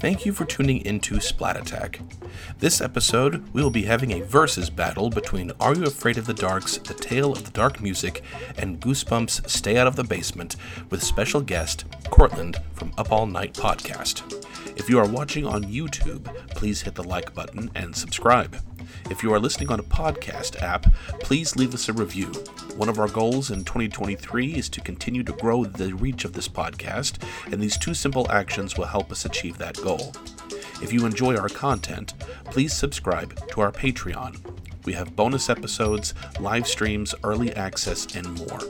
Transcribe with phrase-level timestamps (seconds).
[0.00, 2.00] Thank you for tuning into Splat Attack.
[2.58, 6.32] This episode, we will be having a versus battle between Are You Afraid of the
[6.32, 8.22] Dark's The Tale of the Dark Music
[8.56, 10.56] and Goosebumps Stay Out of the Basement
[10.88, 14.46] with special guest Cortland from Up All Night Podcast.
[14.78, 16.24] If you are watching on YouTube,
[16.56, 18.56] please hit the like button and subscribe.
[19.08, 22.26] If you are listening on a podcast app, please leave us a review.
[22.76, 26.48] One of our goals in 2023 is to continue to grow the reach of this
[26.48, 27.22] podcast,
[27.52, 30.12] and these two simple actions will help us achieve that goal.
[30.82, 32.14] If you enjoy our content,
[32.46, 34.38] please subscribe to our Patreon.
[34.86, 38.60] We have bonus episodes, live streams, early access, and more.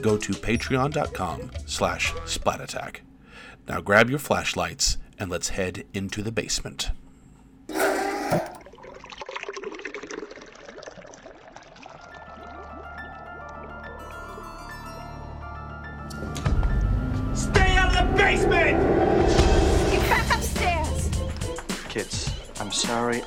[0.00, 2.96] Go to patreon.com slash splatattack.
[3.68, 6.90] Now grab your flashlights and let's head into the basement.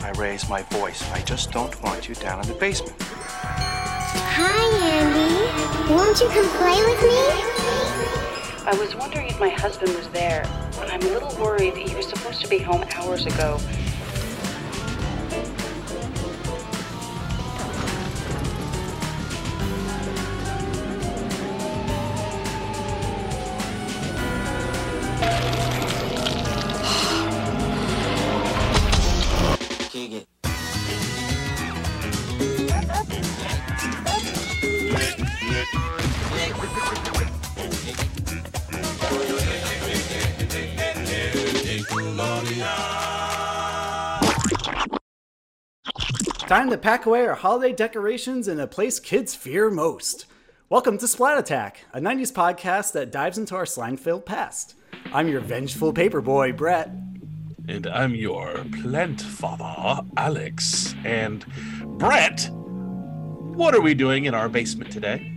[0.07, 1.03] I raised my voice.
[1.11, 2.95] I just don't want you down in the basement.
[3.01, 5.93] Hi, Andy.
[5.93, 7.19] Won't you come play with me?
[8.65, 10.45] I was wondering if my husband was there.
[10.79, 11.73] I'm a little worried.
[11.73, 13.59] That he was supposed to be home hours ago.
[46.57, 50.25] Time to pack away our holiday decorations in a place kids fear most.
[50.69, 54.73] Welcome to Splat Attack, a 90s podcast that dives into our slime filled past.
[55.13, 56.89] I'm your vengeful paperboy, Brett.
[57.67, 60.95] And I'm your plant father, Alex.
[61.05, 61.45] And
[61.99, 65.31] Brett, what are we doing in our basement today?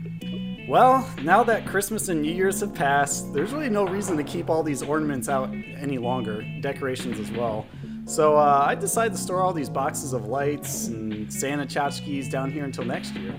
[0.71, 4.49] Well, now that Christmas and New Year's have passed, there's really no reason to keep
[4.49, 7.67] all these ornaments out any longer, decorations as well.
[8.11, 12.51] So uh, I decided to store all these boxes of lights and Santa tchotchkes down
[12.51, 13.33] here until next year.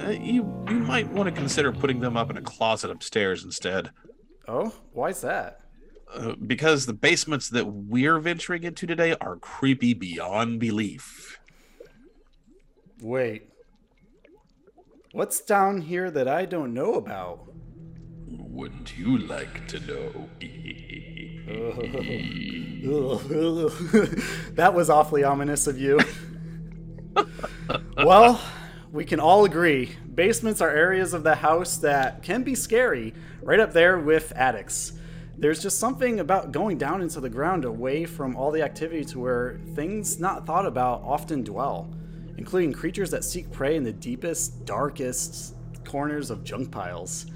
[0.00, 3.90] Uh, you you might want to consider putting them up in a closet upstairs instead,
[4.48, 5.60] Oh, why's that?
[6.10, 11.38] uh, because the basements that we're venturing into today are creepy beyond belief.
[13.02, 13.50] Wait.
[15.12, 17.52] What's down here that I don't know about?
[18.26, 20.30] Wouldn't you like to know?
[24.54, 26.00] that was awfully ominous of you.
[27.96, 28.40] well,
[28.92, 33.60] we can all agree basements are areas of the house that can be scary, right
[33.60, 34.94] up there with attics.
[35.38, 39.20] There's just something about going down into the ground away from all the activity to
[39.20, 41.94] where things not thought about often dwell,
[42.38, 47.26] including creatures that seek prey in the deepest, darkest corners of junk piles.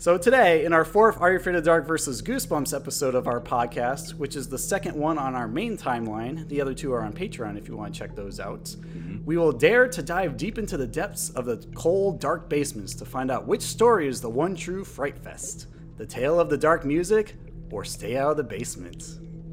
[0.00, 3.26] So today, in our fourth Are You Afraid of the Dark versus Goosebumps episode of
[3.26, 7.02] our podcast, which is the second one on our main timeline, the other two are
[7.02, 9.24] on Patreon if you want to check those out, mm-hmm.
[9.24, 13.04] we will dare to dive deep into the depths of the cold, dark basements to
[13.04, 15.66] find out which story is the one true Fright Fest.
[15.96, 17.34] The Tale of the Dark Music,
[17.72, 19.02] or Stay Out of the Basement.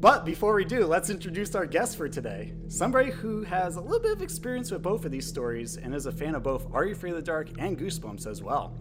[0.00, 2.52] But before we do, let's introduce our guest for today.
[2.68, 6.06] Somebody who has a little bit of experience with both of these stories and is
[6.06, 8.78] a fan of both Are You Afraid of the Dark and Goosebumps as well.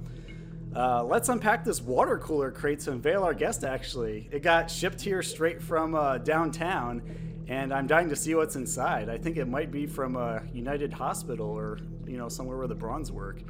[0.76, 3.64] Uh, let's unpack this water cooler crate to unveil our guest.
[3.64, 7.02] Actually, it got shipped here straight from uh, downtown,
[7.48, 9.08] and I'm dying to see what's inside.
[9.10, 12.76] I think it might be from a United Hospital or you know somewhere where the
[12.76, 13.42] Bronze work.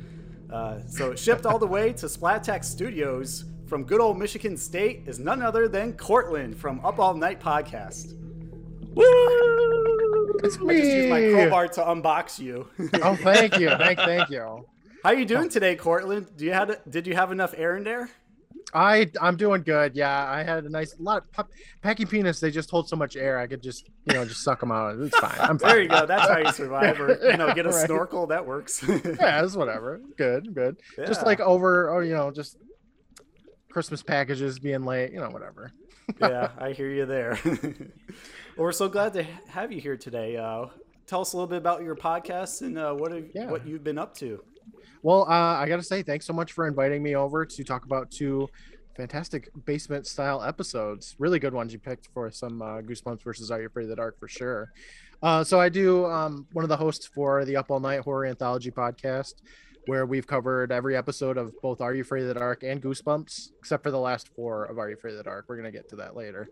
[0.51, 5.03] Uh, so it shipped all the way to Splattack Studios from good old Michigan State
[5.07, 8.15] is none other than Cortland from Up All Night Podcast.
[8.93, 9.03] Woo!
[10.43, 11.33] It's I just used my me.
[11.33, 12.67] crowbar to unbox you.
[13.01, 14.67] Oh, thank you, thank, thank you.
[15.05, 16.35] How are you doing today, Cortland?
[16.35, 18.09] Do you had did you have enough air in there?
[18.73, 19.95] I I'm doing good.
[19.95, 21.51] Yeah, I had a nice lot of pop,
[21.83, 22.39] packing peanuts.
[22.39, 23.37] They just hold so much air.
[23.37, 24.97] I could just you know just suck them out.
[24.99, 25.35] It's fine.
[25.39, 25.69] I'm fine.
[25.69, 26.07] There you go.
[26.07, 27.85] That's how you survive, or you know, get a Right.
[27.85, 28.25] snorkel.
[28.25, 28.83] That works.
[28.89, 30.01] Yeah, it's whatever.
[30.17, 30.77] Good, good.
[31.05, 32.57] Just like over, or you know, just
[33.69, 35.11] Christmas packages being late.
[35.11, 35.71] You know, whatever.
[36.19, 37.37] yeah, I hear you there.
[37.45, 37.61] well,
[38.57, 40.35] we're so glad to have you here today.
[40.37, 40.65] Uh,
[41.05, 43.51] tell us a little bit about your podcast and uh, what have, Yeah.
[43.51, 44.43] what you've been up to.
[45.05, 47.85] Well, uh, I got to say, thanks so much for inviting me over to talk
[47.85, 48.49] about two
[48.97, 51.15] fantastic basement style episodes.
[51.19, 53.97] Really good ones you picked for some uh, Goosebumps versus Are You Afraid of the
[53.97, 54.71] Dark for sure.
[55.21, 58.25] Uh, so I do um, one of the hosts for the Up All Night Horror
[58.25, 59.35] Anthology podcast,
[59.85, 63.51] where we've covered every episode of both Are You Afraid of the Dark and Goosebumps,
[63.59, 65.45] except for the last four of Are You Afraid of the Dark.
[65.47, 66.49] We're gonna get to that later.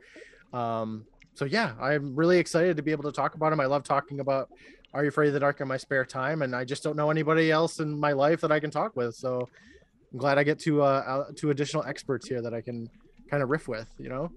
[0.53, 3.59] Um, so yeah, I'm really excited to be able to talk about them.
[3.59, 4.49] I love talking about
[4.93, 7.09] Are You Afraid of the Dark in my spare time, and I just don't know
[7.09, 9.15] anybody else in my life that I can talk with.
[9.15, 9.47] So
[10.11, 12.89] I'm glad I get to uh, uh two additional experts here that I can
[13.29, 13.89] kind of riff with.
[13.97, 14.31] You know.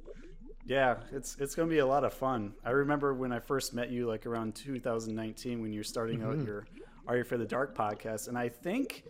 [0.65, 2.55] Yeah, it's it's gonna be a lot of fun.
[2.65, 6.67] I remember when I first met you, like around 2019, when you're starting out your
[7.07, 9.05] Are You Afraid of the Dark podcast, and I think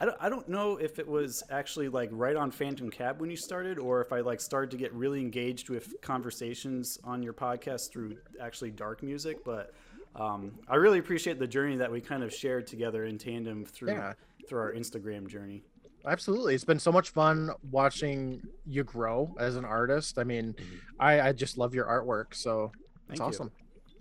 [0.00, 3.30] I don't, I don't know if it was actually like right on Phantom Cab when
[3.30, 7.32] you started, or if I like started to get really engaged with conversations on your
[7.34, 9.44] podcast through actually dark music.
[9.44, 9.72] But
[10.16, 13.92] um, I really appreciate the journey that we kind of shared together in tandem through
[13.92, 14.14] Yeah.
[14.48, 15.62] through our Instagram journey.
[16.04, 16.56] Absolutely.
[16.56, 20.18] It's been so much fun watching you grow as an artist.
[20.18, 20.56] I mean,
[20.98, 22.34] I, I just love your artwork.
[22.34, 22.72] So
[23.08, 23.24] it's Thank you.
[23.26, 23.50] awesome.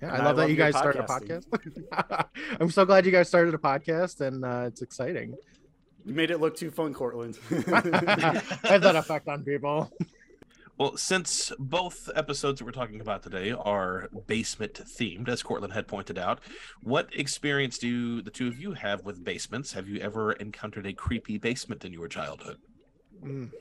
[0.01, 1.45] Yeah, I I love that you guys started a podcast.
[2.59, 5.35] I'm so glad you guys started a podcast and uh, it's exciting.
[6.05, 7.37] You made it look too fun, Cortland.
[7.51, 9.91] I have that effect on people.
[10.77, 15.87] Well, since both episodes that we're talking about today are basement themed, as Cortland had
[15.87, 16.39] pointed out,
[16.81, 19.73] what experience do the two of you have with basements?
[19.73, 22.57] Have you ever encountered a creepy basement in your childhood?
[23.23, 23.51] Mm,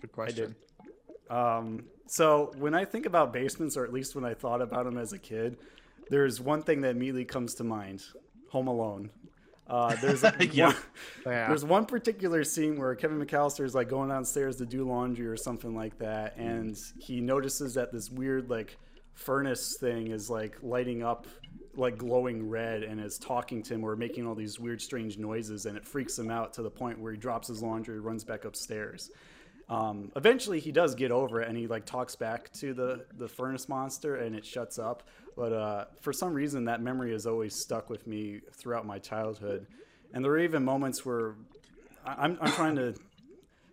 [0.00, 0.56] good question.
[1.30, 4.98] Um, so when I think about basements, or at least when I thought about them
[4.98, 5.58] as a kid,
[6.10, 8.02] there's one thing that immediately comes to mind:
[8.50, 9.10] Home Alone.
[9.68, 10.22] Uh, there's
[10.52, 10.66] Yeah.
[10.68, 10.76] one,
[11.26, 11.48] Yeah.
[11.48, 15.36] there's one particular scene where Kevin McCallister is like going downstairs to do laundry or
[15.36, 18.76] something like that, and he notices that this weird like
[19.14, 21.26] furnace thing is like lighting up
[21.74, 25.66] like glowing red and is talking to him or making all these weird strange noises
[25.66, 28.44] and it freaks him out to the point where he drops his laundry runs back
[28.44, 29.10] upstairs
[29.68, 33.28] um, eventually he does get over it and he like talks back to the the
[33.28, 35.02] furnace monster and it shuts up.
[35.36, 39.66] But uh, for some reason that memory has always stuck with me throughout my childhood.
[40.12, 41.34] And there are even moments where
[42.04, 42.94] I'm, I'm trying to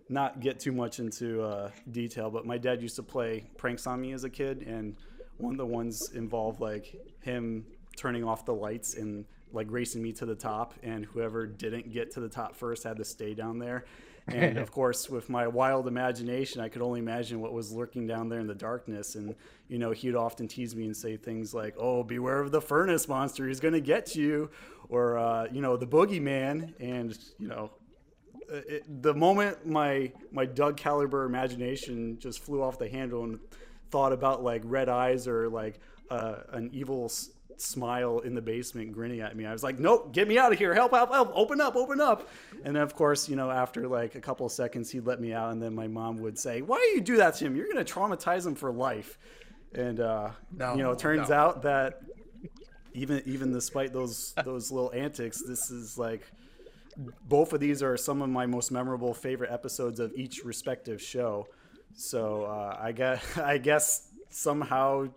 [0.10, 4.00] not get too much into uh, detail but my dad used to play pranks on
[4.00, 4.96] me as a kid and
[5.38, 7.66] one of the ones involved like him
[7.98, 12.12] turning off the lights and like racing me to the top and whoever didn't get
[12.12, 13.86] to the top first had to stay down there
[14.28, 18.30] and of course with my wild imagination i could only imagine what was lurking down
[18.30, 19.16] there in the darkness.
[19.16, 19.36] And
[19.68, 23.08] you know he'd often tease me and say things like oh beware of the furnace
[23.08, 23.48] monster.
[23.48, 24.50] He's going to get you.
[24.90, 26.74] Or uh, you know the boogeyman.
[26.80, 27.72] And you know
[28.50, 33.40] it, the moment my my Doug caliber imagination just flew off the handle and
[33.90, 35.80] thought about like red eyes or like
[36.10, 37.12] uh, an evil
[37.62, 40.58] smile in the basement grinning at me, I was like, "Nope, get me out of
[40.58, 40.74] here!
[40.74, 40.92] Help!
[40.92, 41.12] Help!
[41.12, 41.32] Help!
[41.34, 41.76] Open up!
[41.76, 42.30] Open up!"
[42.64, 45.34] And then, of course, you know, after like a couple of seconds, he'd let me
[45.34, 47.56] out, and then my mom would say, "Why do you do that to him?
[47.56, 49.18] You're gonna traumatize him for life."
[49.74, 51.36] And uh, you know, it turns no.
[51.36, 52.02] out that
[52.94, 56.32] even even despite those those little antics, this is like
[57.28, 61.48] both of these are some of my most memorable favorite episodes of each respective show.
[61.94, 65.10] So uh, I guess I guess somehow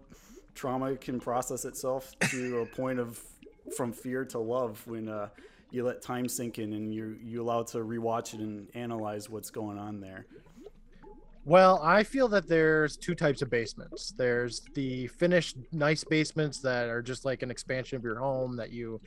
[0.58, 3.22] trauma can process itself to a point of
[3.76, 5.28] from fear to love when uh,
[5.70, 9.50] you let time sink in and you you allow to rewatch it and analyze what's
[9.50, 10.26] going on there.
[11.44, 14.12] Well, I feel that there's two types of basements.
[14.18, 18.70] There's the finished nice basements that are just like an expansion of your home that
[18.70, 19.00] you,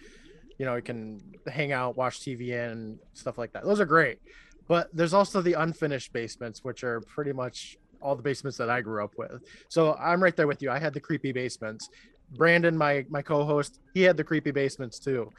[0.58, 3.64] you know, you can hang out, watch TV in, stuff like that.
[3.64, 4.20] Those are great.
[4.68, 8.82] But there's also the unfinished basements, which are pretty much all the basements that I
[8.82, 9.42] grew up with.
[9.70, 10.72] So I'm right there with you.
[10.72, 11.90] I had the creepy basements.
[12.32, 15.32] Brandon, my my co-host, he had the creepy basements too.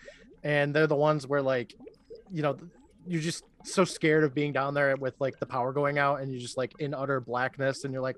[0.44, 1.74] And they're the ones where like,
[2.30, 2.56] you know,
[3.06, 6.30] you're just so scared of being down there with like the power going out and
[6.32, 8.16] you're just like in utter blackness and you're like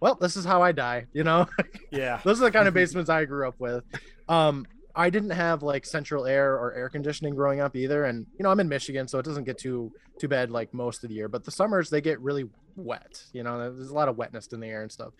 [0.00, 1.46] well this is how i die you know
[1.90, 2.20] Yeah.
[2.24, 3.82] those are the kind of basements i grew up with
[4.28, 8.42] um i didn't have like central air or air conditioning growing up either and you
[8.42, 11.14] know i'm in michigan so it doesn't get too too bad like most of the
[11.14, 12.44] year but the summers they get really
[12.76, 15.12] wet you know there's a lot of wetness in the air and stuff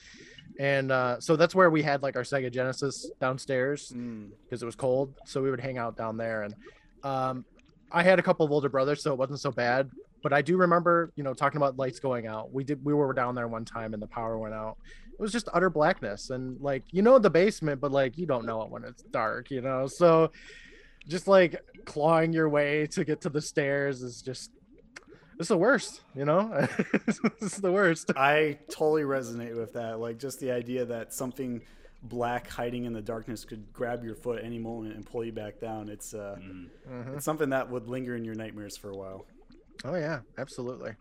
[0.59, 4.31] and uh so that's where we had like our sega genesis downstairs Mm.
[4.45, 5.15] because it was cold.
[5.25, 6.43] So we would hang out down there.
[6.43, 6.55] And
[7.03, 7.45] um,
[7.91, 9.91] I had a couple of older brothers, so it wasn't so bad.
[10.23, 12.53] But I do remember, you know, talking about lights going out.
[12.53, 14.77] We did, we were down there one time and the power went out.
[15.13, 16.31] It was just utter blackness.
[16.31, 19.51] And like, you know, the basement, but like, you don't know it when it's dark,
[19.51, 19.87] you know?
[19.87, 20.31] So
[21.07, 24.51] just like clawing your way to get to the stairs is just,
[25.39, 26.51] it's the worst, you know?
[27.41, 28.11] it's the worst.
[28.17, 30.01] I totally resonate with that.
[30.01, 31.63] Like just the idea that something
[32.03, 35.61] black hiding in the darkness could grab your foot any moment and pull you back
[35.61, 35.89] down.
[35.89, 36.37] It's uh,
[37.15, 39.27] it's something that would linger in your nightmares for a while.
[39.85, 40.93] Oh, yeah, absolutely.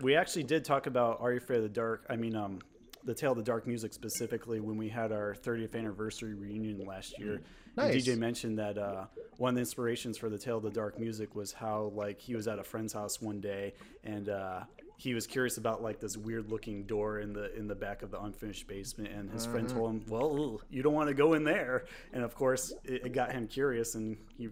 [0.00, 2.06] We actually did talk about Are You Afraid of the Dark?
[2.08, 2.60] I mean, um,
[3.04, 7.18] the Tale of the Dark music specifically when we had our 30th anniversary reunion last
[7.18, 7.40] year.
[7.76, 8.06] Nice.
[8.06, 9.06] DJ mentioned that uh,
[9.38, 12.34] one of the inspirations for the Tale of the Dark music was how like he
[12.34, 14.60] was at a friend's house one day and uh,
[14.96, 18.10] he was curious about like this weird looking door in the in the back of
[18.10, 21.44] the unfinished basement and his friend told him well you don't want to go in
[21.44, 24.50] there and of course it, it got him curious and he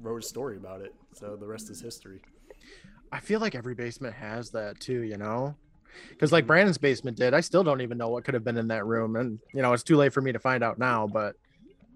[0.00, 2.20] wrote a story about it so the rest is history
[3.10, 5.56] I feel like every basement has that too, you know?
[6.10, 8.68] Because like Brandon's basement did, I still don't even know what could have been in
[8.68, 9.16] that room.
[9.16, 11.36] And, you know, it's too late for me to find out now, but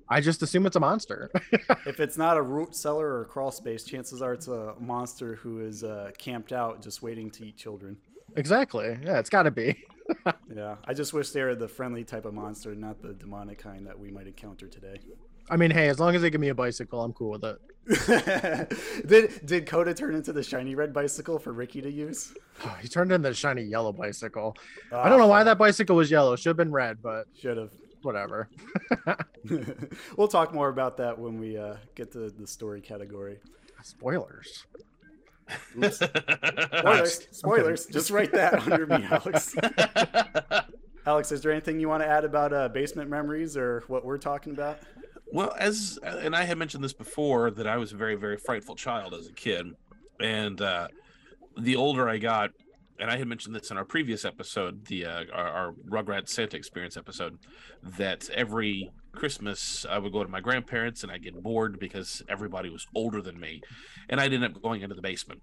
[0.08, 1.30] I just assume it's a monster.
[1.86, 5.36] if it's not a root cellar or a crawl space chances are it's a monster
[5.36, 7.96] who is uh, camped out just waiting to eat children
[8.36, 8.98] exactly.
[9.04, 9.84] Yeah, it's got to be.
[10.54, 13.86] yeah i just wish they were the friendly type of monster not the demonic kind
[13.86, 14.96] that we might encounter today
[15.50, 17.58] I mean, hey, as long as they give me a bicycle, I'm cool with it.
[19.06, 22.32] did did Coda turn into the shiny red bicycle for Ricky to use?
[22.80, 24.56] he turned into the shiny yellow bicycle.
[24.92, 26.36] I don't know why that bicycle was yellow.
[26.36, 27.72] Should have been red, but Should have.
[28.02, 28.48] whatever.
[30.16, 33.38] we'll talk more about that when we uh, get to the story category.
[33.82, 34.66] Spoilers.
[35.90, 37.86] Spoilers, spoilers.
[37.86, 39.56] Just write that under me, Alex.
[41.04, 44.18] Alex, is there anything you want to add about uh, basement memories or what we're
[44.18, 44.78] talking about?
[45.32, 48.74] Well, as and I had mentioned this before that I was a very very frightful
[48.74, 49.66] child as a kid,
[50.20, 50.88] and uh,
[51.58, 52.50] the older I got,
[52.98, 56.58] and I had mentioned this in our previous episode, the uh, our, our Rugrat Santa
[56.58, 57.38] experience episode,
[57.82, 62.68] that every Christmas I would go to my grandparents and I get bored because everybody
[62.68, 63.62] was older than me,
[64.10, 65.40] and I'd end up going into the basement.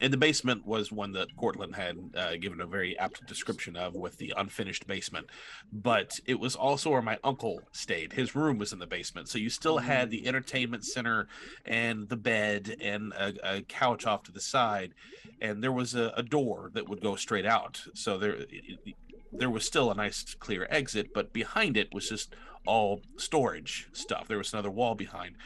[0.00, 3.94] And the basement was one that Cortland had uh, given a very apt description of
[3.94, 5.26] with the unfinished basement.
[5.72, 8.14] But it was also where my uncle stayed.
[8.14, 9.28] His room was in the basement.
[9.28, 11.28] So you still had the entertainment center
[11.66, 14.94] and the bed and a, a couch off to the side.
[15.40, 17.82] And there was a, a door that would go straight out.
[17.94, 18.94] So there, it-
[19.32, 22.34] there was still a nice clear exit, but behind it was just
[22.66, 24.26] all storage stuff.
[24.26, 25.36] There was another wall behind.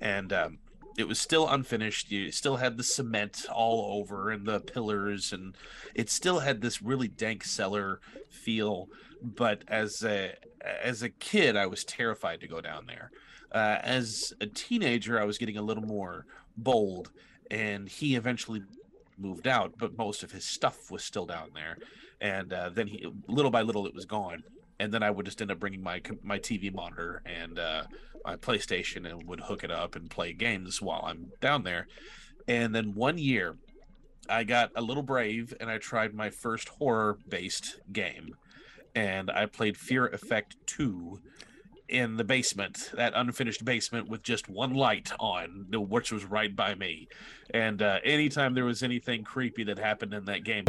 [0.00, 0.58] And, um,
[0.96, 2.10] it was still unfinished.
[2.10, 5.56] You still had the cement all over and the pillars, and
[5.94, 8.88] it still had this really dank cellar feel.
[9.22, 13.10] But as a as a kid, I was terrified to go down there.
[13.50, 17.10] Uh, as a teenager, I was getting a little more bold,
[17.50, 18.62] and he eventually
[19.18, 21.78] moved out, but most of his stuff was still down there.
[22.20, 24.44] And uh, then he, little by little, it was gone.
[24.82, 27.84] And then I would just end up bringing my my TV monitor and uh,
[28.24, 31.86] my PlayStation and would hook it up and play games while I'm down there.
[32.48, 33.58] And then one year,
[34.28, 38.34] I got a little brave and I tried my first horror based game.
[38.92, 41.20] And I played Fear Effect 2
[41.88, 46.74] in the basement, that unfinished basement with just one light on, which was right by
[46.74, 47.06] me.
[47.54, 50.64] And uh, anytime there was anything creepy that happened in that game,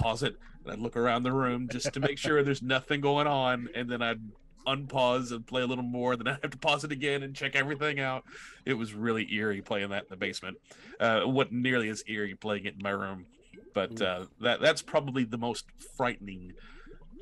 [0.00, 3.26] pause it and I'd look around the room just to make sure there's nothing going
[3.26, 4.20] on, and then I'd
[4.66, 6.16] unpause and play a little more.
[6.16, 8.24] Then I'd have to pause it again and check everything out.
[8.64, 10.58] It was really eerie playing that in the basement.
[11.00, 13.26] Uh, it wasn't nearly as eerie playing it in my room,
[13.74, 15.64] but uh, that that's probably the most
[15.96, 16.52] frightening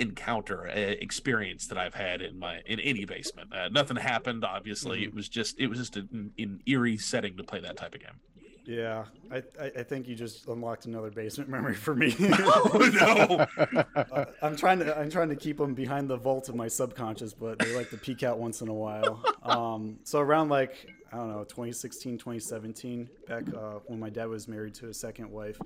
[0.00, 3.52] encounter uh, experience that I've had in my in any basement.
[3.52, 5.04] Uh, nothing happened, obviously.
[5.04, 8.00] It was just it was just an, an eerie setting to play that type of
[8.00, 8.20] game.
[8.68, 12.14] Yeah, I, I, I think you just unlocked another basement memory for me.
[12.20, 13.84] Oh no!
[13.96, 17.32] Uh, I'm trying to I'm trying to keep them behind the vault of my subconscious,
[17.32, 19.22] but they like to peek out once in a while.
[19.42, 24.48] Um, so around like I don't know 2016, 2017, back uh, when my dad was
[24.48, 25.58] married to his second wife,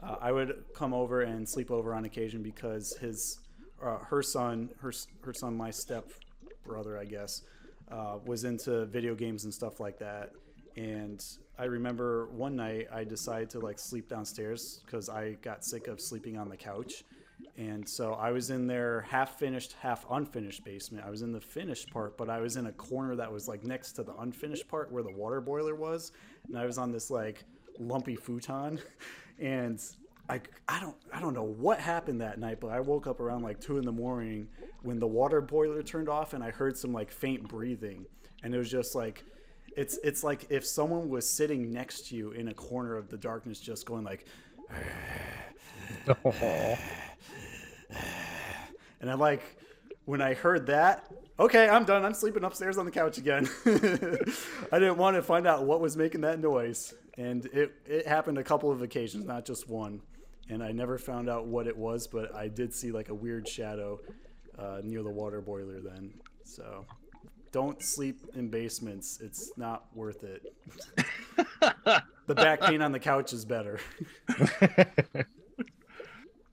[0.00, 3.38] uh, I would come over and sleep over on occasion because his
[3.82, 4.92] uh, her son her
[5.22, 6.10] her son my step
[6.64, 7.42] brother I guess
[7.90, 10.32] uh, was into video games and stuff like that.
[10.76, 11.24] And
[11.58, 16.00] I remember one night I decided to like sleep downstairs because I got sick of
[16.00, 17.04] sleeping on the couch.
[17.56, 21.04] And so I was in their half finished, half unfinished basement.
[21.06, 23.64] I was in the finished part, but I was in a corner that was like
[23.64, 26.12] next to the unfinished part where the water boiler was.
[26.48, 27.44] And I was on this like
[27.78, 28.80] lumpy futon.
[29.38, 29.82] And
[30.28, 33.42] I, I don't I don't know what happened that night, but I woke up around
[33.42, 34.46] like two in the morning
[34.82, 38.04] when the water boiler turned off and I heard some like faint breathing.
[38.42, 39.24] And it was just like
[39.76, 43.16] it's it's like if someone was sitting next to you in a corner of the
[43.16, 44.26] darkness just going like
[49.00, 49.42] and I like
[50.04, 52.04] when I heard that, okay, I'm done.
[52.04, 53.48] I'm sleeping upstairs on the couch again.
[54.72, 56.94] I didn't want to find out what was making that noise.
[57.18, 60.00] And it, it happened a couple of occasions, not just one.
[60.48, 63.46] And I never found out what it was, but I did see like a weird
[63.46, 64.00] shadow
[64.58, 66.12] uh, near the water boiler then.
[66.44, 66.84] So
[67.52, 69.20] don't sleep in basements.
[69.22, 70.42] It's not worth it.
[72.26, 73.78] the back pain on the couch is better.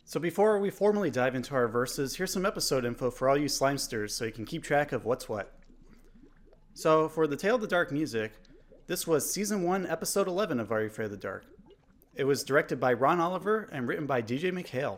[0.10, 3.46] So before we formally dive into our verses, here's some episode info for all you
[3.46, 5.53] slimesters so you can keep track of what's what.
[6.74, 8.32] So for the Tale of the Dark music,
[8.88, 11.46] This was season one, episode 11 of Are You Afraid of the Dark?
[12.15, 14.98] It was directed by Ron Oliver and written by DJ MacHale,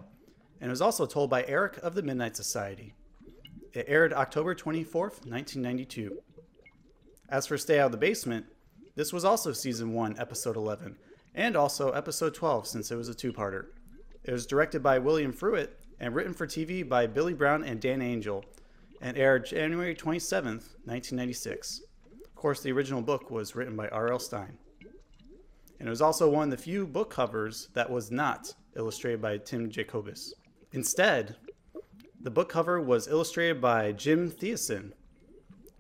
[0.62, 2.94] and it was also told by Eric of the Midnight Society.
[3.74, 6.18] It aired October 24th, 1992.
[7.30, 8.46] As for Stay Out of the Basement,
[8.96, 10.98] this was also season 1, episode 11,
[11.36, 13.68] and also episode 12 since it was a two parter.
[14.26, 15.70] It was directed by William Fruet
[16.02, 18.44] and written for TV by Billy Brown and Dan Angel,
[19.00, 21.82] and aired January 27th, 1996.
[22.26, 24.20] Of course, the original book was written by R.L.
[24.20, 24.58] Stine.
[25.80, 29.38] And it was also one of the few book covers that was not illustrated by
[29.38, 30.34] Tim Jacobus.
[30.74, 31.38] Instead,
[32.24, 34.92] the book cover was illustrated by Jim Thiessen,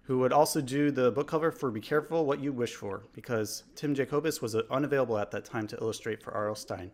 [0.03, 3.63] who would also do the book cover for Be Careful What You Wish For, because
[3.75, 6.55] Tim Jacobus was unavailable at that time to illustrate for R.L.
[6.55, 6.91] Stine.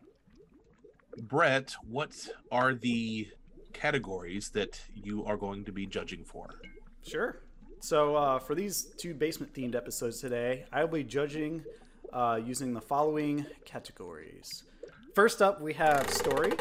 [1.17, 2.11] Brett, what
[2.51, 3.29] are the
[3.71, 6.49] categories that you are going to be judging for?
[7.05, 7.41] Sure.
[7.79, 11.63] So, uh, for these two basement themed episodes today, I will be judging
[12.11, 14.63] uh, using the following categories.
[15.15, 16.51] First up, we have story.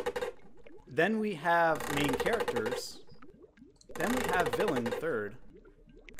[0.89, 3.01] Then we have main characters.
[3.95, 5.37] Then we have villain third.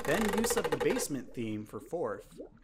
[0.03, 2.23] Then use of the basement theme for fourth.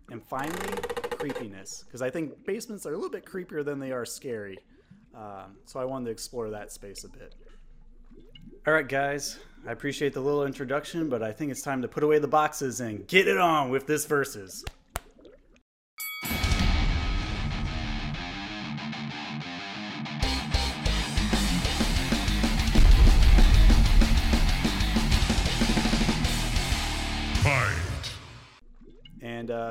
[0.10, 0.74] And finally,
[1.12, 1.84] creepiness.
[1.86, 4.60] Because I think basements are a little bit creepier than they are scary.
[5.16, 7.36] Um, so I wanted to explore that space a bit.
[8.66, 9.40] All right, guys.
[9.68, 12.82] I appreciate the little introduction, but I think it's time to put away the boxes
[12.82, 14.66] and get it on with this verses.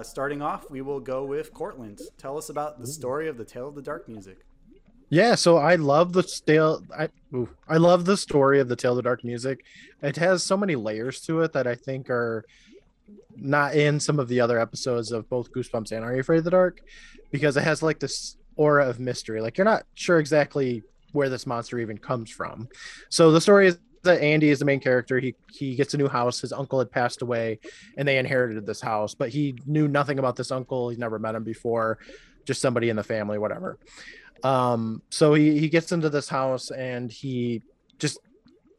[0.02, 2.00] Uh, starting off, we will go with Cortland.
[2.18, 4.44] Tell us about the story of the Tale of the Dark music.
[5.10, 6.82] Yeah, so I love the stale.
[6.96, 9.64] I ooh, I love the story of the Tale of the Dark music.
[10.02, 12.44] It has so many layers to it that I think are
[13.36, 16.44] not in some of the other episodes of both Goosebumps and Are You Afraid of
[16.44, 16.80] the Dark,
[17.30, 19.40] because it has like this aura of mystery.
[19.40, 20.82] Like you're not sure exactly
[21.12, 22.68] where this monster even comes from.
[23.08, 25.18] So the story is that Andy is the main character.
[25.18, 26.40] He he gets a new house.
[26.40, 27.60] His uncle had passed away,
[27.96, 29.14] and they inherited this house.
[29.14, 30.88] But he knew nothing about this uncle.
[30.88, 31.98] He's never met him before,
[32.44, 33.78] just somebody in the family, whatever.
[34.42, 37.62] Um, so he he gets into this house and he
[37.98, 38.18] just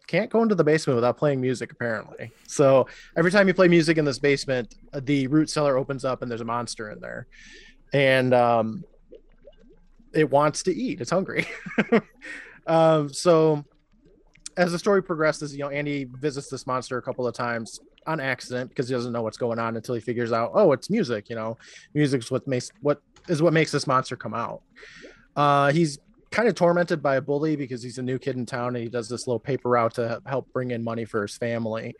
[0.07, 2.31] can't go into the basement without playing music apparently.
[2.47, 6.29] So every time you play music in this basement, the root cellar opens up and
[6.29, 7.27] there's a monster in there,
[7.93, 8.83] and um,
[10.13, 10.99] it wants to eat.
[10.99, 11.47] It's hungry.
[12.67, 13.63] um, so
[14.57, 18.19] as the story progresses, you know, Andy visits this monster a couple of times on
[18.19, 21.29] accident because he doesn't know what's going on until he figures out, oh, it's music.
[21.29, 21.57] You know,
[21.93, 24.61] music's what makes what is what makes this monster come out.
[25.35, 25.99] Uh, he's
[26.31, 28.89] kind of tormented by a bully because he's a new kid in town and he
[28.89, 31.95] does this little paper route to help bring in money for his family.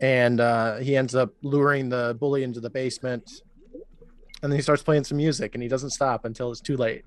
[0.00, 3.42] And uh, he ends up luring the bully into the basement.
[4.42, 7.04] And then he starts playing some music and he doesn't stop until it's too late.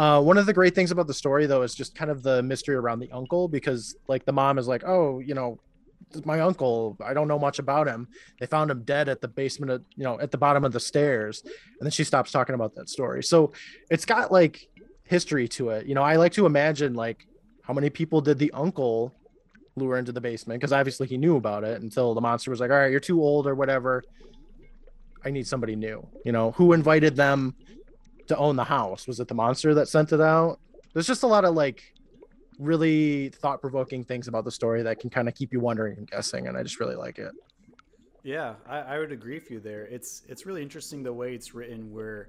[0.00, 2.42] Uh, one of the great things about the story, though, is just kind of the
[2.42, 5.60] mystery around the uncle because, like, the mom is like, oh, you know,
[6.24, 8.08] my uncle i don't know much about him.
[8.40, 10.80] They found him dead at the basement of you know at the bottom of the
[10.80, 13.22] stairs and then she stops talking about that story.
[13.22, 13.52] So
[13.90, 14.66] it's got like
[15.04, 15.86] history to it.
[15.86, 17.28] You know i like to imagine like
[17.62, 19.14] how many people did the uncle
[19.76, 22.70] lure into the basement because obviously he knew about it until the monster was like
[22.70, 24.02] all right you're too old or whatever.
[25.22, 26.08] I need somebody new.
[26.24, 27.54] You know who invited them
[28.30, 30.58] to own the house was it the monster that sent it out
[30.94, 31.94] there's just a lot of like
[32.58, 36.46] really thought-provoking things about the story that can kind of keep you wondering and guessing
[36.46, 37.32] and i just really like it
[38.22, 39.84] Yeah, I, I would agree with you there.
[39.86, 42.28] It's it's really interesting the way it's written, where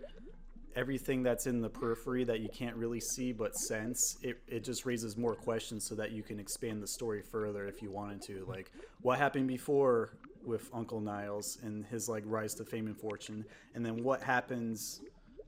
[0.75, 4.85] everything that's in the periphery that you can't really see but sense, it, it just
[4.85, 8.45] raises more questions so that you can expand the story further if you wanted to.
[8.47, 13.43] Like what happened before with Uncle Niles and his like rise to fame and fortune,
[13.75, 15.01] and then what happens,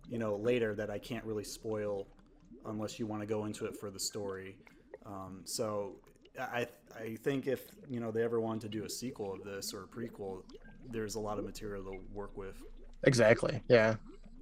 [0.10, 2.08] you know, later that I can't really spoil
[2.66, 4.56] unless you want to go into it for the story.
[5.06, 5.96] Um, so
[6.39, 9.74] I I think if you know they ever wanted to do a sequel of this
[9.74, 10.44] or a prequel,
[10.89, 12.62] there's a lot of material to work with.
[13.04, 13.96] exactly yeah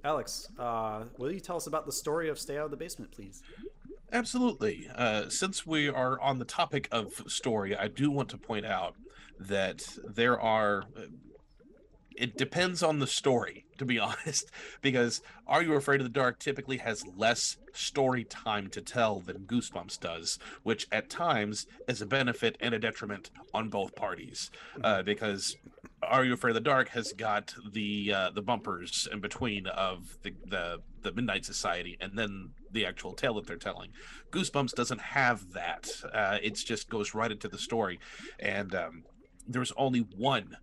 [0.04, 3.12] Alex, uh, will you tell us about the story of Stay Out of the Basement,
[3.12, 3.42] please?
[4.12, 4.88] Absolutely.
[4.94, 8.96] Uh, since we are on the topic of story, I do want to point out
[9.38, 10.84] that there are.
[12.16, 16.38] It depends on the story, to be honest, because Are You Afraid of the Dark
[16.38, 22.06] typically has less story time to tell than Goosebumps does, which at times is a
[22.06, 24.50] benefit and a detriment on both parties.
[24.82, 25.56] Uh, because
[26.02, 30.18] Are You Afraid of the Dark has got the uh, the bumpers in between of
[30.22, 33.90] the, the the Midnight Society and then the actual tale that they're telling.
[34.30, 35.90] Goosebumps doesn't have that.
[36.12, 37.98] Uh, it just goes right into the story,
[38.38, 39.04] and um,
[39.46, 40.56] there's only one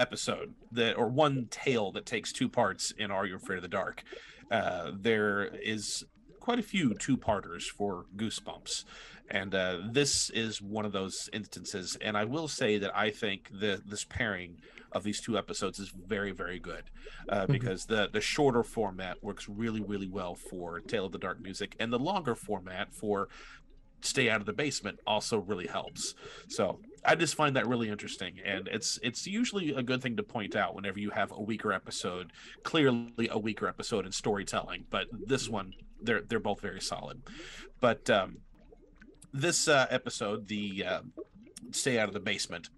[0.00, 3.68] episode that or one tale that takes two parts in Are You Afraid of the
[3.68, 4.02] Dark.
[4.50, 6.04] Uh, there is
[6.40, 8.84] quite a few two-parters for Goosebumps,
[9.30, 11.96] and uh, this is one of those instances.
[12.00, 14.56] And I will say that I think the this pairing
[14.92, 16.84] of these two episodes is very very good
[17.28, 21.40] uh, because the the shorter format works really really well for Tale of the Dark
[21.40, 23.28] Music, and the longer format for
[24.02, 26.14] stay out of the basement also really helps.
[26.48, 30.22] So I just find that really interesting, and it's it's usually a good thing to
[30.22, 32.32] point out whenever you have a weaker episode.
[32.62, 37.22] Clearly, a weaker episode in storytelling, but this one they're they're both very solid.
[37.80, 38.38] But um,
[39.32, 41.00] this uh, episode, the uh,
[41.70, 42.68] stay out of the basement.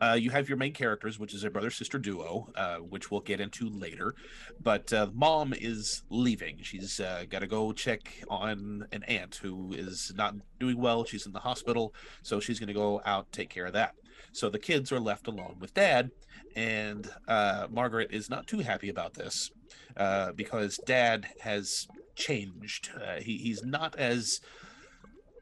[0.00, 3.20] Uh, you have your main characters, which is a brother sister duo, uh, which we'll
[3.20, 4.14] get into later.
[4.62, 6.58] But uh, mom is leaving.
[6.62, 11.04] She's uh, got to go check on an aunt who is not doing well.
[11.04, 13.94] She's in the hospital, so she's going to go out take care of that.
[14.32, 16.10] So the kids are left alone with dad,
[16.54, 19.50] and uh, Margaret is not too happy about this
[19.96, 22.90] uh, because dad has changed.
[23.20, 24.40] he, he's not as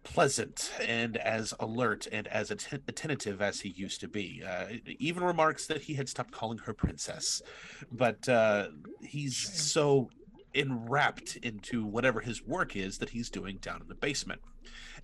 [0.07, 4.43] pleasant and as alert and as atten- attentive as he used to be.
[4.47, 4.67] Uh,
[5.01, 7.43] even remarks that he had stopped calling her princess.
[7.91, 8.69] But uh,
[9.03, 10.11] he's so
[10.55, 14.41] enwrapped into whatever his work is that he's doing down in the basement.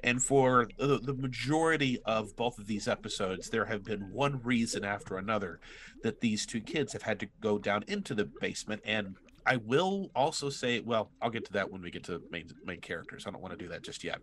[0.05, 4.85] And for the, the majority of both of these episodes, there have been one reason
[4.85, 5.59] after another
[6.05, 10.11] that these two kids have had to go down into the basement and I will
[10.15, 13.27] also say, well, I'll get to that when we get to main main characters.
[13.27, 14.21] I don't want to do that just yet,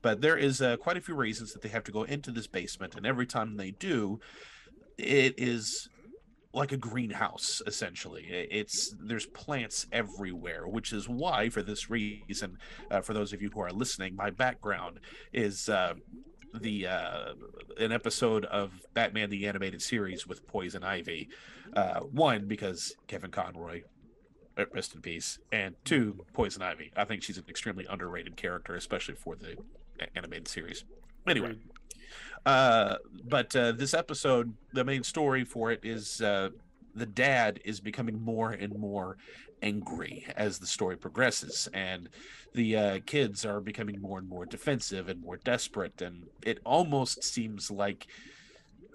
[0.00, 2.46] but there is uh, quite a few reasons that they have to go into this
[2.46, 4.20] basement, and every time they do,
[4.98, 5.88] it is
[6.54, 12.58] like a greenhouse essentially it's there's plants everywhere which is why for this reason
[12.90, 15.00] uh, for those of you who are listening my background
[15.32, 15.94] is uh,
[16.60, 17.32] the uh,
[17.78, 21.28] an episode of batman the animated series with poison ivy
[21.74, 23.80] uh, one because kevin conroy
[24.72, 25.38] rest in peace.
[25.50, 26.92] And two, Poison Ivy.
[26.96, 29.56] I think she's an extremely underrated character, especially for the
[30.14, 30.84] animated series.
[31.26, 31.56] Anyway,
[32.44, 36.50] uh, but uh, this episode, the main story for it is uh,
[36.94, 39.16] the dad is becoming more and more
[39.62, 42.08] angry as the story progresses, and
[42.54, 47.22] the uh, kids are becoming more and more defensive and more desperate, and it almost
[47.22, 48.08] seems like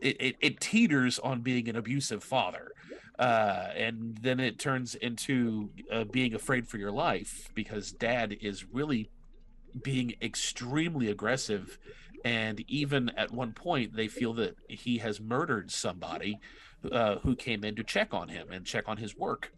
[0.02, 2.72] it, it, it teeters on being an abusive father
[3.19, 8.65] uh, and then it turns into uh, being afraid for your life because dad is
[8.65, 9.10] really
[9.84, 11.77] being extremely aggressive
[12.25, 16.39] and even at one point they feel that he has murdered somebody
[16.91, 19.51] uh, who came in to check on him and check on his work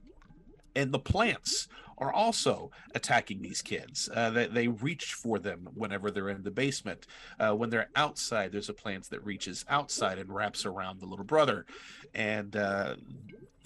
[0.75, 1.67] and the plants
[1.99, 4.09] are also attacking these kids.
[4.13, 7.05] Uh, they, they reach for them whenever they're in the basement.
[7.39, 11.25] Uh, when they're outside, there's a plant that reaches outside and wraps around the little
[11.25, 11.65] brother.
[12.13, 12.95] And uh,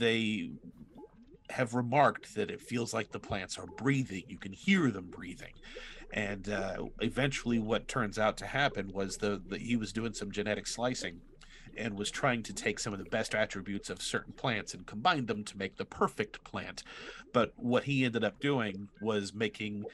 [0.03, 0.51] they
[1.49, 4.23] have remarked that it feels like the plants are breathing.
[4.27, 5.53] You can hear them breathing.
[6.11, 10.31] And uh, eventually, what turns out to happen was the, the he was doing some
[10.31, 11.21] genetic slicing
[11.75, 15.25] and was trying to take some of the best attributes of certain plants and combine
[15.25, 16.83] them to make the perfect plant.
[17.33, 19.85] But what he ended up doing was making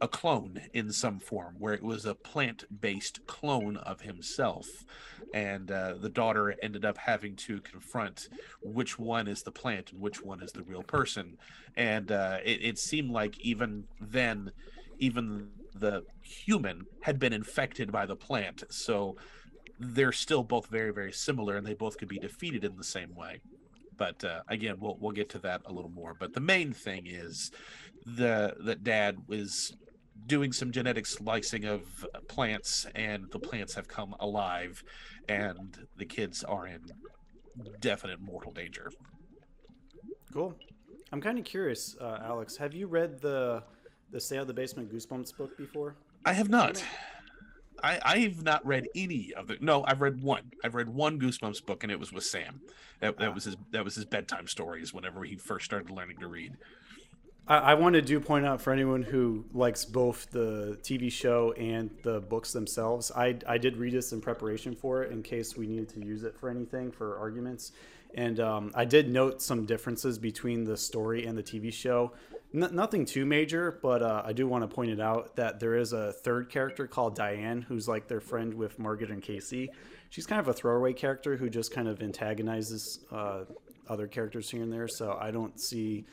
[0.00, 4.66] a clone in some form where it was a plant based clone of himself.
[5.32, 8.28] And uh, the daughter ended up having to confront
[8.62, 11.38] which one is the plant and which one is the real person.
[11.76, 14.52] And uh, it, it seemed like even then
[14.98, 18.62] even the human had been infected by the plant.
[18.70, 19.16] So
[19.80, 23.14] they're still both very very similar and they both could be defeated in the same
[23.14, 23.40] way.
[23.96, 26.14] But uh, again we'll we'll get to that a little more.
[26.14, 27.50] But the main thing is
[28.04, 29.76] the that dad was
[30.26, 34.82] doing some genetic slicing of plants and the plants have come alive
[35.28, 36.80] and the kids are in
[37.80, 38.90] definite mortal danger
[40.34, 40.52] Cool.
[41.12, 42.56] I'm kind of curious, uh, Alex.
[42.56, 43.62] Have you read the
[44.10, 45.94] the Stay Out of the Basement Goosebumps book before?
[46.24, 46.82] i have not
[47.82, 49.58] I, I've not read any of the.
[49.60, 50.50] No, I've read one.
[50.64, 52.62] I've read one Goosebumps book, and it was with Sam.
[52.98, 53.56] That, that was his.
[53.70, 54.92] That was his bedtime stories.
[54.92, 56.56] Whenever he first started learning to read.
[57.46, 61.52] I, I wanted to do point out for anyone who likes both the TV show
[61.52, 65.56] and the books themselves, I, I did read this in preparation for it in case
[65.56, 67.72] we needed to use it for anything for arguments.
[68.14, 72.12] And um, I did note some differences between the story and the TV show.
[72.54, 75.76] N- nothing too major, but uh, I do want to point it out that there
[75.76, 79.68] is a third character called Diane, who's like their friend with Margaret and Casey.
[80.10, 83.40] She's kind of a throwaway character who just kind of antagonizes uh,
[83.88, 84.86] other characters here and there.
[84.86, 86.04] So I don't see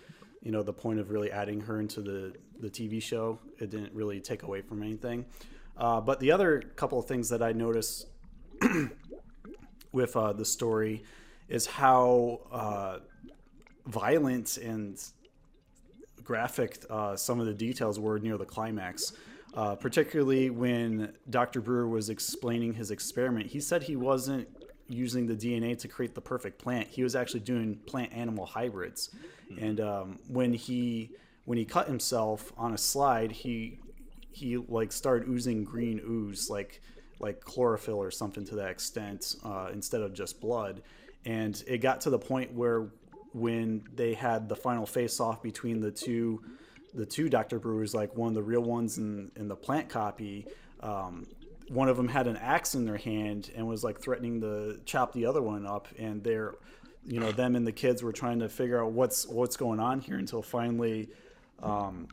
[0.42, 3.40] you know the point of really adding her into the the TV show.
[3.60, 5.26] It didn't really take away from anything.
[5.78, 8.08] Uh, but the other couple of things that I noticed
[9.92, 11.04] with uh, the story
[11.48, 13.00] is how uh,
[13.88, 15.02] violent and
[16.24, 19.14] graphic uh, some of the details were near the climax.
[19.54, 21.60] Uh, particularly when Dr.
[21.60, 24.48] Brewer was explaining his experiment, he said he wasn't
[24.92, 26.88] using the DNA to create the perfect plant.
[26.88, 29.10] He was actually doing plant animal hybrids.
[29.60, 31.12] And um, when he
[31.46, 33.80] when he cut himself on a slide, he
[34.32, 36.82] he like started oozing green ooze, like
[37.20, 40.82] like chlorophyll or something to that extent, uh, instead of just blood.
[41.26, 42.88] And it got to the point where
[43.34, 46.42] when they had the final face off between the two
[46.94, 47.60] the two Dr.
[47.60, 50.46] Brewers, like one of the real ones and, and the plant copy,
[50.82, 51.26] um,
[51.72, 55.14] one of them had an axe in their hand and was like threatening to chop
[55.14, 55.88] the other one up.
[55.98, 56.56] And they're,
[57.06, 60.02] you know, them and the kids were trying to figure out what's what's going on
[60.02, 61.10] here until finally,
[61.64, 62.08] um,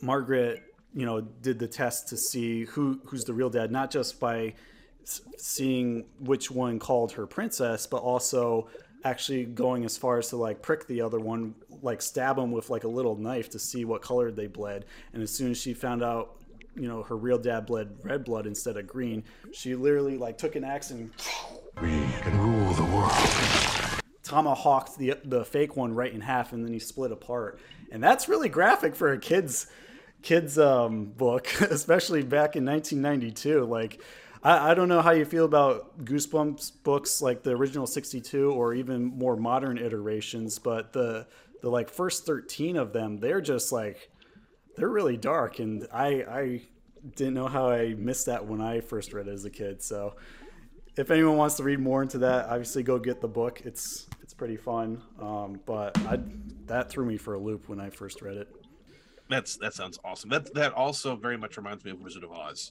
[0.00, 0.62] Margaret,
[0.94, 4.54] you know, did the test to see who who's the real dad, not just by
[5.04, 8.68] seeing which one called her princess, but also
[9.04, 12.70] actually going as far as to like prick the other one, like stab him with
[12.70, 14.84] like a little knife to see what color they bled.
[15.12, 16.36] And as soon as she found out,
[16.76, 20.56] you know, her real dad bled red blood instead of green, she literally like took
[20.56, 21.10] an axe and
[21.80, 23.12] We can rule the world.
[24.22, 27.60] tomahawked the the fake one right in half, and then he split apart.
[27.90, 29.66] And that's really graphic for a kids
[30.22, 33.64] kids um, book, especially back in 1992.
[33.64, 34.00] Like,
[34.42, 38.74] I, I don't know how you feel about Goosebumps books, like the original 62, or
[38.74, 41.26] even more modern iterations, but the
[41.60, 44.10] the like first 13 of them, they're just like
[44.76, 46.62] they're really dark, and I I
[47.16, 49.82] didn't know how I missed that when I first read it as a kid.
[49.82, 50.16] So
[50.96, 53.62] if anyone wants to read more into that, obviously go get the book.
[53.64, 55.02] It's it's pretty fun.
[55.20, 56.18] Um, but I
[56.66, 58.48] that threw me for a loop when I first read it.
[59.28, 60.30] That's that sounds awesome.
[60.30, 62.70] That that also very much reminds me of Wizard of Oz,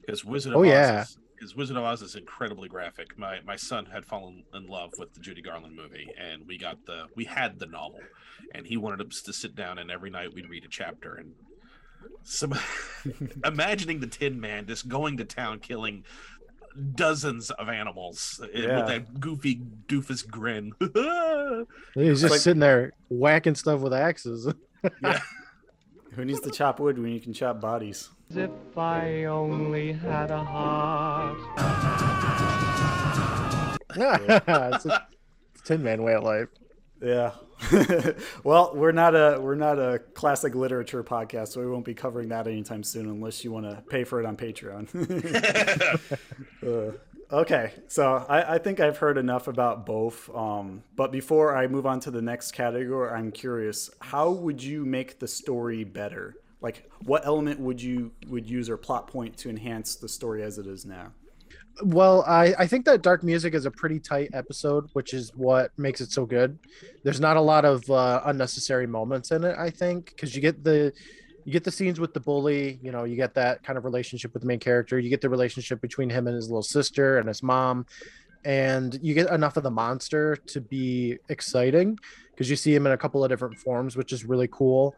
[0.00, 1.02] because Wizard of Oh, Oz yeah.
[1.02, 3.18] is, is Wizard of Oz is incredibly graphic.
[3.18, 6.84] My my son had fallen in love with the Judy Garland movie, and we got
[6.86, 8.00] the we had the novel,
[8.54, 11.32] and he wanted us to sit down and every night we'd read a chapter and.
[12.24, 12.52] Some
[13.44, 16.04] imagining the Tin Man just going to town killing
[16.96, 18.78] dozens of animals uh, Yeah.
[18.78, 20.72] with that goofy doofus grin.
[21.94, 24.52] He's just like- sitting there whacking stuff with axes.
[25.02, 25.20] yeah.
[26.14, 28.10] Who needs to chop wood when you can chop bodies?
[28.34, 31.38] If I only had a heart.
[33.90, 33.96] it's
[34.48, 35.06] a it's a
[35.64, 36.48] Tin Man way of life.
[37.02, 37.32] Yeah.
[38.44, 42.30] well, we're not a we're not a classic literature podcast, so we won't be covering
[42.30, 44.88] that anytime soon, unless you want to pay for it on Patreon.
[46.64, 46.92] Uh,
[47.32, 50.30] okay, so I, I think I've heard enough about both.
[50.32, 54.84] Um, but before I move on to the next category, I'm curious: how would you
[54.84, 56.36] make the story better?
[56.62, 60.58] Like, what element would you would use or plot point to enhance the story as
[60.58, 61.12] it is now?
[61.82, 65.70] Well, I, I think that dark music is a pretty tight episode, which is what
[65.78, 66.58] makes it so good.
[67.02, 70.62] There's not a lot of uh, unnecessary moments in it, I think, because you get
[70.62, 70.92] the
[71.44, 74.32] you get the scenes with the bully, you know, you get that kind of relationship
[74.32, 77.26] with the main character, you get the relationship between him and his little sister and
[77.26, 77.84] his mom,
[78.44, 81.98] and you get enough of the monster to be exciting
[82.30, 84.94] because you see him in a couple of different forms, which is really cool.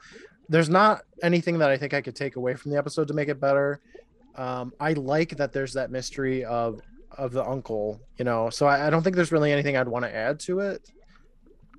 [0.49, 3.29] There's not anything that I think I could take away from the episode to make
[3.29, 3.81] it better
[4.37, 6.81] um, I like that there's that mystery of
[7.17, 8.51] of the uncle, you know.
[8.51, 10.91] So I, I don't think there's really anything I'd want to add to it.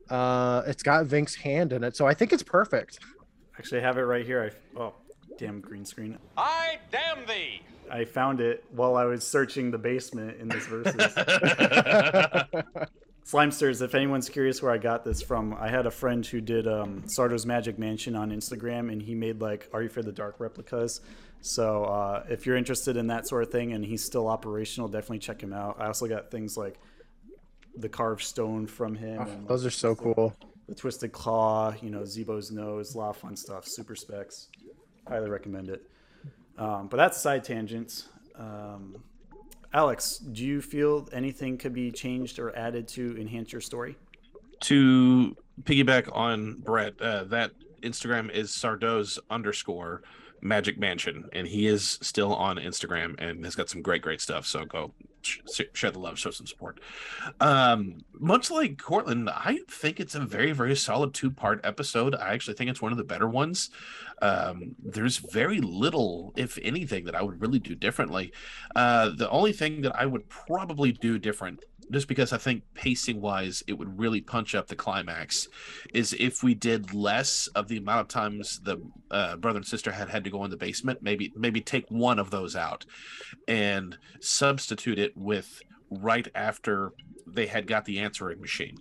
[0.09, 2.99] Uh, it's got Vink's hand in it, so I think it's perfect.
[3.57, 4.51] Actually, I have it right here.
[4.75, 4.93] I oh,
[5.37, 6.17] damn green screen.
[6.37, 7.61] I damn thee!
[7.91, 11.13] I found it while I was searching the basement in this versus.
[13.25, 16.67] Slimesters, if anyone's curious where I got this from, I had a friend who did
[16.67, 20.39] um, Sardo's Magic Mansion on Instagram, and he made like Are You for the Dark
[20.39, 21.01] replicas.
[21.41, 25.19] So uh, if you're interested in that sort of thing, and he's still operational, definitely
[25.19, 25.77] check him out.
[25.79, 26.79] I also got things like
[27.75, 30.35] the carved stone from him, and Those are so cool.
[30.67, 33.67] the twisted claw, you know, Zeebo's nose, a lot of fun stuff.
[33.67, 34.49] Super specs,
[35.07, 35.89] highly recommend it.
[36.59, 38.07] Um, but that's side tangents.
[38.35, 39.03] Um,
[39.75, 43.95] Alex, do you feel anything could be changed or added to enhance your story?
[44.61, 50.01] to piggyback on Brett, uh, that Instagram is Sardos underscore
[50.41, 54.45] Magic Mansion, and he is still on Instagram and has got some great, great stuff.
[54.45, 54.93] So go
[55.73, 56.79] share the love, show some support.
[57.39, 62.15] Um, much like Cortland, I think it's a very, very solid two part episode.
[62.15, 63.69] I actually think it's one of the better ones.
[64.21, 68.31] Um, there's very little, if anything, that I would really do differently.
[68.75, 73.21] Uh, the only thing that I would probably do different just because I think pacing
[73.21, 75.47] wise, it would really punch up the climax,
[75.93, 78.77] is if we did less of the amount of times the
[79.11, 82.19] uh, brother and sister had had to go in the basement, maybe maybe take one
[82.19, 82.85] of those out,
[83.47, 86.91] and substitute it with right after
[87.27, 88.77] they had got the answering machine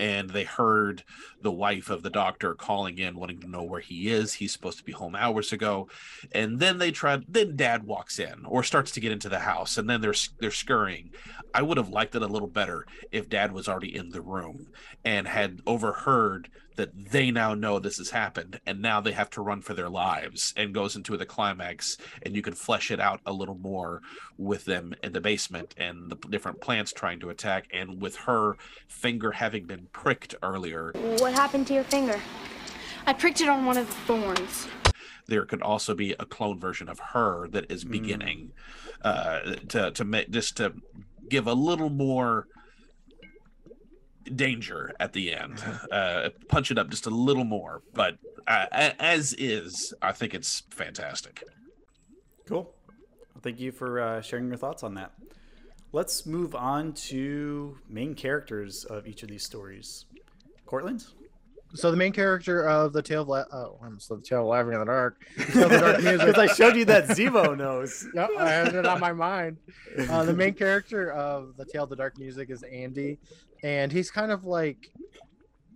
[0.00, 1.04] and they heard
[1.40, 4.34] the wife of the doctor calling in wanting to know where he is.
[4.34, 5.88] He's supposed to be home hours ago.
[6.32, 9.76] And then they tried then dad walks in or starts to get into the house
[9.78, 11.10] and then they're they're scurrying.
[11.54, 14.68] I would have liked it a little better if dad was already in the room
[15.04, 19.40] and had overheard that they now know this has happened and now they have to
[19.40, 23.20] run for their lives and goes into the climax and you can flesh it out
[23.26, 24.00] a little more
[24.38, 28.56] with them in the basement and the different plants trying to attack and with her
[28.88, 32.20] finger having been pricked earlier What happened to your finger?
[33.06, 34.68] I pricked it on one of the thorns.
[35.26, 38.52] there could also be a clone version of her that is beginning
[39.02, 40.72] uh to to make just to
[41.28, 42.46] give a little more
[44.34, 45.62] danger at the end
[45.92, 48.66] uh punch it up just a little more but uh,
[48.98, 51.42] as is i think it's fantastic
[52.46, 52.72] Cool.
[53.34, 55.12] Well, thank you for uh, sharing your thoughts on that.
[55.92, 60.04] Let's move on to main characters of each of these stories.
[60.64, 61.04] Cortland?
[61.74, 64.46] So the main character of the Tale of La- oh, I'm so the Tale of
[64.46, 65.26] Laughing in the Dark.
[65.52, 66.26] The Dark Music.
[66.26, 68.06] Because I showed you that Zeebo knows.
[68.14, 69.56] Yep, I had it on my mind.
[70.08, 73.18] Uh, the main character of the Tale of the Dark Music is Andy,
[73.62, 74.90] and he's kind of like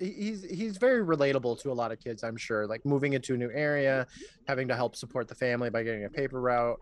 [0.01, 2.67] he's he's very relatable to a lot of kids, I'm sure.
[2.67, 4.07] Like moving into a new area,
[4.49, 6.81] having to help support the family by getting a paper route,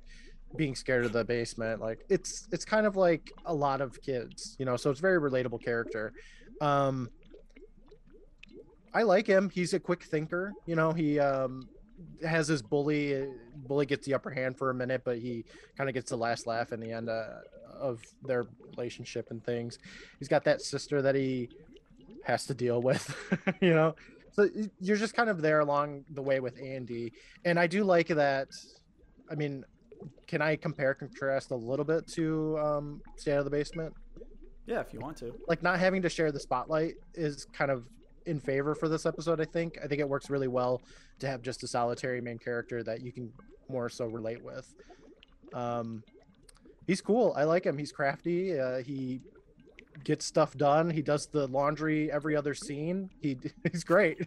[0.56, 1.80] being scared of the basement.
[1.80, 4.76] Like it's it's kind of like a lot of kids, you know.
[4.76, 6.12] So it's very relatable character.
[6.60, 7.10] Um,
[8.94, 9.50] I like him.
[9.50, 10.52] He's a quick thinker.
[10.66, 11.68] You know, he um,
[12.26, 13.28] has his bully.
[13.66, 15.44] Bully gets the upper hand for a minute, but he
[15.76, 17.40] kind of gets the last laugh in the end uh,
[17.78, 19.78] of their relationship and things.
[20.18, 21.48] He's got that sister that he
[22.24, 23.14] has to deal with.
[23.60, 23.94] you know,
[24.32, 24.48] so
[24.80, 27.12] you're just kind of there along the way with Andy,
[27.44, 28.48] and I do like that.
[29.30, 29.64] I mean,
[30.26, 33.94] can I compare contrast a little bit to um, Stay Out of the Basement?
[34.66, 35.34] Yeah, if you want to.
[35.48, 37.86] like not having to share the spotlight is kind of
[38.26, 40.82] in favor for this episode i think i think it works really well
[41.18, 43.32] to have just a solitary main character that you can
[43.70, 44.74] more so relate with
[45.54, 46.02] um
[46.88, 47.32] he's cool.
[47.36, 47.78] I like him.
[47.78, 48.58] He's crafty.
[48.58, 49.20] Uh, he
[50.02, 50.90] gets stuff done.
[50.90, 53.10] He does the laundry every other scene.
[53.20, 53.38] He
[53.70, 54.26] he's great.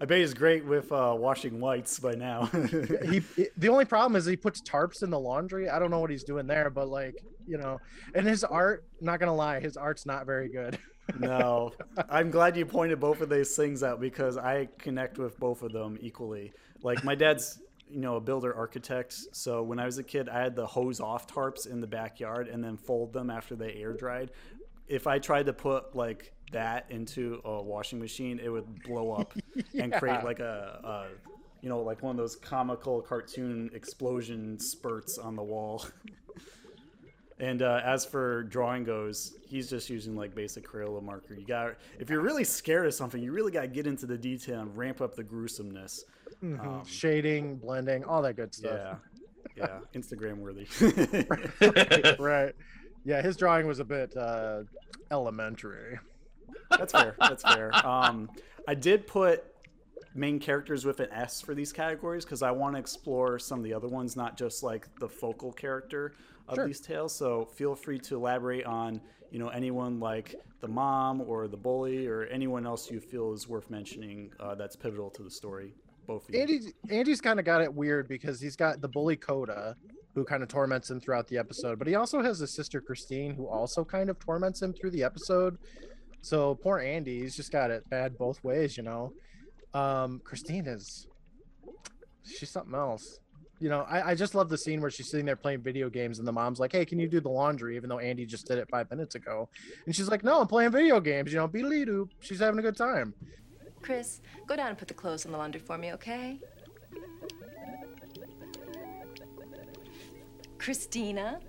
[0.00, 2.46] I bet he's great with uh, washing whites by now.
[2.46, 3.20] he
[3.56, 5.68] the only problem is he puts tarps in the laundry.
[5.68, 7.78] I don't know what he's doing there but like you know
[8.14, 10.78] and his art not gonna lie his art's not very good.
[11.18, 11.72] No,
[12.08, 15.70] I'm glad you pointed both of those things out because I connect with both of
[15.70, 16.54] them equally.
[16.82, 20.40] Like my dad's, you know, a builder architect, so when I was a kid, I
[20.40, 23.92] had the hose off tarps in the backyard and then fold them after they air
[23.92, 24.30] dried.
[24.88, 29.32] If I tried to put like that into a washing machine, it would blow up
[29.74, 31.06] and create like a, a,
[31.62, 35.84] you know, like one of those comical cartoon explosion spurts on the wall.
[37.40, 41.34] And uh, as for drawing goes, he's just using like basic Crayola marker.
[41.34, 44.16] You got if you're really scared of something, you really got to get into the
[44.16, 46.04] detail and ramp up the gruesomeness.
[46.42, 48.98] Um, shading blending all that good stuff.
[49.56, 50.66] yeah, yeah, Instagram worthy.
[51.28, 52.54] right, right.
[53.04, 54.62] Yeah, his drawing was a bit uh,
[55.10, 55.98] elementary.
[56.70, 57.16] That's fair.
[57.18, 57.70] That's fair.
[57.86, 58.30] Um,
[58.68, 59.44] I did put
[60.14, 63.64] main characters with an S for these categories because I want to explore some of
[63.64, 66.14] the other ones, not just like the focal character
[66.48, 66.66] of Sure.
[66.66, 67.14] these tales.
[67.14, 72.06] So feel free to elaborate on you know anyone like the mom or the bully
[72.06, 75.74] or anyone else you feel is worth mentioning uh, that's pivotal to the story.
[76.06, 76.40] Both of you.
[76.42, 79.74] Andy's Andy's kind of got it weird because he's got the bully Coda,
[80.14, 83.34] who kind of torments him throughout the episode, but he also has his sister Christine,
[83.34, 85.56] who also kind of torments him through the episode.
[86.20, 89.12] So poor Andy, he's just got it bad both ways, you know.
[89.72, 91.06] Um, Christine is
[92.24, 93.18] she's something else.
[93.60, 96.18] You know, I, I just love the scene where she's sitting there playing video games
[96.18, 97.76] and the mom's like, Hey, can you do the laundry?
[97.76, 99.48] Even though Andy just did it five minutes ago.
[99.86, 102.08] And she's like, No, I'm playing video games, you know, beedly doo.
[102.20, 103.14] She's having a good time.
[103.80, 106.40] Chris, go down and put the clothes in the laundry for me, okay?
[110.58, 111.40] Christina?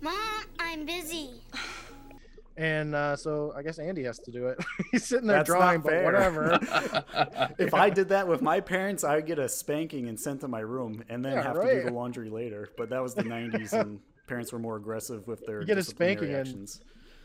[0.00, 1.42] Mom, I'm busy.
[2.56, 4.58] And uh, so I guess Andy has to do it.
[4.90, 6.58] He's sitting there That's drawing, but whatever.
[7.58, 10.48] if I did that with my parents, I would get a spanking and sent to
[10.48, 12.70] my room, and then Yeah, have to do the laundry later.
[12.76, 15.80] But that was the '90s, and parents were more aggressive with their You get a
[15.82, 16.80] disciplinary spanking and-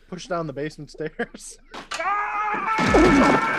[0.08, 1.56] Push down the basement stairs.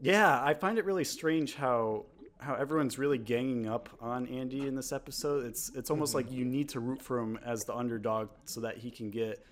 [0.00, 2.06] Yeah, I find it really strange how
[2.42, 5.44] how everyone's really ganging up on Andy in this episode.
[5.46, 8.76] It's it's almost like you need to root for him as the underdog so that
[8.78, 9.44] he can get,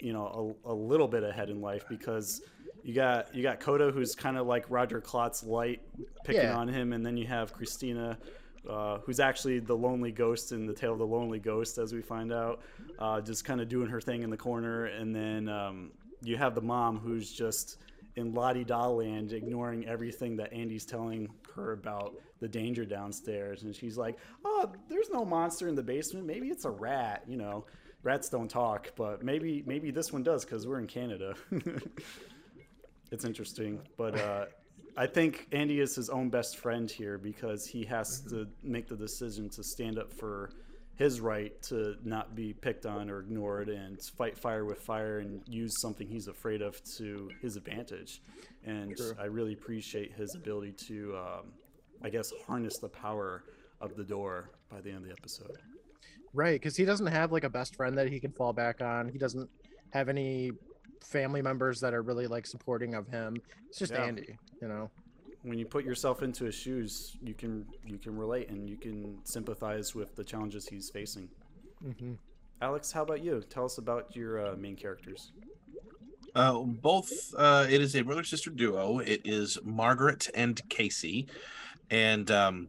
[0.00, 2.42] you know, a, a little bit ahead in life because
[2.82, 5.80] You got you got Coda, who's kind of like Roger Klotz light,
[6.24, 6.56] picking Yeah.
[6.56, 8.16] on him, and then you have Christina,
[8.68, 12.00] uh, who's actually the lonely ghost in the tale of the lonely ghost, as we
[12.00, 12.62] find out,
[12.98, 15.90] uh, just kind of doing her thing in the corner, and then um,
[16.22, 17.76] you have the mom, who's just
[18.16, 23.74] in Lottie Da land, ignoring everything that Andy's telling her about the danger downstairs, and
[23.74, 26.26] she's like, "Oh, there's no monster in the basement.
[26.26, 27.24] Maybe it's a rat.
[27.26, 27.66] You know,
[28.02, 31.34] rats don't talk, but maybe maybe this one does because we're in Canada."
[33.12, 34.46] it's interesting, but uh,
[34.96, 38.96] I think Andy is his own best friend here because he has to make the
[38.96, 40.50] decision to stand up for
[41.00, 45.40] his right to not be picked on or ignored and fight fire with fire and
[45.46, 48.20] use something he's afraid of to his advantage.
[48.66, 49.14] And True.
[49.18, 51.52] I really appreciate his ability to, um,
[52.02, 53.44] I guess, harness the power
[53.80, 55.56] of the door by the end of the episode.
[56.32, 59.08] Right, because he doesn't have like a best friend that he can fall back on.
[59.08, 59.48] He doesn't
[59.90, 60.52] have any
[61.04, 63.36] family members that are really like supporting of him.
[63.68, 64.04] It's just Yeah.
[64.04, 64.90] Andy, you know.
[65.42, 69.18] when you put yourself into his shoes, you can you can relate and you can
[69.24, 71.28] sympathize with the challenges he's facing.
[71.82, 72.18] Mhm.
[72.60, 73.42] Alex, how about you?
[73.48, 75.32] Tell us about your uh, main characters.
[76.34, 77.34] Uh, both.
[77.36, 78.98] Uh, it is a brother sister duo.
[79.00, 81.26] It is Margaret and Casey,
[81.90, 82.68] and um,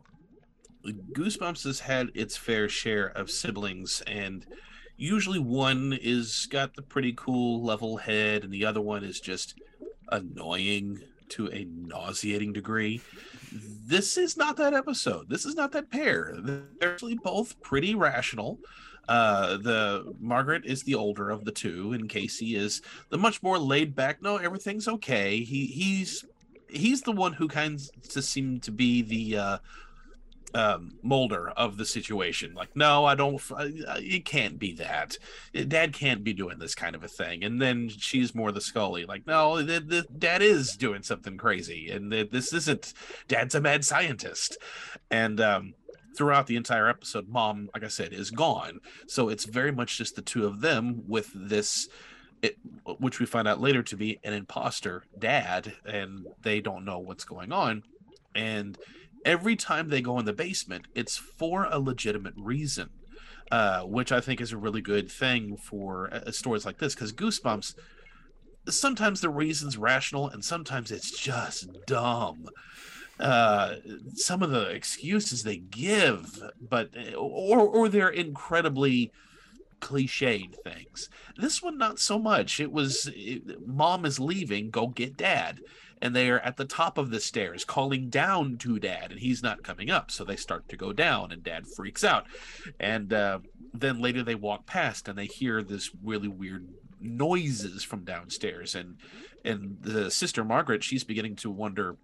[0.86, 4.46] Goosebumps has had its fair share of siblings, and
[4.98, 9.60] usually one is got the pretty cool level head, and the other one is just
[10.10, 11.00] annoying
[11.30, 13.02] to a nauseating degree.
[13.52, 15.30] This is not that episode.
[15.30, 16.36] This is not that pair.
[16.40, 18.60] They're actually both pretty rational.
[19.08, 23.58] Uh, the Margaret is the older of the two, and Casey is the much more
[23.58, 24.22] laid back.
[24.22, 25.44] No, everything's okay.
[25.44, 26.24] He he's
[26.72, 27.76] he's the one who kind
[28.16, 29.58] of seemed to be the uh,
[30.54, 32.54] um, molder of the situation.
[32.54, 33.42] Like, no, I don't.
[33.60, 35.18] It can't be that.
[35.68, 37.44] Dad can't be doing this kind of a thing.
[37.44, 39.06] And then she's more the Scully.
[39.06, 42.94] Like, no, the, the Dad is doing something crazy, and th- this isn't.
[43.28, 44.58] Dad's a mad scientist,
[45.10, 45.74] and um,
[46.18, 48.80] throughout the entire episode, Mom, like I said, is gone.
[49.08, 51.88] So it's very much just the two of them with this.
[52.42, 52.58] It,
[53.00, 57.24] which we find out later to be an imposter dad, and they don't know what's
[57.24, 57.84] going on.
[58.34, 58.78] And
[59.24, 62.90] every time they go in the basement, it's for a legitimate reason,
[63.52, 66.96] uh, which I think is a really good thing for uh, stories like this.
[66.96, 67.76] Because Goosebumps,
[68.68, 72.50] sometimes the reason's rational, and sometimes it's just dumb.
[73.20, 73.76] Uh,
[74.16, 79.12] some of the excuses they give, but or or they're incredibly
[79.82, 81.10] cliched things.
[81.38, 82.60] This one, not so much.
[82.60, 85.60] It was it, mom is leaving, go get dad.
[86.04, 89.44] And they are at the top of the stairs calling down to dad, and he's
[89.44, 90.10] not coming up.
[90.10, 92.26] So they start to go down, and dad freaks out.
[92.80, 93.40] And uh,
[93.74, 96.68] then later they walk past and they hear this really weird
[97.00, 98.76] noises from downstairs.
[98.76, 98.98] And
[99.44, 101.98] and the sister Margaret, she's beginning to wonder.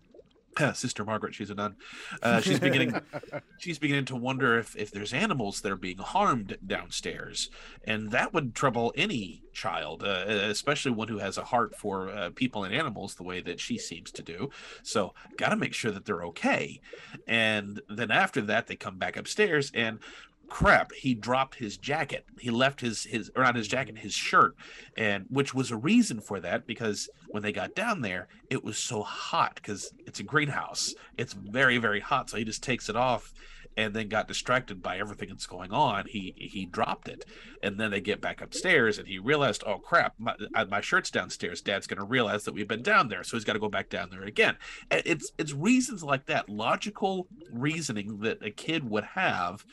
[0.73, 1.75] Sister Margaret, she's a nun.
[2.21, 2.99] Uh, she's beginning
[3.59, 7.49] she's beginning to wonder if if there's animals that are being harmed downstairs,
[7.83, 12.29] and that would trouble any child, uh, especially one who has a heart for uh,
[12.35, 14.49] people and animals the way that she seems to do.
[14.83, 16.79] So, got to make sure that they're okay.
[17.27, 19.99] And then after that, they come back upstairs and.
[20.49, 20.91] Crap!
[20.93, 22.25] He dropped his jacket.
[22.39, 24.55] He left his his or not his jacket, his shirt,
[24.97, 28.77] and which was a reason for that because when they got down there, it was
[28.77, 30.95] so hot because it's a greenhouse.
[31.17, 33.33] It's very very hot, so he just takes it off
[33.77, 36.07] and then got distracted by everything that's going on.
[36.07, 37.25] He he dropped it,
[37.61, 40.35] and then they get back upstairs, and he realized, oh crap, my,
[40.69, 41.61] my shirt's downstairs.
[41.61, 43.89] Dad's going to realize that we've been down there, so he's got to go back
[43.89, 44.57] down there again.
[44.89, 49.63] And It's it's reasons like that, logical reasoning that a kid would have,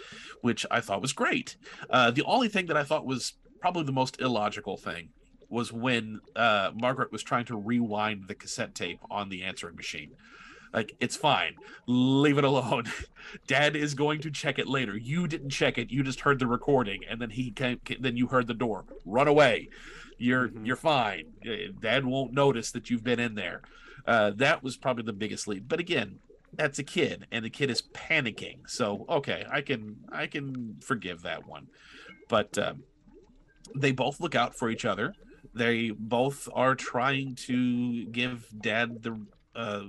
[0.43, 1.57] which I thought was great.
[1.89, 5.09] Uh, the only thing that I thought was probably the most illogical thing
[5.49, 10.13] was when uh, Margaret was trying to rewind the cassette tape on the answering machine.
[10.75, 11.55] Like, it's fine.
[11.87, 12.85] Leave it alone.
[13.47, 14.97] Dad is going to check it later.
[14.97, 15.91] You didn't check it.
[15.91, 17.81] You just heard the recording, and then he came.
[18.01, 18.85] Then you heard the door.
[19.05, 19.69] Run away.
[20.19, 21.33] You're you're fine.
[21.47, 23.63] Uh, Dad won't notice that you've been in there.
[24.07, 25.69] Uh, that was probably the biggest lead.
[25.69, 26.19] But again,
[26.53, 28.69] that's a kid, and the kid is panicking.
[28.69, 31.69] So okay, I can I can forgive that one.
[32.29, 32.83] But um,
[33.77, 35.15] they both look out for each other.
[35.55, 39.83] They both are trying to give Dad the uh,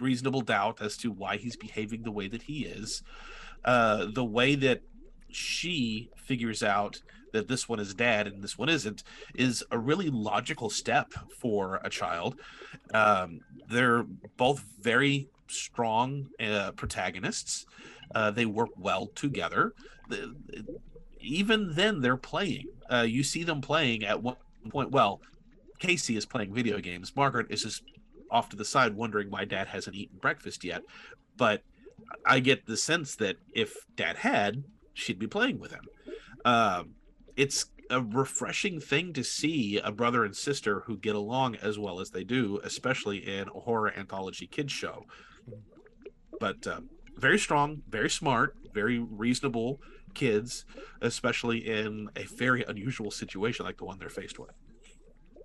[0.00, 3.02] reasonable doubt as to why he's behaving the way that he is.
[3.64, 4.82] Uh, the way that
[5.30, 7.00] she figures out
[7.32, 9.02] that this one is dad and this one isn't
[9.34, 12.38] is a really logical step for a child.
[12.92, 14.04] Um, they're
[14.36, 17.64] both very strong uh, protagonists.
[18.14, 19.72] Uh, they work well together.
[20.08, 20.34] The-
[21.24, 22.66] even then, they're playing.
[22.90, 24.34] Uh, you see them playing at one
[24.68, 24.90] point.
[24.90, 25.20] Well,
[25.78, 27.14] Casey is playing video games.
[27.14, 27.84] Margaret is just
[28.32, 30.82] off to the side wondering why dad hasn't eaten breakfast yet.
[31.36, 31.62] But
[32.26, 34.64] I get the sense that if dad had,
[34.94, 35.84] she'd be playing with him.
[36.44, 36.94] Um,
[37.36, 42.00] it's a refreshing thing to see a brother and sister who get along as well
[42.00, 45.04] as they do, especially in a horror anthology kids show.
[46.40, 46.80] But uh,
[47.16, 49.80] very strong, very smart, very reasonable
[50.14, 50.64] kids,
[51.00, 54.50] especially in a very unusual situation like the one they're faced with.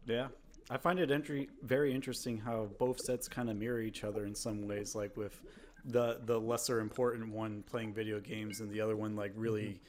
[0.06, 0.28] Yeah.
[0.70, 4.36] I find it entry very interesting how both sets kind of mirror each other in
[4.36, 5.42] some ways, like with
[5.86, 9.80] the the lesser important one playing video games and the other one like really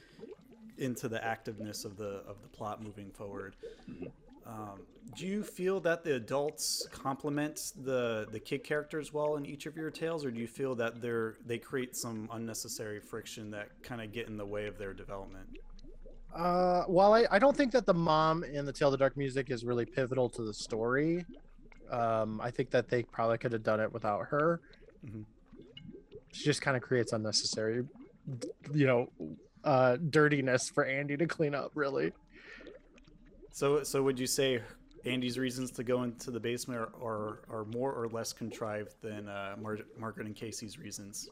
[0.79, 3.57] into the activeness of the of the plot moving forward.
[4.47, 4.81] Um,
[5.17, 9.77] do you feel that the adults complement the the kid characters well in each of
[9.77, 14.01] your tales, or do you feel that they're they create some unnecessary friction that kind
[14.01, 15.49] of get in the way of their development?
[16.35, 19.17] Uh, while I, I don't think that the mom in the Tale of the Dark
[19.17, 21.25] Music is really pivotal to the story,
[21.91, 24.61] um, I think that they probably could have done it without her.
[25.05, 25.25] Mhm.
[26.33, 27.85] She just kind of creates unnecessary,
[28.73, 29.09] you know,
[29.65, 31.73] uh, dirtiness for Andy to clean up.
[31.75, 32.13] Really,
[33.51, 34.63] So so would you say
[35.07, 39.29] Andy's reasons to go into the basement are are, are more or less contrived than
[39.29, 41.31] uh, Mar- Margaret and Casey's reasons?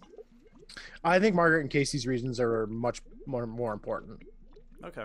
[1.04, 4.22] I think Margaret and Casey's reasons are much more more important.
[4.84, 5.04] Okay.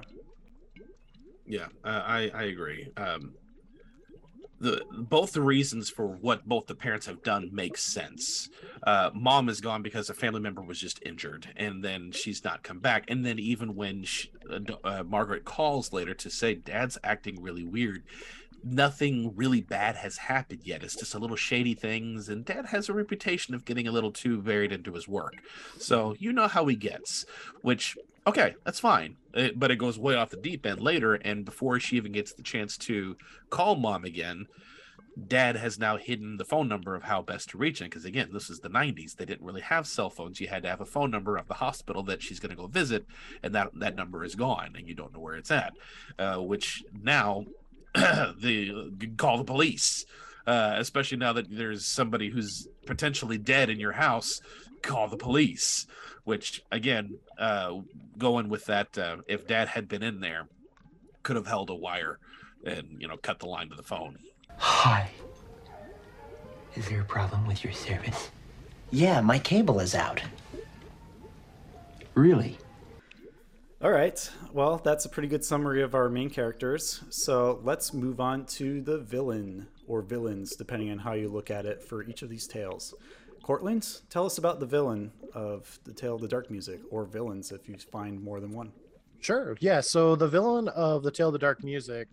[1.45, 2.89] Yeah, uh, I I agree.
[2.97, 3.33] Um,
[4.61, 8.47] the both the reasons for what both the parents have done make sense.
[8.83, 12.63] Uh, mom is gone because a family member was just injured, and then she's not
[12.63, 13.05] come back.
[13.09, 17.63] And then even when she, uh, uh, Margaret calls later to say Dad's acting really
[17.63, 18.03] weird,
[18.63, 20.83] nothing really bad has happened yet.
[20.83, 24.11] It's just a little shady things, and Dad has a reputation of getting a little
[24.11, 25.33] too buried into his work.
[25.79, 27.25] So you know how he gets,
[27.61, 27.97] which
[28.27, 29.17] okay, that's fine.
[29.33, 32.33] It- but it goes way off the deep end later, and before she even gets
[32.33, 33.15] the chance to
[33.49, 34.47] call mom again,
[35.27, 37.87] dad has now hidden the phone number of how best to reach him.
[37.87, 39.15] Because again, this is the 90s.
[39.15, 40.39] They didn't really have cell phones.
[40.39, 42.67] You had to have a phone number of the hospital that she's going to go
[42.67, 43.05] visit,
[43.43, 45.73] and that, that number is gone, and you don't know where it's at.
[46.17, 47.45] Uh, which now,
[47.93, 50.05] the call the police.
[50.47, 54.41] Uh, especially now that there's somebody who's potentially dead in your house,
[54.81, 55.87] call the police
[56.23, 57.73] which again uh
[58.17, 60.47] going with that uh, if dad had been in there
[61.23, 62.19] could have held a wire
[62.65, 64.17] and you know cut the line to the phone
[64.61, 65.09] Hi.
[66.75, 68.29] Is there a problem with your service?
[68.91, 70.21] Yeah, my cable is out.
[72.13, 72.59] Really?
[73.81, 74.29] All right.
[74.53, 77.03] Well, that's a pretty good summary of our main characters.
[77.09, 81.65] So let's move on to the villain or villains, depending on how you look at
[81.65, 82.93] it, for each of these tales.
[83.43, 87.51] Cortland, tell us about the villain of the Tale of the Dark Music, or villains
[87.51, 88.71] if you find more than one.
[89.19, 89.55] Sure.
[89.59, 89.81] Yeah.
[89.81, 92.07] So the villain of the Tale of the Dark Music,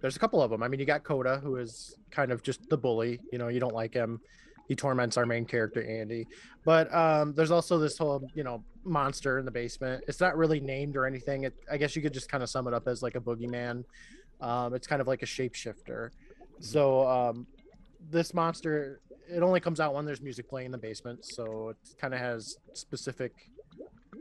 [0.00, 0.62] there's a couple of them.
[0.62, 3.20] I mean, you got Coda, who is kind of just the bully.
[3.32, 4.20] You know, you don't like him.
[4.68, 6.26] He torments our main character, Andy.
[6.64, 10.04] But um, there's also this whole, you know, monster in the basement.
[10.08, 11.44] It's not really named or anything.
[11.44, 13.84] It, I guess you could just kind of sum it up as like a boogeyman.
[14.40, 16.10] Um, it's kind of like a shapeshifter.
[16.60, 17.46] So um,
[18.10, 21.24] this monster, it only comes out when there's music playing in the basement.
[21.24, 23.32] So it kind of has specific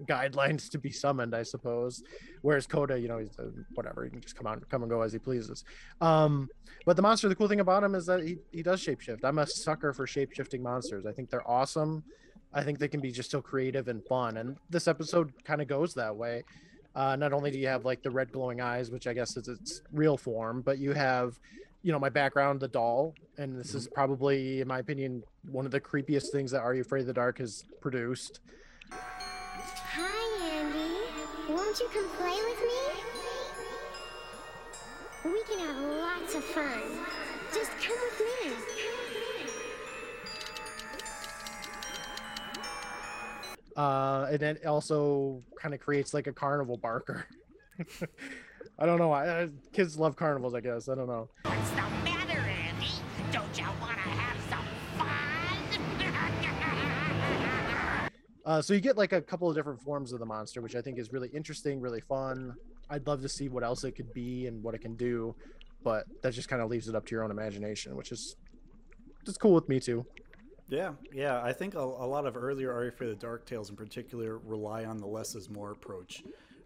[0.06, 2.04] guidelines to be summoned, I suppose.
[2.41, 3.43] Whereas Coda, you know, he's uh,
[3.76, 5.64] whatever, he can just come out, come and go as he pleases.
[6.01, 6.49] Um,
[6.86, 9.24] but the monster, the cool thing about him is that he, he does shapeshift.
[9.24, 11.06] I'm a sucker for shapeshifting monsters.
[11.06, 12.04] I think they're awesome.
[12.54, 14.38] I think they can be just so creative and fun.
[14.38, 16.43] And this episode kind of goes that way.
[16.95, 19.47] Uh, not only do you have like the red glowing eyes, which I guess is
[19.47, 21.39] its real form, but you have,
[21.84, 25.21] you know, my background, the doll, and this is probably, in my opinion,
[25.51, 28.39] one of the creepiest things that Are You Afraid of the Dark has produced.
[28.89, 30.95] Hi, Andy.
[31.49, 33.03] Won't you come play with me?
[35.34, 36.81] We can have lots of fun.
[37.53, 38.53] Just come with me.
[43.75, 47.25] uh and then it also kind of creates like a carnival barker
[48.80, 51.76] i don't know why uh, kids love carnivals i guess i don't know What's the
[52.03, 52.88] matter, Andy?
[53.32, 54.65] Don't you want to have some
[54.97, 55.09] fun?
[58.45, 60.82] uh so you get like a couple of different forms of the monster which i
[60.82, 62.53] think is really interesting really fun
[62.89, 65.36] i'd love to see what else it could be and what it can do
[65.84, 68.36] but that just kind of leaves it up to your own imagination which is
[69.26, 70.05] just cool with me too
[70.69, 71.41] Yeah, yeah.
[71.43, 73.76] I think a, a lot of earlier Are You Afraid of the Dark Tales in
[73.76, 76.24] particular rely on the less is more approach,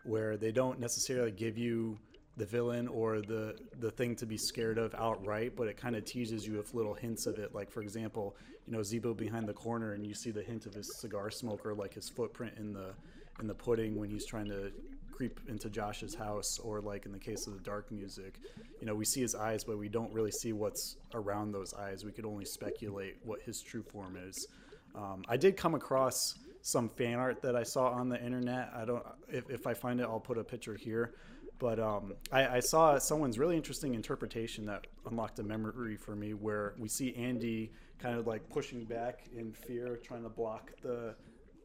[0.08, 1.98] where they don't necessarily give you
[2.38, 6.06] the villain or the the thing to be scared of outright, but it kind of
[6.06, 7.54] teases you with little hints of it.
[7.54, 8.36] Like for example,
[8.66, 11.74] you know Zeebo behind the corner, and you see the hint of his cigar smoker,
[11.74, 12.94] like his footprint in the
[13.40, 14.72] in the pudding when he's trying to
[15.12, 18.40] creep into Josh's house, or like in the case of the dark music,
[18.80, 22.06] you know, we see his eyes, but we don't really see what's around those eyes.
[22.06, 24.48] We could only speculate what his true form is.
[24.96, 26.36] Um, I did come across
[26.68, 28.70] some fan art that I saw on the internet.
[28.76, 31.14] I don't, if, if I find it, I'll put a picture here.
[31.60, 36.34] But um, I, I, saw someone's really interesting interpretation that unlocked a memory for me
[36.34, 41.16] where we see Andy kind of like pushing back in fear, trying to block the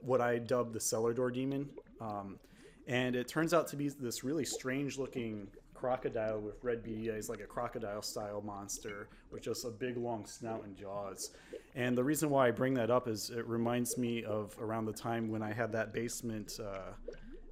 [0.03, 1.69] what I dubbed the cellar door demon.
[2.01, 2.39] Um,
[2.87, 5.49] and it turns out to be this really strange looking
[5.83, 10.25] crocodile with red beady eyes, like a crocodile style monster with just a big long
[10.25, 11.33] snout and jaws.
[11.75, 14.93] And the reason why I bring that up is it reminds me of around the
[14.93, 16.93] time when I had that basement uh,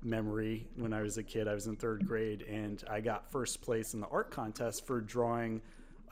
[0.00, 1.48] memory when I was a kid.
[1.48, 5.00] I was in third grade and I got first place in the art contest for
[5.00, 5.60] drawing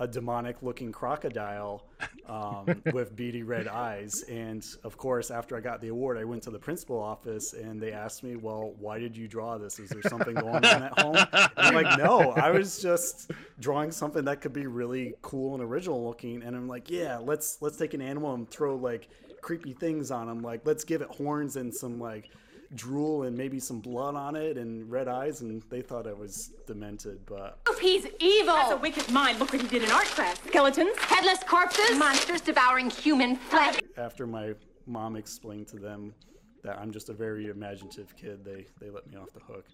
[0.01, 1.85] a demonic looking crocodile
[2.27, 4.23] um, with beady red eyes.
[4.29, 7.81] And of course, after I got the award, I went to the principal office and
[7.81, 9.79] they asked me, Well, why did you draw this?
[9.79, 11.17] Is there something going on at home?
[11.17, 13.31] And I'm like, No, I was just
[13.61, 16.43] drawing something that could be really cool and original looking.
[16.43, 19.09] And I'm like, Yeah, let's let's take an animal and throw like
[19.41, 20.43] creepy things on them.
[20.43, 22.31] Like, let's give it horns and some like
[22.75, 26.53] drool and maybe some blood on it and red eyes, and they thought I was
[26.66, 27.25] demented.
[27.27, 28.55] But oh, he's evil.
[28.55, 29.39] That's a wicked mind.
[29.39, 33.79] Look what he did in art class: skeletons, headless corpses, monsters devouring human flesh.
[33.97, 34.55] After my
[34.87, 36.14] mom explained to them
[36.62, 39.66] that I'm just a very imaginative kid, they they let me off the hook.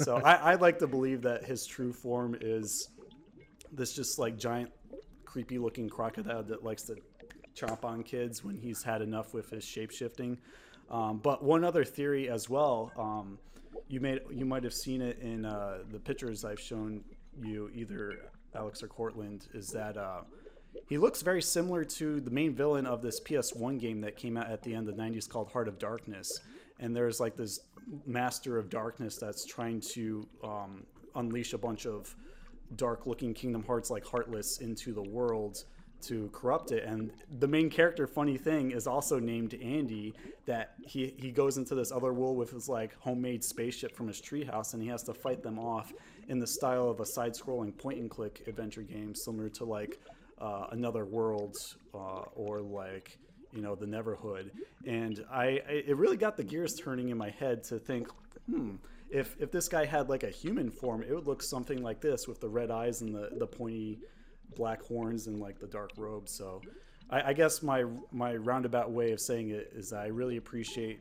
[0.00, 2.90] So I, I like to believe that his true form is
[3.72, 4.70] this just like giant,
[5.24, 6.96] creepy looking crocodile that likes to
[7.56, 10.38] chomp on kids when he's had enough with his shape shifting.
[10.90, 13.38] Um, but one other theory as well, um,
[13.88, 17.04] you may you might have seen it in uh, the pictures I've shown
[17.42, 18.18] you, either
[18.54, 20.20] Alex or Cortland, is that uh,
[20.88, 24.50] he looks very similar to the main villain of this PS1 game that came out
[24.50, 26.40] at the end of the 90s called Heart of Darkness.
[26.78, 27.60] And there's like this
[28.04, 30.84] master of darkness that's trying to um,
[31.14, 32.14] unleash a bunch of
[32.74, 35.64] dark looking Kingdom Hearts like Heartless into the world
[36.02, 36.84] to corrupt it.
[36.84, 40.14] And the main character, funny thing, is also named Andy.
[40.46, 44.20] That he he goes into this other world with his like homemade spaceship from his
[44.20, 45.92] treehouse, and he has to fight them off
[46.28, 50.00] in the style of a side-scrolling point-and-click adventure game, similar to like
[50.40, 51.56] uh, Another World
[51.94, 53.18] uh, or like
[53.52, 54.50] you know the Neverhood.
[54.86, 58.08] And I, I it really got the gears turning in my head to think,
[58.50, 58.76] hmm.
[59.08, 62.26] If, if this guy had like a human form, it would look something like this
[62.26, 64.00] with the red eyes and the, the pointy
[64.54, 66.28] black horns and like the dark robe.
[66.28, 66.60] So
[67.10, 71.00] I, I, guess my my roundabout way of saying it is I really appreciate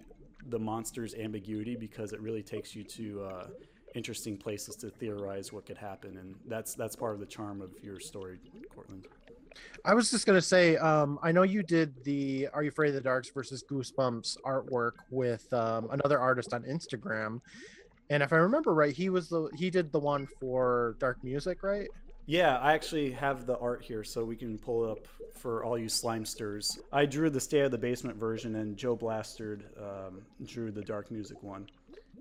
[0.49, 3.47] the monster's ambiguity because it really takes you to uh,
[3.95, 7.71] interesting places to theorize what could happen, and that's that's part of the charm of
[7.81, 8.37] your story,
[8.73, 9.07] Cortland.
[9.85, 12.95] I was just gonna say, um, I know you did the "Are You Afraid of
[12.95, 17.39] the Darks" versus Goosebumps artwork with um, another artist on Instagram,
[18.09, 21.63] and if I remember right, he was the he did the one for Dark Music,
[21.63, 21.87] right?
[22.27, 25.77] Yeah, I actually have the art here, so we can pull it up for all
[25.77, 26.79] you slimesters.
[26.91, 31.11] I drew the Stay of the Basement version, and Joe Blastard um, drew the Dark
[31.11, 31.67] Music one.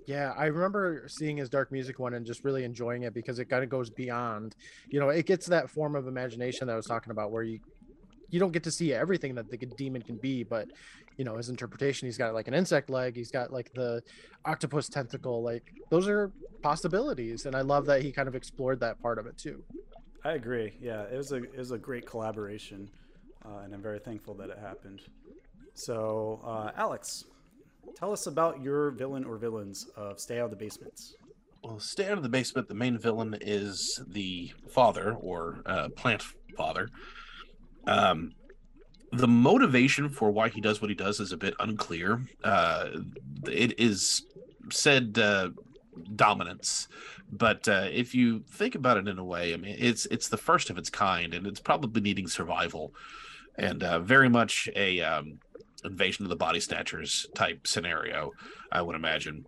[0.07, 3.47] Yeah, I remember seeing his dark music one and just really enjoying it because it
[3.47, 4.55] kind of goes beyond,
[4.91, 7.61] you know, it gets that form of imagination that I was talking about where you
[8.29, 10.69] you don't get to see everything that the demon can be, but
[11.17, 14.03] you know, his interpretation, he's got like an insect leg, he's got like the
[14.45, 16.33] octopus tentacle, like those are
[16.65, 17.45] possibilities.
[17.45, 19.63] And I love that he kind of explored that part of it too.
[20.25, 20.73] I agree.
[20.81, 22.91] Yeah, it was a it was a great collaboration,
[23.45, 25.03] uh, and I'm very thankful that it happened.
[25.75, 27.27] So, uh, Alex,
[27.95, 31.17] tell us about your villain or villains of Stay Out of the Basements.
[31.63, 36.23] Well, Stay Out of the Basement, the main villain is the father or uh, plant
[36.57, 36.89] father.
[37.87, 38.33] Um,
[39.13, 42.25] the motivation for why he does what he does is a bit unclear.
[42.43, 43.01] Uh,
[43.47, 44.23] it is
[44.71, 45.51] said uh,
[46.15, 46.89] dominance
[47.31, 50.37] but uh, if you think about it in a way, I mean, it's it's the
[50.37, 52.95] first of its kind, and it's probably needing survival,
[53.57, 55.41] and uh, very much a um,
[55.85, 58.33] invasion of the body snatchers type scenario,
[58.71, 59.47] I would imagine.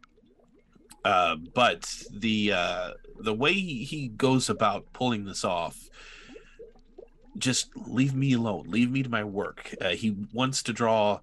[1.04, 2.90] Uh, but the uh,
[3.20, 5.88] the way he goes about pulling this off,
[7.38, 9.74] just leave me alone, leave me to my work.
[9.80, 11.20] Uh, he wants to draw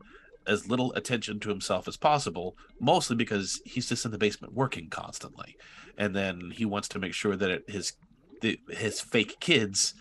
[0.48, 4.90] as little attention to himself as possible, mostly because he's just in the basement working
[4.90, 5.56] constantly,
[5.98, 7.94] and then he wants to make sure that it, his
[8.42, 9.94] the, his fake kids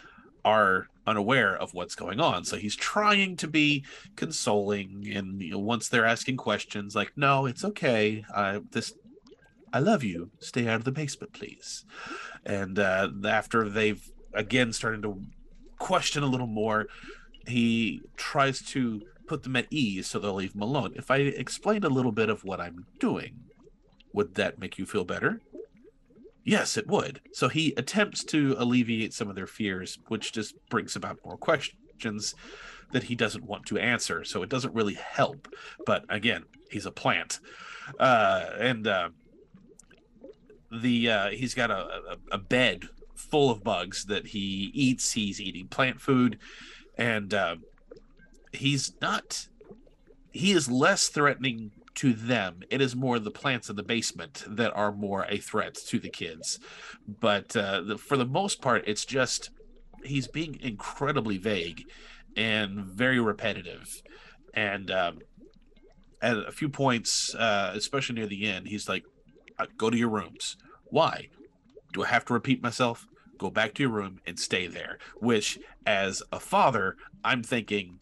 [0.44, 2.44] are unaware of what's going on.
[2.44, 3.84] So he's trying to be
[4.16, 8.24] consoling, and you know, once they're asking questions, like, "No, it's okay.
[8.34, 8.92] I this,
[9.72, 10.30] I love you.
[10.40, 11.84] Stay out of the basement, please."
[12.44, 14.02] And uh, after they've
[14.34, 15.22] again started to
[15.78, 16.86] question a little more,
[17.46, 20.92] he tries to put them at ease so they'll leave them alone.
[20.96, 23.40] If I explained a little bit of what I'm doing,
[24.12, 25.40] would that make you feel better?
[26.44, 27.20] Yes, it would.
[27.32, 32.34] So he attempts to alleviate some of their fears, which just brings about more questions
[32.92, 34.24] that he doesn't want to answer.
[34.24, 35.48] So it doesn't really help.
[35.86, 37.38] But again, he's a plant,
[37.98, 39.10] uh, and uh,
[40.70, 45.12] the uh, he's got a, a, a bed full of bugs that he eats.
[45.12, 46.38] He's eating plant food,
[46.98, 47.56] and uh,
[48.52, 49.48] he's not.
[50.30, 52.62] He is less threatening to them.
[52.70, 56.08] It is more the plants in the basement that are more a threat to the
[56.08, 56.58] kids.
[57.06, 59.50] But uh, the, for the most part, it's just
[60.04, 61.84] he's being incredibly vague
[62.36, 64.02] and very repetitive.
[64.54, 65.20] And um,
[66.20, 69.04] at a few points, uh, especially near the end, he's like,
[69.58, 71.28] "Uh, "Go to your rooms." Why?
[71.92, 73.06] Do I have to repeat myself?
[73.38, 74.98] Go back to your room and stay there.
[75.20, 77.98] Which, as a father, I'm thinking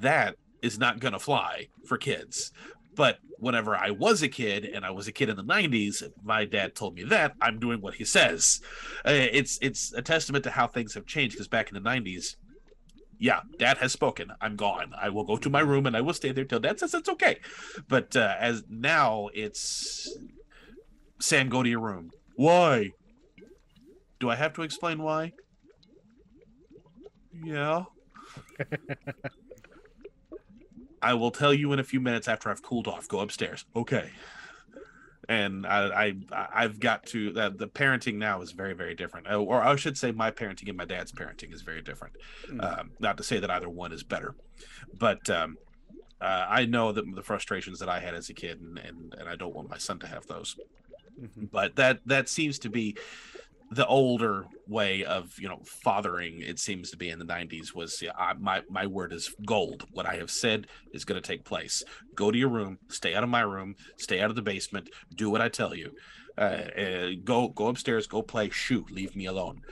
[0.00, 2.52] that is not going to fly for kids.
[2.94, 6.44] But whenever I was a kid and I was a kid in the 90s, my
[6.46, 8.60] dad told me that I'm doing what he says.
[9.04, 12.36] Uh, it's it's a testament to how things have changed because back in the 90s,
[13.18, 14.32] yeah, dad has spoken.
[14.40, 14.92] I'm gone.
[14.98, 17.08] I will go to my room and I will stay there till dad says it's
[17.08, 17.38] okay.
[17.86, 20.16] But uh, as now it's
[21.20, 22.10] Sam, go to your room.
[22.36, 22.92] Why?
[24.20, 25.32] Do I have to explain why?
[27.32, 27.84] Yeah.
[31.02, 33.08] I will tell you in a few minutes after I've cooled off.
[33.08, 33.64] Go upstairs.
[33.74, 34.10] Okay.
[35.28, 39.40] And I, I I've got to that the parenting now is very very different, Uh,
[39.40, 42.14] or I should say my parenting and my dad's parenting is very different.
[42.48, 42.62] Mm.
[42.78, 44.36] Um, not to say that either one is better,
[44.96, 45.58] but um,
[46.20, 49.28] uh, I know that the frustrations that I had as a kid, and, and and
[49.28, 50.56] I don't want my son to have those.
[51.20, 51.50] Mhm.
[51.50, 52.96] But that that seems to be
[53.70, 58.00] the older way of you know fathering it seems to be in the 90s was
[58.00, 59.86] yeah, I, my my word is gold.
[59.92, 61.82] What i have said is going to take place.
[62.14, 65.30] Go to your room stay out of my room stay out of the basement do
[65.30, 65.92] what i tell you.
[66.38, 66.40] Uh,
[66.78, 69.62] uh, go go upstairs go play shoot leave me alone.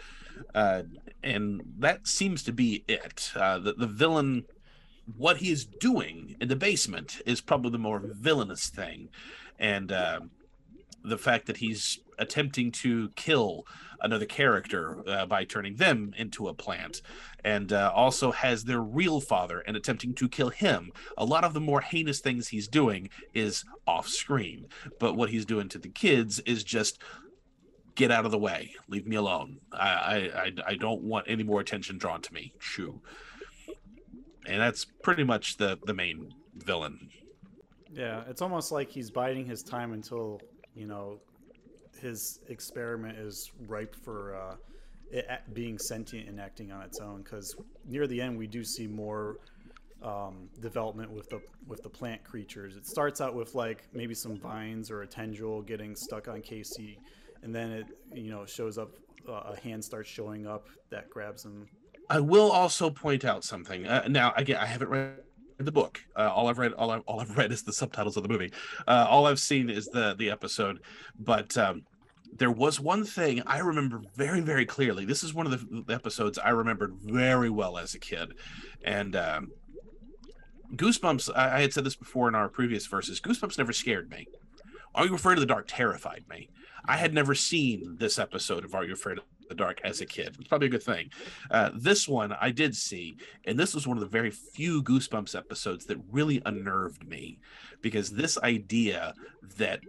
[0.55, 0.83] Uh,
[1.23, 3.31] and that seems to be it.
[3.37, 4.45] Uh, the, the villain
[5.17, 9.09] what he is doing in the basement is probably the more villainous thing.
[9.59, 10.31] And um
[11.05, 13.67] the fact that he's attempting to kill
[14.01, 17.01] another character uh, by turning them into a plant
[17.45, 20.91] and uh, also has their real father and attempting to kill him.
[21.17, 24.67] A lot of the more heinous things he's doing is off screen
[24.99, 27.01] but what he's doing to the kids is just
[27.95, 28.75] get out of the way.
[28.89, 29.59] Leave me alone.
[29.73, 32.53] I i i, don't want any more attention drawn to me.
[32.59, 33.01] Shoo.
[34.47, 37.09] And that's pretty much the the main villain.
[37.93, 40.41] Yeah, it's almost like he's biding his time until
[40.75, 41.21] you know
[42.01, 44.57] his experiment is ripe for uh,
[45.11, 47.23] it being sentient and acting on its own.
[47.23, 47.55] Because
[47.87, 49.39] near the end, we do see more
[50.03, 52.77] um, development with the with the plant creatures.
[52.77, 56.99] It starts out with like maybe some vines or a tendril getting stuck on Casey,
[57.43, 58.91] and then it you know shows up.
[59.27, 61.67] Uh, a hand starts showing up that grabs him.
[62.11, 63.87] I will also point out something.
[63.87, 65.23] Uh, now, again, I haven't read
[65.59, 66.01] the book.
[66.17, 68.53] Uh, all I've read, all, I, all I've read is the subtitles of the movie.
[68.87, 70.81] Uh, all I've seen is the the episode.
[71.19, 71.83] But um,
[72.37, 75.05] there was one thing I remember very, very clearly.
[75.05, 78.35] This is one of the, episodes I remembered very well as a kid,
[78.85, 79.53] and um,
[80.75, 81.31] Goosebumps.
[81.35, 83.21] I, I had said this before in our previous verses.
[83.21, 84.27] Goosebumps never scared me.
[84.95, 86.49] Are You Afraid of the Dark terrified me.
[86.87, 90.07] I had never seen this episode of Are You Afraid of the Dark as a
[90.07, 90.37] kid.
[90.39, 91.11] It's probably a good thing.
[91.51, 95.37] Uh, this one I did see, and this was one of the very few Goosebumps
[95.37, 97.39] episodes that really unnerved me
[97.81, 99.15] because this idea
[99.57, 99.81] that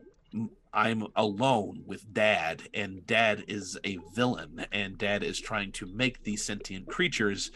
[0.74, 6.24] I'm alone with dad, and dad is a villain, and dad is trying to make
[6.24, 7.52] these sentient creatures,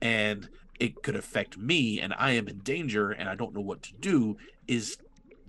[0.00, 0.48] and
[0.78, 3.94] it could affect me, and I am in danger, and I don't know what to
[3.94, 4.36] do,
[4.68, 4.96] is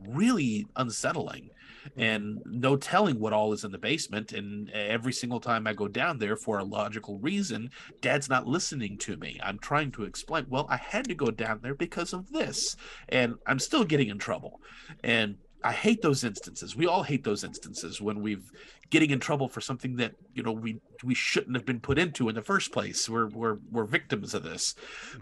[0.07, 1.51] really unsettling
[1.95, 5.87] and no telling what all is in the basement and every single time i go
[5.87, 7.69] down there for a logical reason
[8.01, 9.39] dad's not listening to me.
[9.43, 12.75] I'm trying to explain well i had to go down there because of this
[13.09, 14.61] and i'm still getting in trouble.
[15.03, 16.75] And i hate those instances.
[16.75, 18.51] We all hate those instances when we've
[18.89, 22.29] getting in trouble for something that you know we we shouldn't have been put into
[22.29, 23.09] in the first place.
[23.09, 24.75] We're we're, we're victims of this.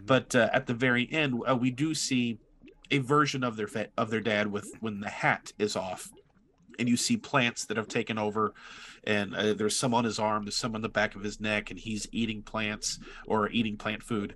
[0.05, 2.39] But uh, at the very end uh, we do see
[2.91, 6.09] a version of their fa- of their dad with when the hat is off
[6.79, 8.53] and you see plants that have taken over
[9.03, 11.69] and uh, there's some on his arm there's some on the back of his neck
[11.69, 14.35] and he's eating plants or eating plant food.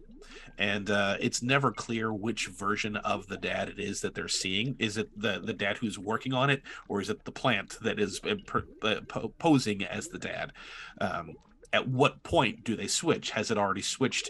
[0.58, 4.76] And uh, it's never clear which version of the dad it is that they're seeing.
[4.78, 8.00] Is it the the dad who's working on it or is it the plant that
[8.00, 9.02] is uh, per- uh,
[9.40, 10.54] posing as the dad?
[11.02, 11.36] Um,
[11.72, 13.32] at what point do they switch?
[13.32, 14.30] Has it already switched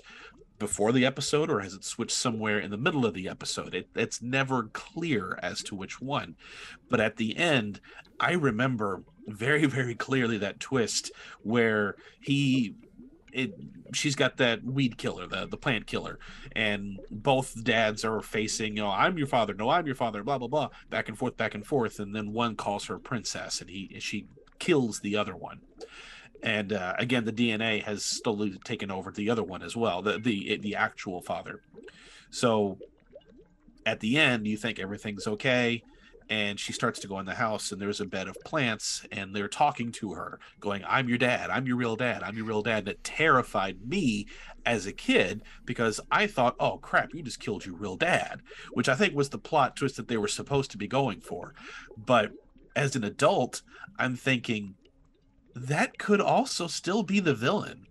[0.60, 3.74] before the episode or has it switched somewhere in the middle of the episode?
[3.74, 6.36] It, it's never clear as to which one.
[6.90, 7.82] But at the end,
[8.20, 12.76] I remember very, very clearly that twist where he
[13.34, 13.56] it
[13.94, 16.20] she's got that weed killer, the the plant killer,
[16.56, 20.38] and both dads are facing, you know, I'm your father, no, I'm your father, blah
[20.38, 23.70] blah blah, back and forth, back and forth, and then one calls her princess, and
[23.70, 24.28] he she
[24.60, 25.62] kills the other one.
[26.44, 30.20] And uh, again, the DNA has slowly taken over the other one as well, the
[30.20, 31.62] the the actual father.
[32.30, 32.78] So
[33.86, 35.84] at the end, you think everything's okay
[36.30, 39.36] and she starts to go in the house and there's a bed of plants and
[39.36, 42.62] they're talking to her going i'm your dad i'm your real dad i'm your real
[42.62, 44.26] dad that terrified me
[44.66, 48.42] as a kid because i thought oh crap you just killed your real dad
[48.72, 51.54] which i think was the plot twist that they were supposed to be going for
[51.98, 52.32] but
[52.76, 53.62] as an adult
[54.00, 54.76] i'm thinking
[55.56, 57.86] that could also still be the villain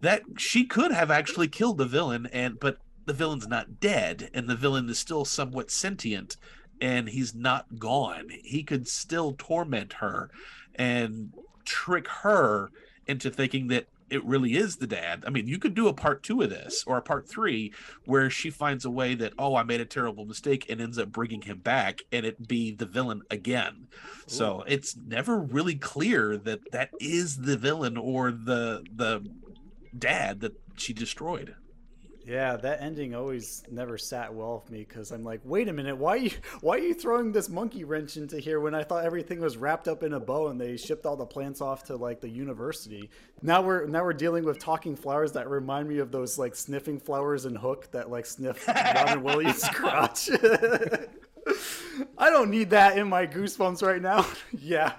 [0.00, 4.48] that she could have actually killed the villain and but the villain's not dead and
[4.48, 6.36] the villain is still somewhat sentient
[6.80, 8.28] and he's not gone.
[8.42, 10.30] He could still torment her
[10.74, 11.32] and
[11.64, 12.70] trick her
[13.06, 15.24] into thinking that it really is the dad.
[15.26, 17.72] I mean, you could do a part two of this or a part three
[18.04, 21.12] where she finds a way that, oh, I made a terrible mistake and ends up
[21.12, 23.88] bringing him back and it be the villain again.
[23.92, 23.98] Ooh.
[24.26, 29.26] So it's never really clear that that is the villain or the, the
[29.96, 31.54] dad that she destroyed.
[32.26, 35.98] Yeah, that ending always never sat well with me because I'm like, wait a minute,
[35.98, 36.30] why are you
[36.62, 39.88] why are you throwing this monkey wrench into here when I thought everything was wrapped
[39.88, 43.10] up in a bow and they shipped all the plants off to like the university?
[43.42, 46.98] Now we're now we're dealing with talking flowers that remind me of those like sniffing
[46.98, 50.30] flowers and Hook that like sniff Robin Williams' crotch.
[52.16, 54.26] I don't need that in my goosebumps right now.
[54.58, 54.94] yeah,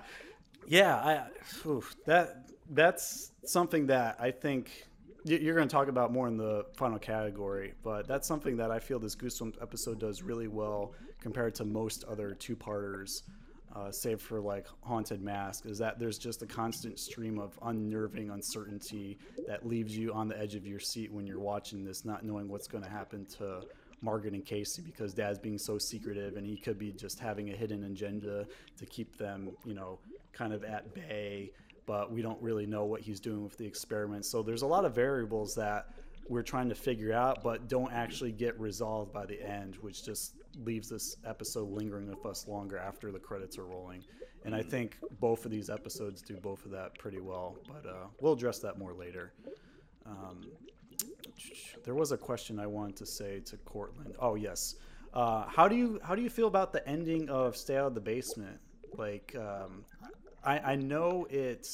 [0.68, 4.86] yeah, I oof, that that's something that I think
[5.26, 8.78] you're going to talk about more in the final category, but that's something that I
[8.78, 13.24] feel this Goosebumps episode does really well compared to most other two-parters,
[13.76, 18.30] uh, save for like Haunted Mask, is that there's just a constant stream of unnerving
[18.30, 19.18] uncertainty
[19.48, 22.48] that leaves you on the edge of your seat when you're watching this, not knowing
[22.48, 23.64] what's going to happen to
[24.02, 27.56] Margaret and Casey because Dad's being so secretive and he could be just having a
[27.56, 28.46] hidden agenda
[28.78, 29.98] to keep them, you know,
[30.34, 31.52] kind of at bay
[31.86, 34.26] but we don't really know what he's doing with the experiment.
[34.26, 35.88] So there's a lot of variables that
[36.28, 40.36] we're trying to figure out, but don't actually get resolved by the end, which just
[40.64, 44.04] leaves this episode lingering with us longer after the credits are rolling.
[44.44, 48.08] And I think both of these episodes do both of that pretty well, but uh,
[48.20, 49.34] we'll address that more later.
[50.06, 50.42] Um,
[51.84, 54.16] there was a question I wanted to say to Cortland.
[54.20, 54.76] Oh yes,
[55.14, 57.96] uh, how do you how do you feel about the ending of Stay Out of
[57.96, 58.60] the Basement?
[58.98, 59.84] Like, um,
[60.46, 61.68] I, I know it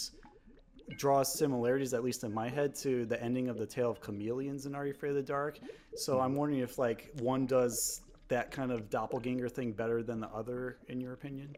[0.97, 4.65] draws similarities, at least in my head, to the ending of the Tale of Chameleons
[4.65, 5.59] in Are You Afraid of the Dark.
[5.95, 10.29] So I'm wondering if like one does that kind of doppelganger thing better than the
[10.29, 11.53] other, in your opinion.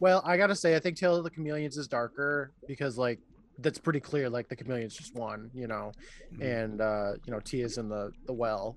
[0.00, 3.18] Well, I gotta say, I think Tale of the Chameleons is darker because like
[3.58, 4.28] that's pretty clear.
[4.28, 5.92] Like the chameleons just won, you know,
[6.32, 6.42] mm-hmm.
[6.42, 8.76] and uh, you know T is in the the well.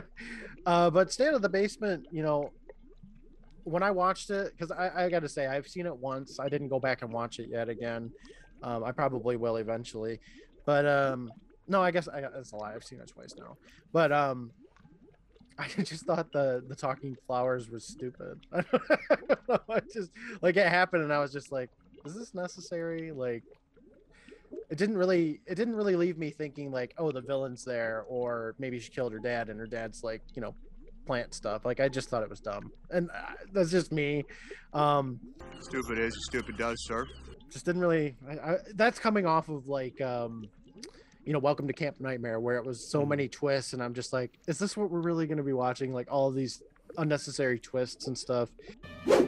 [0.66, 2.50] uh, but Out of the Basement, you know,
[3.64, 6.40] when I watched it, because I, I got to say I've seen it once.
[6.40, 8.10] I didn't go back and watch it yet again.
[8.62, 10.20] Um, I probably will eventually,
[10.64, 11.32] but um,
[11.68, 12.74] no, I guess I, that's a lie.
[12.74, 13.56] I've seen it twice now.
[13.92, 14.50] But um,
[15.58, 18.40] I just thought the the talking flowers was stupid.
[18.52, 20.10] I just
[20.40, 21.70] like it happened, and I was just like,
[22.04, 23.42] "Is this necessary?" Like,
[24.70, 28.54] it didn't really it didn't really leave me thinking like, "Oh, the villain's there," or
[28.58, 30.54] maybe she killed her dad, and her dad's like, you know,
[31.06, 31.64] plant stuff.
[31.64, 34.24] Like I just thought it was dumb, and uh, that's just me.
[34.72, 35.20] Um,
[35.60, 37.06] stupid is, stupid does, sir.
[37.50, 38.16] Just didn't really.
[38.28, 40.48] I, I, that's coming off of like, um,
[41.24, 43.10] you know, Welcome to Camp Nightmare, where it was so mm-hmm.
[43.10, 45.92] many twists, and I'm just like, is this what we're really going to be watching?
[45.92, 46.62] Like all of these
[46.98, 48.50] unnecessary twists and stuff.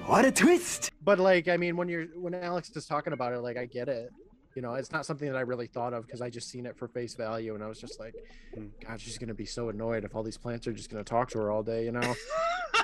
[0.07, 0.93] What a twist!
[1.03, 3.89] But like, I mean, when you're when Alex is talking about it, like I get
[3.89, 4.11] it
[4.55, 6.77] you know it's not something that i really thought of because i just seen it
[6.77, 8.15] for face value and i was just like
[8.55, 8.67] hmm.
[8.87, 11.39] god she's gonna be so annoyed if all these plants are just gonna talk to
[11.39, 12.15] her all day you know?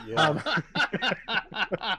[0.06, 0.28] Yeah.
[0.28, 0.42] Um,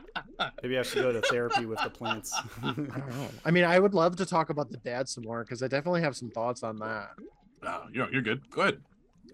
[0.63, 2.34] maybe i should go to therapy with the plants.
[2.63, 3.28] I don't know.
[3.45, 6.01] I mean i would love to talk about the dad some more because i definitely
[6.01, 7.11] have some thoughts on that.
[7.61, 8.49] No you're, you're good.
[8.49, 8.82] Good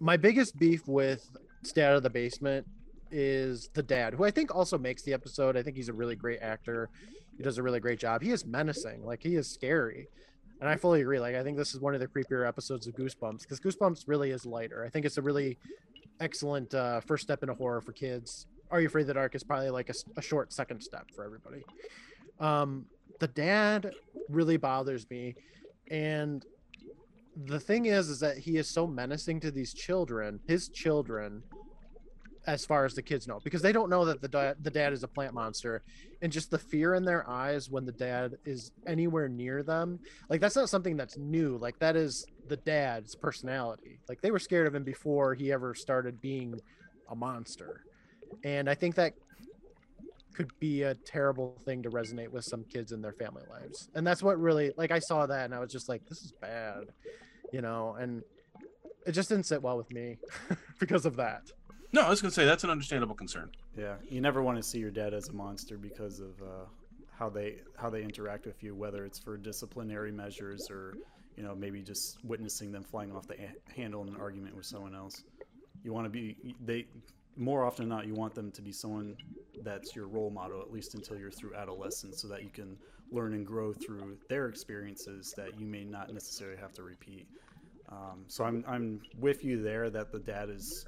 [0.01, 1.29] my biggest beef with
[1.63, 2.67] stay out of the basement
[3.09, 5.55] is the dad who i think also makes the episode.
[5.55, 6.89] I think he's a really great actor.
[7.09, 10.07] he does a really great job he is menacing like he is scary
[10.59, 11.19] and I fully agree.
[11.19, 14.31] Like, I think this is one of the creepier episodes of Goosebumps because Goosebumps really
[14.31, 14.83] is lighter.
[14.83, 15.57] I think it's a really
[16.19, 18.47] excellent uh, first step into horror for kids.
[18.71, 21.23] Are You Afraid of the Dark is probably like a, a short second step for
[21.23, 21.63] everybody.
[22.39, 22.85] Um,
[23.19, 23.91] the dad
[24.29, 25.35] really bothers me,
[25.89, 26.45] and
[27.45, 31.43] the thing is is that he is so menacing to these children his children
[32.47, 34.93] as far as the kids know because they don't know that the dad the dad
[34.93, 35.83] is a plant monster.
[36.21, 40.41] And just the fear in their eyes when the dad is anywhere near them like
[40.41, 41.57] that's not something that's new.
[41.57, 43.99] Like that is the dad's personality.
[44.09, 46.59] Like they were scared of him before he ever started being
[47.09, 47.83] a monster.
[48.43, 49.13] And i think that
[50.33, 53.89] could be a terrible thing to resonate with some kids in their family lives.
[53.95, 56.31] And that's what really like i saw that and i was just like this is
[56.31, 56.85] bad
[57.51, 57.95] you know?
[57.99, 58.23] And
[59.05, 60.17] it just didn't sit well with me
[60.79, 61.43] because of that
[61.93, 63.51] No, I was gonna say that's an understandable concern.
[63.77, 66.65] Yeah, you never want to see your dad as a monster because of uh,
[67.17, 70.95] how they how they interact with you, whether it's for disciplinary measures or
[71.35, 74.65] you know maybe just witnessing them flying off the a- handle in an argument with
[74.65, 75.23] someone else.
[75.83, 76.85] You want to be they
[77.37, 79.15] more often than not you want them to be someone
[79.63, 82.77] that's your role model at least until you're through adolescence, so that you can
[83.11, 87.27] learn and grow through their experiences that you may not necessarily have to repeat.
[87.89, 90.85] Um, so I'm I'm with you there that the dad is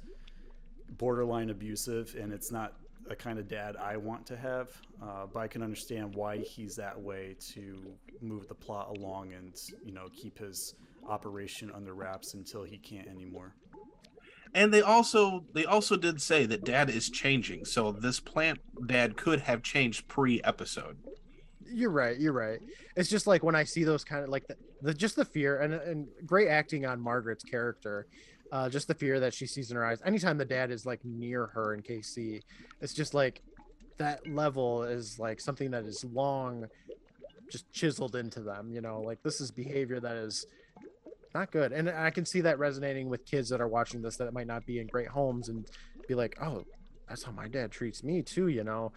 [0.98, 2.74] borderline abusive and it's not
[3.08, 4.68] a kind of dad I want to have.
[5.02, 7.82] Uh, but I can understand why he's that way to
[8.20, 10.74] move the plot along and you know keep his
[11.08, 13.54] operation under wraps until he can't anymore.
[14.54, 19.16] And they also they also did say that dad is changing, so this plant dad
[19.16, 20.98] could have changed pre-episode.
[21.72, 22.58] you're right you're right
[22.96, 25.60] it's just like when i see those kind of like the, the just the fear
[25.60, 28.08] and and great acting on margaret's character
[28.52, 30.00] uh just the fear that she sees in her eyes.
[30.04, 32.42] Anytime the dad is like near her in Casey
[32.80, 33.42] it's just like
[33.98, 36.66] that level is like something that is long
[37.50, 39.00] just chiseled into them you know?
[39.00, 40.46] Like this is behavior that is
[41.34, 41.72] not good.
[41.72, 44.66] And i can see that resonating with kids that are watching this that might not
[44.66, 45.66] be in great homes and
[46.08, 46.64] be like oh
[47.08, 48.92] that's how my dad treats me too you know?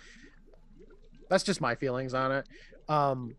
[1.29, 2.47] That's just my feelings on it.
[2.89, 3.35] Um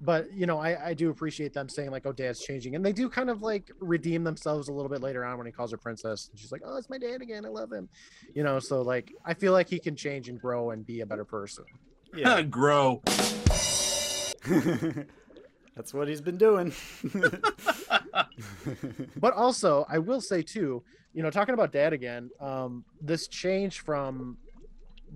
[0.00, 2.92] but you know I, I do appreciate them saying like oh dad's changing and they
[2.92, 5.76] do kind of like redeem themselves a little bit later on when he calls her
[5.76, 7.88] princess and she's like oh it's my dad again i love him
[8.34, 11.06] you know so like i feel like he can change and grow and be a
[11.06, 11.64] better person
[12.14, 12.42] Yeah.
[12.56, 13.02] Grow.
[15.76, 16.72] That's what he's been doing.
[19.16, 20.82] but also i will say too
[21.12, 24.36] you know talking about dad again um this change from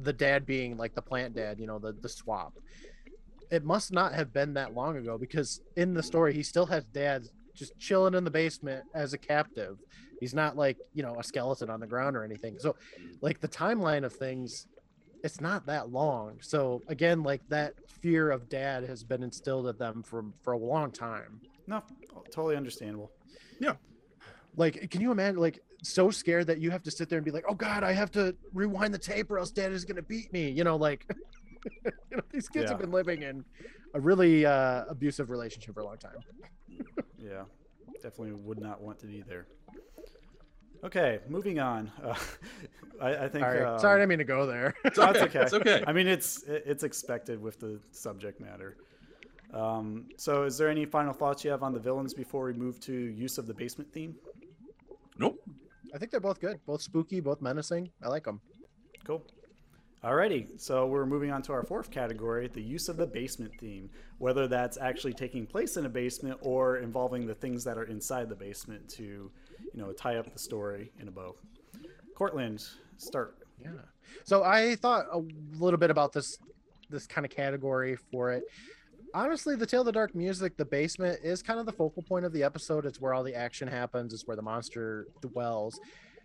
[0.03, 2.55] the dad being like the plant dad you know the the swap
[3.51, 6.85] it must not have been that long ago because in the story he still has
[6.87, 9.79] dad just chilling in the basement as a captive
[10.21, 12.77] he's not like you know a skeleton on the ground or anything so
[13.21, 14.67] like the timeline of things
[15.23, 19.79] it's not that long so again like that fear of dad has been instilled at
[19.79, 21.41] them from for a long time
[21.71, 21.85] no,
[22.33, 23.13] totally understandable.
[23.61, 23.75] Yeah.
[24.57, 27.31] like can you imagine like so scared that you have to sit there and be
[27.31, 30.33] like oh god i have to rewind the tape or else dad is gonna beat
[30.33, 31.07] me you know like
[32.11, 33.45] you know these kids have been living in
[33.95, 36.17] a really uh abusive relationship for a long time
[37.19, 37.43] Yeah,
[38.03, 39.47] definitely would not want to be there.
[40.85, 41.91] Okay, moving on.
[42.05, 42.15] Uh,
[43.07, 43.45] I, I think.
[43.45, 43.63] Sorry.
[43.65, 44.75] um, Sorry, I didn't mean to go there.
[44.85, 45.21] It's okay.
[45.23, 45.83] okay, it's okay.
[45.87, 48.77] I mean, it's it's expected with the subject matter.
[49.55, 52.79] Um, so, is there any final thoughts you have on the villains before we move
[52.81, 54.15] to use of the basement theme?
[55.19, 55.39] Nope.
[55.95, 57.91] I think they're both good, both spooky, both menacing.
[58.03, 58.39] I like them.
[59.05, 59.25] Cool.
[60.03, 63.91] Alrighty, so we're moving on to our fourth category, the use of the basement theme.
[64.17, 68.31] Whether that's actually taking place in a basement or involving the things that are inside
[68.31, 69.31] the basement to, you
[69.75, 71.37] know, tie up the story in a bow.
[72.15, 72.65] Cortland,
[72.97, 73.37] start.
[73.61, 73.73] Yeah.
[74.25, 75.23] So I thought a
[75.59, 76.39] little bit about this
[76.89, 78.45] this kind of category for it.
[79.13, 82.25] Honestly, the Tale of the Dark music, the basement is kind of the focal point
[82.25, 82.87] of the episode.
[82.87, 84.15] It's where all the action happens.
[84.15, 85.79] It's where the monster dwells.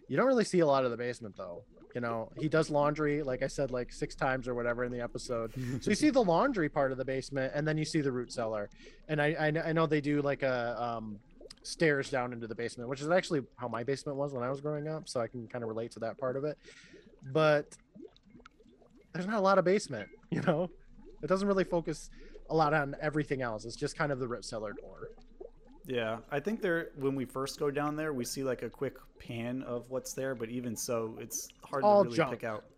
[0.07, 1.63] You don't really see a lot of the basement though.
[1.95, 4.99] You know, he does laundry, like I said, like six times or whatever in the
[4.99, 5.53] episode.
[5.81, 8.33] so you see the laundry part of the basement, and then you see the root
[8.33, 8.69] cellar.
[9.07, 11.19] And I I, I know they do like a um,
[11.63, 14.59] stairs down into the basement, which is actually how my basement was when I was
[14.59, 15.07] growing up.
[15.07, 16.57] So I can kind of relate to that part of it.
[17.31, 17.77] But
[19.13, 20.69] there's not a lot of basement, you know.
[21.23, 22.09] It doesn't really focus
[22.49, 23.63] a lot on everything else.
[23.63, 25.11] It's just kind of the root cellar door.
[25.87, 28.95] Yeah, I think there when we first go down there, we see like a quick
[29.19, 32.31] pan of what's there, but even so, it's hard All to really junk.
[32.31, 32.65] pick out.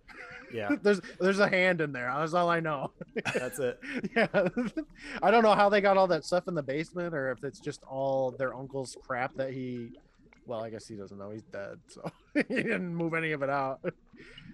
[0.54, 2.10] Yeah, there's there's a hand in there.
[2.10, 2.92] That's all I know.
[3.34, 3.82] that's it.
[4.16, 4.28] yeah.
[5.22, 7.60] I don't know how they got all that stuff in the basement or if it's
[7.60, 9.90] just all their uncle's crap that he
[10.46, 13.50] well, I guess he doesn't know he's dead, so he didn't move any of it
[13.50, 13.82] out.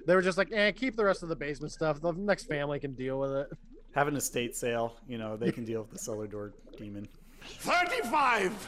[0.07, 2.01] They were just like, eh, keep the rest of the basement stuff.
[2.01, 3.49] The next family can deal with it.
[3.93, 7.07] Have an estate sale, you know, they can deal with the cellar door demon.
[7.45, 8.67] 35!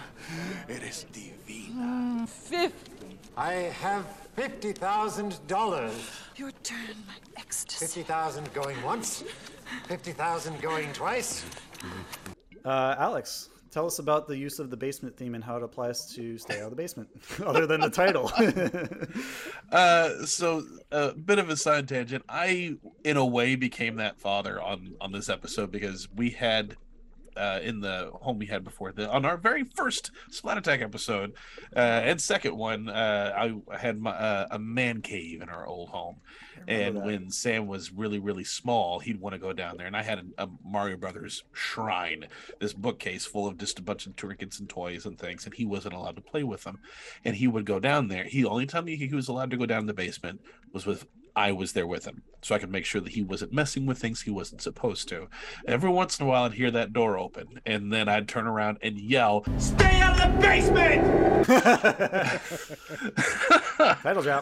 [0.67, 2.28] It is divine.
[2.28, 3.17] Fifty.
[3.38, 4.05] I have
[4.36, 6.09] fifty thousand dollars.
[6.36, 7.86] Your turn, my ecstasy.
[7.86, 9.23] Fifty thousand going once,
[9.88, 11.45] fifty thousand going twice.
[12.63, 16.13] Uh, Alex, tell us about the use of the basement theme and how it applies
[16.13, 17.09] to Stay Out of the Basement,
[17.45, 18.32] other than the title.
[19.71, 22.23] uh, so a bit of a side tangent.
[22.30, 26.78] I, in a way, became that father on on this episode because we had
[27.38, 31.33] uh, in the home we had before the on our very first Splat Attack episode
[31.75, 33.33] uh, and second one, uh,
[33.71, 36.17] I had my, uh, a man cave in our old home,
[36.67, 37.05] and that.
[37.05, 40.19] when Sam was really really small, he'd want to go down there, and I had
[40.19, 42.27] a, a Mario Brothers shrine,
[42.59, 45.65] this bookcase full of just a bunch of trinkets and toys and things, and he
[45.65, 46.79] wasn't allowed to play with them,
[47.23, 48.23] and he would go down there.
[48.23, 50.41] He only time he, he was allowed to go down in the basement
[50.73, 51.05] was with
[51.36, 53.97] I was there with him, so I could make sure that he wasn't messing with
[53.97, 55.27] things he wasn't supposed to.
[55.67, 58.77] Every once in a while, I'd hear that door open, and then I'd turn around
[58.81, 61.45] and yell, "Stay out of the basement!"
[64.01, 64.27] Title.
[64.27, 64.41] Uh,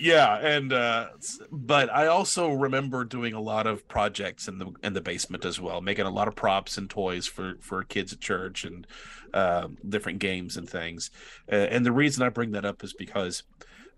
[0.00, 1.08] yeah, and uh,
[1.50, 5.60] but I also remember doing a lot of projects in the in the basement as
[5.60, 8.86] well, making a lot of props and toys for for kids at church and
[9.34, 11.10] uh, different games and things.
[11.50, 13.42] Uh, and the reason I bring that up is because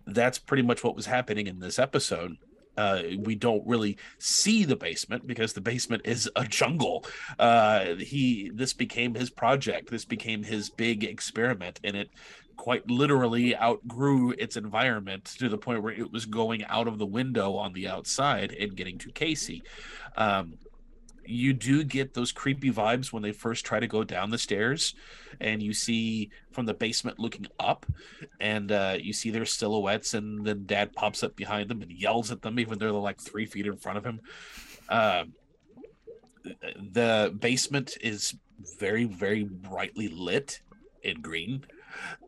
[0.06, 2.36] that's pretty much what was happening in this episode.
[2.76, 7.04] Uh, we don't really see the basement because the basement is a jungle.
[7.38, 9.90] Uh, he this became his project.
[9.90, 12.10] This became his big experiment, and it
[12.56, 17.06] quite literally outgrew its environment to the point where it was going out of the
[17.06, 19.62] window on the outside and getting to Casey.
[20.16, 20.54] Um,
[21.26, 24.94] you do get those creepy vibes when they first try to go down the stairs
[25.40, 27.86] and you see from the basement looking up
[28.40, 32.30] and uh, you see their silhouettes and then dad pops up behind them and yells
[32.30, 34.20] at them even though they're like three feet in front of him.
[34.88, 35.32] Um,
[36.92, 38.34] the basement is
[38.78, 40.60] very very brightly lit
[41.02, 41.64] in green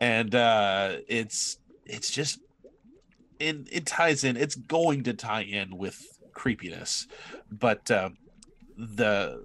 [0.01, 2.40] and uh it's it's just
[3.38, 4.36] it, it ties in.
[4.36, 7.07] It's going to tie in with creepiness.
[7.51, 8.11] But uh,
[8.77, 9.43] the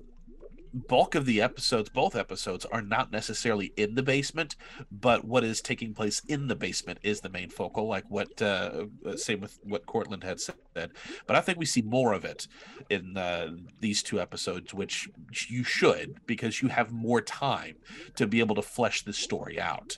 [0.73, 4.55] bulk of the episodes both episodes are not necessarily in the basement
[4.91, 8.85] but what is taking place in the basement is the main focal like what uh
[9.15, 10.55] same with what cortland had said.
[11.27, 12.47] But i think we see more of it
[12.89, 15.09] in uh, these two episodes which
[15.47, 17.75] you should because you have more time
[18.15, 19.97] to be able to flesh this story out.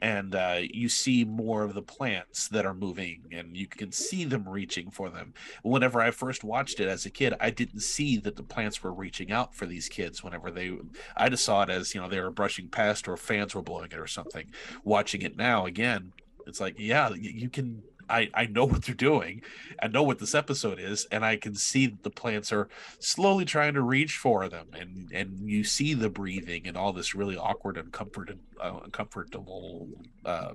[0.00, 4.24] And uh, you see more of the plants that are moving and you can see
[4.24, 5.34] them reaching for them.
[5.62, 8.92] Whenever i first watched it as a kid i didn't see that the plants were
[8.92, 10.76] reaching out for these kids whenever they
[11.16, 13.90] i just saw it as you know they were brushing past or fans were blowing
[13.92, 14.46] it or something
[14.84, 16.12] watching it now again
[16.46, 19.42] it's like yeah you can I, I know what they're doing.
[19.82, 23.44] I know what this episode is, and I can see that the plants are slowly
[23.44, 27.36] trying to reach for them, and and you see the breathing and all this really
[27.36, 29.88] awkward and comforted, uh, uncomfortable
[30.24, 30.52] uh,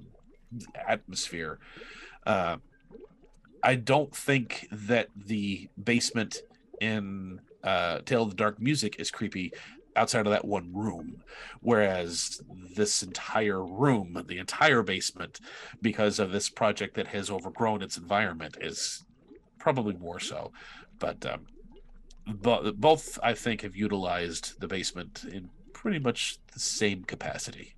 [0.87, 1.59] atmosphere.
[2.25, 2.57] Uh,
[3.61, 6.37] I don't think that the basement
[6.81, 9.53] in uh, Tale of the Dark Music is creepy
[9.95, 11.23] outside of that one room,
[11.61, 12.41] whereas
[12.75, 15.39] this entire room, the entire basement,
[15.81, 19.03] because of this project that has overgrown its environment, is
[19.59, 20.51] probably more so.
[20.99, 21.45] But um,
[22.25, 27.75] bo- both, I think, have utilized the basement in pretty much the same capacity.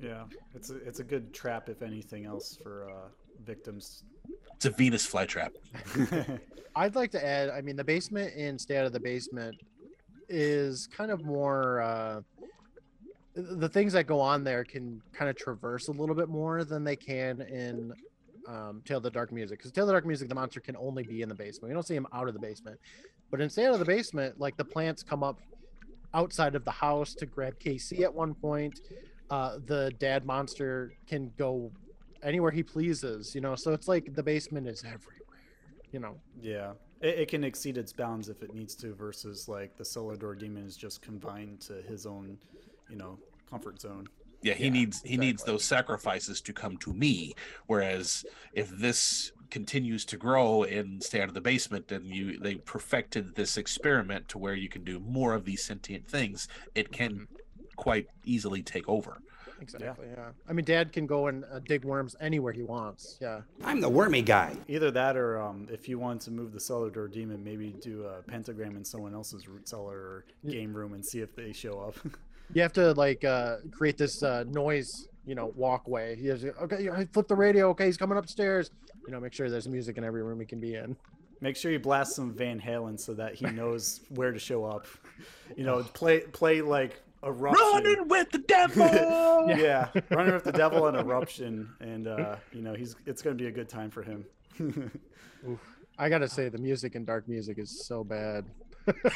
[0.00, 0.24] Yeah,
[0.54, 3.08] it's a, it's a good trap, if anything else, for uh,
[3.42, 4.04] victims.
[4.54, 5.50] It's a Venus flytrap.
[6.76, 9.56] I'd like to add, I mean, the basement in Stay Out of the Basement
[10.28, 12.22] is kind of more uh
[13.34, 16.84] the things that go on there can kind of traverse a little bit more than
[16.84, 17.92] they can in
[18.46, 19.58] um, Tale of the Dark Music.
[19.58, 21.70] Because Tale of the Dark Music, the monster can only be in the basement.
[21.70, 22.78] We don't see him out of the basement.
[23.30, 25.38] But in Stay Out of the Basement, like the plants come up
[26.12, 28.80] outside of the house to grab Casey at one point.
[29.30, 31.70] Uh, the dad monster can go
[32.22, 33.54] anywhere he pleases, you know.
[33.54, 35.40] So it's like the basement is everywhere,
[35.92, 36.16] you know.
[36.40, 40.16] Yeah, it, it can exceed its bounds if it needs to, versus like the cellar
[40.16, 42.38] door demon is just confined to his own,
[42.88, 43.18] you know,
[43.48, 44.08] comfort zone.
[44.42, 47.34] Yeah, he needs he needs those sacrifices to come to me.
[47.66, 52.56] Whereas if this continues to grow and stay out of the basement, and you they
[52.56, 57.12] perfected this experiment to where you can do more of these sentient things, it can
[57.12, 57.64] mm-hmm.
[57.76, 59.20] quite easily take over.
[59.62, 60.08] Exactly.
[60.14, 60.30] Yeah.
[60.48, 63.18] I mean, Dad can go and uh, dig worms anywhere he wants.
[63.20, 63.42] Yeah.
[63.64, 64.56] I'm the wormy guy.
[64.68, 68.04] Either that, or um, if you want to move the cellar door demon, maybe do
[68.04, 71.80] a pentagram in someone else's root cellar or game room and see if they show
[71.80, 71.94] up.
[72.54, 76.16] You have to like uh, create this uh, noise, you know, walkway.
[76.16, 77.70] He has, okay, I flip the radio.
[77.70, 78.70] Okay, he's coming upstairs.
[79.06, 80.94] You know, make sure there's music in every room he can be in.
[81.40, 84.86] Make sure you blast some Van Halen so that he knows where to show up.
[85.56, 87.66] You know, play play like eruption.
[87.72, 88.84] Running with the devil.
[89.48, 93.42] yeah, running with the devil and eruption, and uh, you know he's it's going to
[93.42, 94.24] be a good time for him.
[95.48, 95.60] Oof.
[95.98, 98.46] I gotta say, the music in dark music is so bad.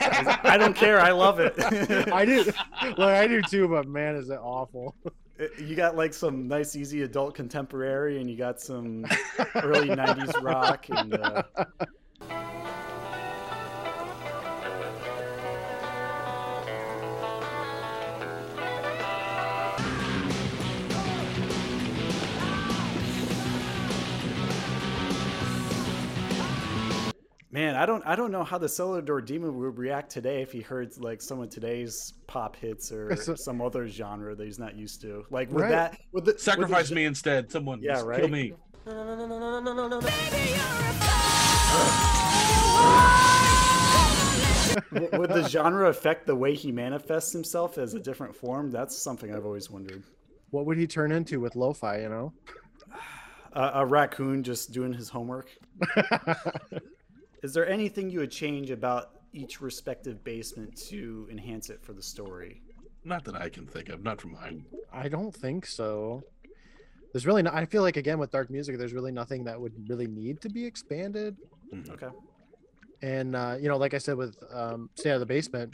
[0.00, 1.00] I don't care.
[1.00, 1.54] I love it.
[2.12, 2.44] I do.
[2.82, 4.94] Look, I do too, but man, is it awful.
[5.58, 9.04] You got like some nice, easy adult contemporary, and you got some
[9.56, 11.42] early '90s rock, and uh,
[27.56, 30.52] Man, I don't I don't know how the Cellar Door Demon would react today if
[30.52, 34.58] he heard like some of today's pop hits or a- some other genre that he's
[34.58, 35.24] not used to.
[35.30, 35.70] Like with Right.
[35.70, 37.50] that with the Sacrifice with me instead.
[37.50, 38.20] Someone Yeah, right.
[38.20, 38.52] kill me.
[44.92, 48.70] would the genre affect the way he manifests himself as a different form?
[48.70, 50.02] That's something I've always wondered.
[50.50, 52.00] What would he turn into with lo-fi?
[52.00, 52.32] You know.
[53.52, 55.48] A, a raccoon just doing his homework.
[57.47, 62.02] Is there anything you would change about each respective basement to enhance it for the
[62.02, 62.60] story?
[63.05, 64.02] Not that I can think of.
[64.02, 64.64] Not from mine.
[64.93, 66.24] I don't think so.
[67.12, 67.55] There's really not.
[67.55, 70.48] I feel like again with dark music, there's really nothing that would really need to
[70.48, 71.36] be expanded.
[71.89, 72.09] Okay.
[73.01, 75.73] And uh, you know, like I said with um, Stay Out of the Basement,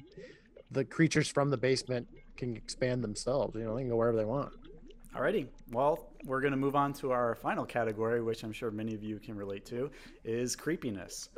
[0.73, 3.55] the creatures from the basement can expand themselves.
[3.55, 4.53] You know, they can go wherever they want.
[5.15, 5.47] Alrighty.
[5.71, 9.03] Well, we're going to move on to our final category, which I'm sure many of
[9.03, 9.91] you can relate to,
[10.23, 11.29] is creepiness.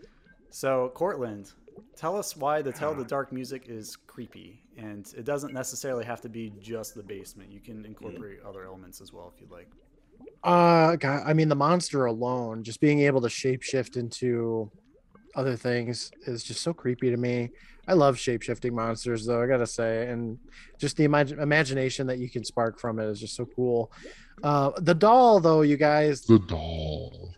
[0.54, 1.50] So, Cortland,
[1.96, 4.62] tell us why the Tell the Dark music is creepy.
[4.78, 7.50] And it doesn't necessarily have to be just the basement.
[7.50, 9.68] You can incorporate other elements as well if you'd like.
[10.44, 14.70] Uh, God, I mean, the monster alone, just being able to shapeshift into
[15.34, 17.50] other things is just so creepy to me.
[17.88, 20.38] I love shapeshifting monsters, though I gotta say, and
[20.78, 23.90] just the imag- imagination that you can spark from it is just so cool.
[24.44, 27.34] Uh, the doll, though, you guys, The doll.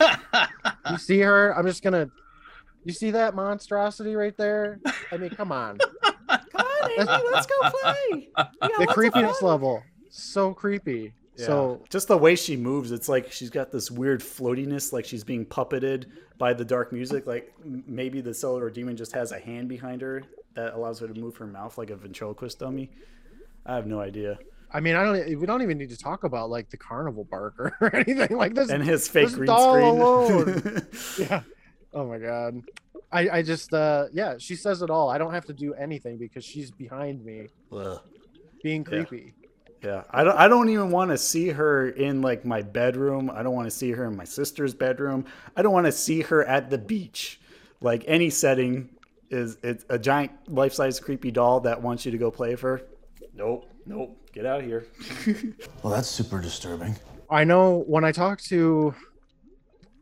[0.90, 1.50] you see her?
[1.58, 2.08] I'm just gonna.
[2.84, 4.80] You see that monstrosity right there?
[5.10, 5.78] I mean, come on.
[6.28, 8.28] Come on, Amy, let's go play.
[8.60, 11.12] the creepiness level, so creepy.
[11.36, 15.24] So just the way she moves, it's like she's got this weird floatiness, like she's
[15.24, 16.06] being puppeted
[16.38, 17.26] by the dark music.
[17.26, 20.22] Like maybe the cellar demon just has a hand behind her
[20.54, 22.90] that allows her to move her mouth like a ventriloquist dummy.
[23.66, 24.38] I have no idea.
[24.72, 25.38] I mean, I don't.
[25.40, 28.70] We don't even need to talk about like the carnival barker or anything like this.
[28.70, 29.88] And his fake this green doll screen.
[29.88, 30.88] alone.
[31.18, 31.42] yeah.
[31.94, 32.62] Oh my god.
[33.12, 34.34] I I just uh yeah.
[34.38, 35.08] She says it all.
[35.08, 37.48] I don't have to do anything because she's behind me,
[38.62, 39.34] being creepy.
[39.82, 40.36] Yeah, I don't.
[40.36, 43.30] I don't even want to see her in like my bedroom.
[43.30, 45.26] I don't want to see her in my sister's bedroom.
[45.56, 47.38] I don't want to see her at the beach.
[47.82, 48.88] Like any setting
[49.30, 52.82] is it's a giant life-size creepy doll that wants you to go play with her.
[53.34, 54.16] Nope, nope.
[54.32, 54.86] Get out of here.
[55.82, 56.96] Well, that's super disturbing.
[57.28, 58.94] I know when I talk to,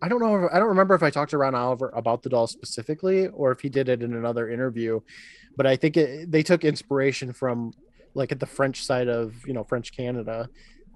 [0.03, 0.45] I don't know.
[0.45, 3.53] If, I don't remember if I talked to Ron Oliver about the doll specifically, or
[3.53, 5.01] if he did it in another interview.
[5.57, 7.73] But I think it, they took inspiration from
[8.15, 10.49] like at the French side of you know French Canada,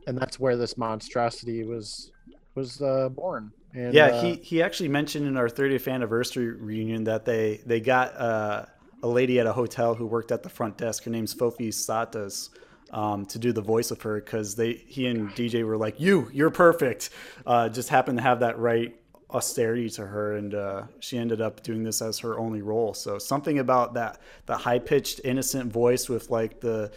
[0.09, 2.11] and that's where this monstrosity was
[2.57, 3.53] was uh, born.
[3.75, 7.79] And, yeah, uh, he he actually mentioned in our 30th anniversary reunion that they they
[7.79, 8.65] got uh,
[9.05, 11.05] a lady at a hotel who worked at the front desk.
[11.05, 12.51] Her name's Fofi Satas.
[12.97, 16.31] Um, to do the voice of her because they he and DJ were like you
[16.33, 17.11] you're perfect
[17.45, 18.99] uh, just happened to have that right
[19.29, 23.19] austerity to her and uh, she ended up doing this as her only role so
[23.19, 26.91] something about that the high pitched innocent voice with like the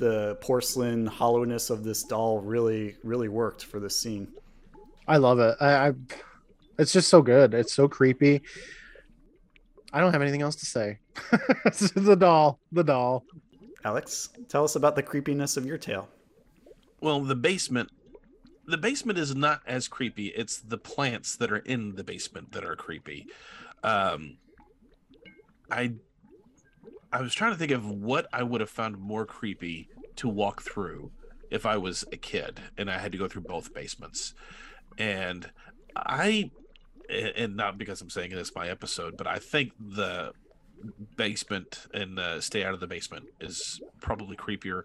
[0.00, 4.26] the porcelain hollowness of this doll really really worked for this scene
[5.06, 5.56] I love it.
[5.60, 5.92] I, I
[6.78, 7.54] it's just so good.
[7.54, 8.42] It's so creepy.
[9.92, 10.98] I don't have anything else to say.
[11.94, 13.24] The doll, the doll.
[13.84, 16.08] Alex, tell us about the creepiness of your tale.
[17.00, 17.90] Well, the basement
[18.66, 20.28] the basement is not as creepy.
[20.28, 23.26] It's the plants that are in the basement that are creepy.
[23.82, 24.38] Um
[25.70, 25.94] I
[27.12, 30.62] I was trying to think of what I would have found more creepy to walk
[30.62, 31.12] through
[31.50, 34.34] if I was a kid and I had to go through both basements.
[34.96, 35.50] And
[35.94, 36.50] I
[37.08, 40.32] and not because I'm saying this my episode, but I think the
[41.16, 44.82] basement and uh, stay out of the basement is probably creepier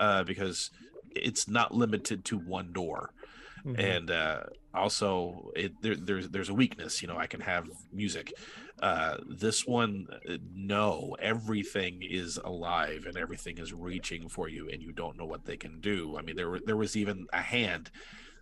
[0.00, 0.70] uh, because
[1.14, 3.10] it's not limited to one door.
[3.66, 3.78] Mhm.
[3.78, 4.40] and uh,
[4.74, 8.32] also it there, there's there's a weakness you know i can have music.
[8.82, 10.06] Uh, this one
[10.54, 15.44] no everything is alive and everything is reaching for you and you don't know what
[15.46, 16.16] they can do.
[16.18, 17.90] I mean there were there was even a hand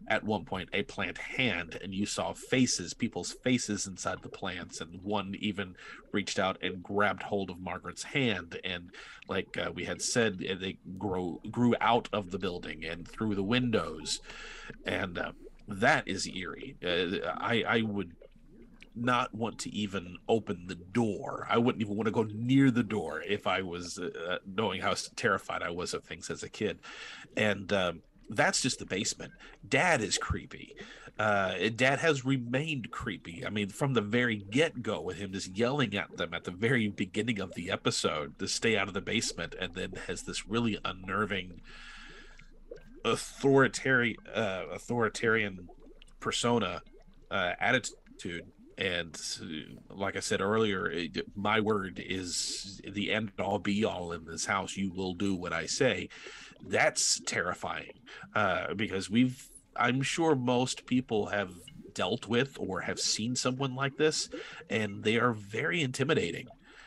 [0.09, 4.81] at one point a plant hand and you saw faces people's faces inside the plants
[4.81, 5.75] and one even
[6.13, 8.91] reached out and grabbed hold of margaret's hand and
[9.29, 13.35] like uh, we had said uh, they grow grew out of the building and through
[13.35, 14.21] the windows
[14.87, 15.33] and uh,
[15.69, 18.13] that is eerie uh, i i would
[18.95, 21.47] not want to even open the door.
[21.49, 24.95] I wouldn't even want to go near the door if I was uh, knowing how
[25.17, 26.79] terrified I was of things as a kid.
[27.37, 29.33] And um, that's just the basement.
[29.69, 30.77] Dad is creepy.
[31.19, 33.45] Uh, Dad has remained creepy.
[33.47, 36.51] I mean, from the very get go, with him just yelling at them at the
[36.51, 40.49] very beginning of the episode to stay out of the basement, and then has this
[40.49, 41.61] really unnerving,
[43.05, 45.69] authoritarian, uh, authoritarian
[46.19, 46.83] persona
[47.31, 48.47] uh, attitude
[48.79, 49.19] and
[49.91, 54.45] like I said earlier, it, my word is the end all be all in this
[54.47, 54.77] house.
[54.77, 56.09] You will do what I say.
[56.67, 58.01] That's terrifying
[58.35, 61.53] uh, because we've, I'm sure most people have
[61.95, 64.29] dealt with or have seen someone like this,
[64.71, 66.47] and they are very intimidating.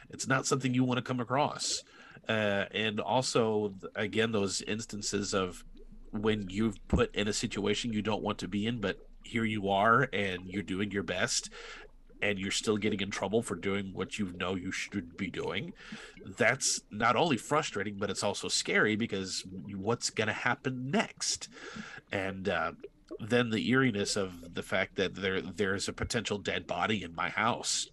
[0.10, 1.84] It's not something you want to come across.
[2.28, 5.64] Uh, and also, again, those instances of
[6.12, 9.70] when you've put in a situation you don't want to be in, but here you
[9.70, 11.50] are and you're doing your best
[12.26, 15.74] and you're still getting in trouble for doing what you know you should be doing
[16.38, 19.44] that's not only frustrating but it's also scary because
[19.76, 21.50] what's going to happen next?
[22.12, 22.72] And uh,
[23.20, 27.30] then the eeriness of the fact that there there's a potential dead body in my
[27.30, 27.90] house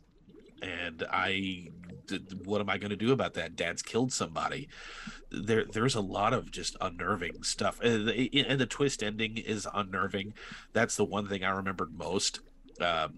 [0.62, 1.68] and i
[2.44, 3.56] what am i going to do about that?
[3.56, 4.68] Dad's killed somebody.
[5.30, 9.68] There there's a lot of just unnerving stuff and the, and the twist ending is
[9.72, 10.34] unnerving.
[10.72, 12.40] That's the one thing i remembered most
[12.80, 13.14] um,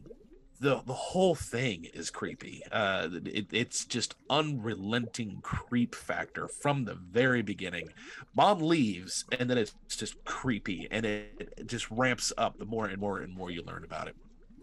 [0.64, 2.62] the the whole thing is creepy.
[2.72, 7.90] Uh, it, it's just unrelenting creep factor from the very beginning.
[8.34, 12.86] Mom leaves, and then it's just creepy, and it, it just ramps up the more
[12.86, 14.16] and more and more you learn about it.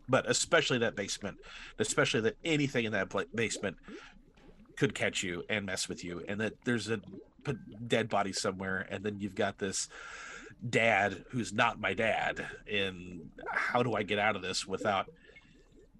[0.09, 1.37] But especially that basement,
[1.77, 3.77] especially that anything in that basement
[4.77, 6.99] could catch you and mess with you, and that there's a
[7.87, 9.87] dead body somewhere, and then you've got this
[10.67, 15.09] dad who's not my dad and how do i get out of this without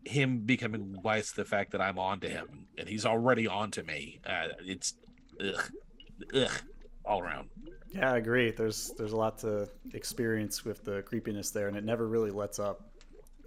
[0.06, 3.72] him becoming wise to the fact that I'm on to him, and he's already on
[3.72, 4.20] to me.
[4.26, 4.96] Uh, it's
[5.40, 5.72] ugh,
[6.34, 6.52] ugh,
[7.06, 7.50] all around.
[7.94, 8.52] Yeah, I agree.
[8.52, 12.60] There's there's a lot to experience with the creepiness there, and it never really lets
[12.60, 12.90] up,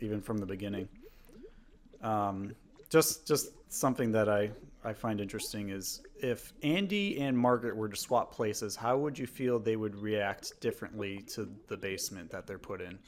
[0.00, 0.88] even from the beginning.
[2.02, 2.54] Um,
[2.90, 4.50] just just something that I
[4.84, 9.26] I find interesting is if Andy and Margaret were to swap places, how would you
[9.26, 12.98] feel they would react differently to the basement that they're put in?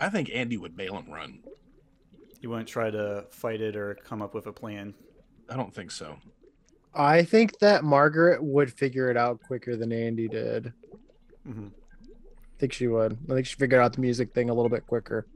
[0.00, 1.40] I think Andy would bail him run.
[2.40, 4.94] You wouldn't try to fight it or come up with a plan.
[5.48, 6.16] I don't think so.
[6.94, 10.72] I think that Margaret would figure it out quicker than Andy did.
[11.48, 11.68] Mm-hmm.
[11.68, 13.16] I think she would.
[13.30, 15.26] I think she figured out the music thing a little bit quicker.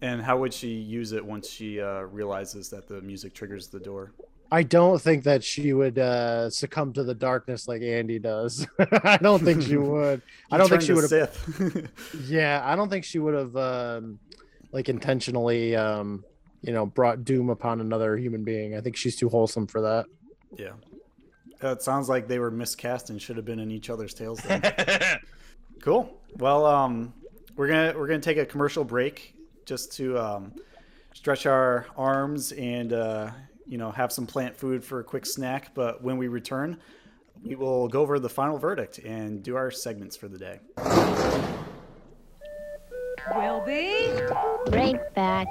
[0.00, 3.78] And how would she use it once she uh, realizes that the music triggers the
[3.78, 4.12] door?
[4.50, 8.66] I don't think that she would uh, succumb to the darkness like Andy does.
[8.78, 10.20] I don't think she would.
[10.50, 11.90] I don't think she would have.
[12.26, 14.18] yeah, I don't think she would have um,
[14.70, 16.24] like intentionally um,
[16.62, 18.76] you know, brought doom upon another human being.
[18.76, 20.06] I think she's too wholesome for that.
[20.56, 20.72] Yeah.
[21.60, 24.40] it sounds like they were miscast and should have been in each other's tales.
[25.82, 26.16] cool.
[26.38, 27.12] Well, um,
[27.56, 29.34] we're gonna we're gonna take a commercial break
[29.66, 30.52] just to um,
[31.14, 33.30] stretch our arms and uh,
[33.66, 35.74] you know have some plant food for a quick snack.
[35.74, 36.78] But when we return,
[37.42, 40.60] we will go over the final verdict and do our segments for the day.
[43.34, 44.10] Will be
[44.70, 45.48] right back.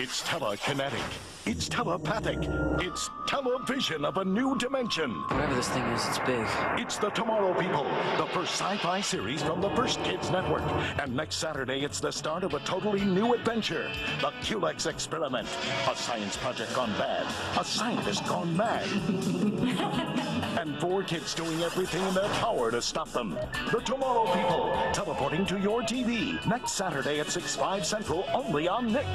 [0.00, 1.02] It's telekinetic.
[1.44, 2.38] It's telepathic.
[2.78, 5.10] It's television of a new dimension.
[5.10, 6.46] Whatever this thing is, it's big.
[6.76, 7.82] It's The Tomorrow People,
[8.16, 10.62] the first sci-fi series from the First Kids Network.
[11.02, 13.90] And next Saturday, it's the start of a totally new adventure.
[14.20, 15.48] The Culex Experiment.
[15.90, 17.26] A science project gone bad.
[17.58, 18.86] A scientist gone mad.
[20.60, 23.36] and four kids doing everything in their power to stop them.
[23.72, 26.38] The Tomorrow People, teleporting to your TV.
[26.46, 29.06] Next Saturday at 6, 5 Central, only on Nick.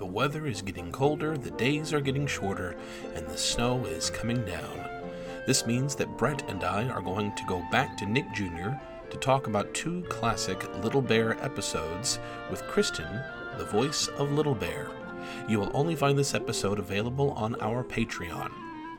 [0.00, 2.74] The weather is getting colder, the days are getting shorter,
[3.14, 4.88] and the snow is coming down.
[5.46, 8.70] This means that Brett and I are going to go back to Nick Jr.
[9.10, 12.18] to talk about two classic Little Bear episodes
[12.50, 13.22] with Kristin,
[13.58, 14.88] the voice of Little Bear.
[15.46, 18.50] You will only find this episode available on our Patreon.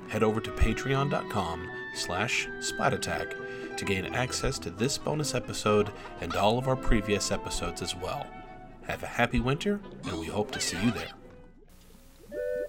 [0.08, 5.90] Head over to patreon.com slash splatattack to gain access to this bonus episode
[6.22, 8.28] and all of our previous episodes as well.
[8.88, 11.12] Have a happy winter, and we hope to see you there.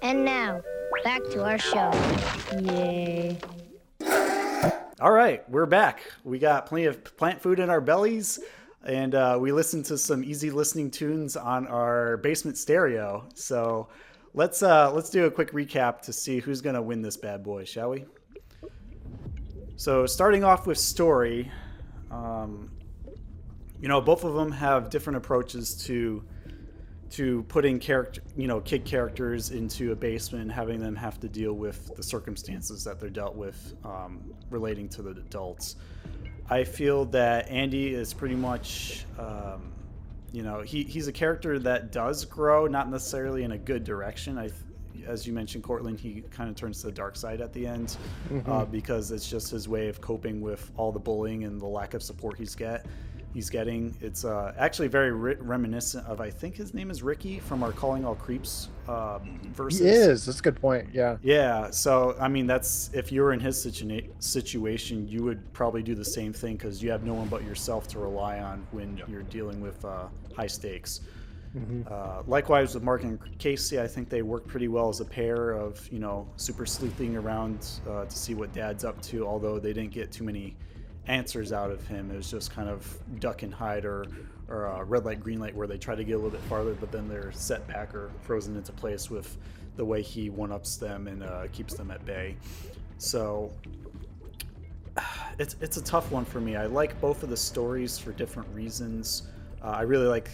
[0.02, 0.60] And now,
[1.05, 1.90] back to our show.
[2.60, 3.39] Yay.
[5.01, 6.02] All right, we're back.
[6.24, 8.40] We got plenty of plant food in our bellies,
[8.84, 13.26] and uh, we listened to some easy listening tunes on our basement stereo.
[13.34, 13.89] So
[14.34, 17.64] let's uh, let's do a quick recap to see who's gonna win this bad boy,
[17.64, 18.05] shall we?
[19.76, 21.51] So starting off with story,
[22.10, 22.70] um,
[23.82, 26.22] you know, both of them have different approaches to
[27.10, 31.28] to putting character, you know, kid characters into a basement and having them have to
[31.28, 35.76] deal with the circumstances that they're dealt with um, relating to the adults.
[36.48, 39.72] I feel that Andy is pretty much, um,
[40.32, 44.38] you know, he, he's a character that does grow, not necessarily in a good direction.
[44.38, 44.48] I,
[45.06, 47.98] as you mentioned, Cortland, he kind of turns to the dark side at the end
[48.30, 48.34] uh,
[48.64, 48.70] Mhm.
[48.70, 52.02] because it's just his way of coping with all the bullying and the lack of
[52.02, 52.86] support he's get
[53.32, 53.96] he's getting.
[54.00, 57.72] It's uh, actually very re- reminiscent of I think his name is Ricky from our
[57.72, 59.18] Calling All Creeps uh,
[59.54, 59.80] versus.
[59.80, 60.26] He is.
[60.26, 60.88] That's a good point.
[60.92, 61.16] Yeah.
[61.22, 65.82] Yeah, so I mean, that's if you were in his situa- situation, you would probably
[65.82, 69.00] do the same thing because you have no one but yourself to rely on when
[69.09, 70.06] you're dealing with uh,
[70.36, 71.00] high stakes.
[71.56, 71.90] Mhm.
[71.90, 75.50] Uh, likewise with Mark and Casey, I think they work pretty well as a pair
[75.50, 79.26] of you know super sleuthing around uh, to see what Dad's up to.
[79.26, 80.56] Although they didn't get too many
[81.07, 84.05] answers out of him, it was just kind of duck and hide or
[84.49, 86.74] or uh, red light green light where they try to get a little bit farther,
[86.74, 89.39] but then they're set back or frozen into place with
[89.77, 92.37] the way he one ups them and uh, keeps them at bay.
[92.99, 93.51] So
[95.39, 96.57] it's it's a tough one for me.
[96.57, 99.24] I like both of the stories for different reasons.
[99.62, 100.31] Uh, I really like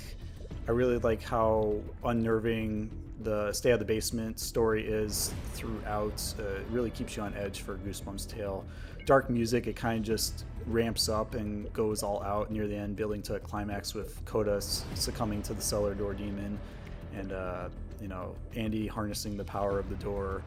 [0.66, 2.90] I really like how unnerving
[3.20, 6.22] the stay out of the basement story is throughout.
[6.38, 8.64] Uh, it really keeps you on edge for Goosebumps Tale.
[9.06, 12.96] Dark music, it kind of just ramps up and goes all out near the end,
[12.96, 16.58] building to a climax with Coda succumbing to the cellar door demon,
[17.14, 17.68] and uh,
[18.00, 20.42] you know Andy harnessing the power of the door.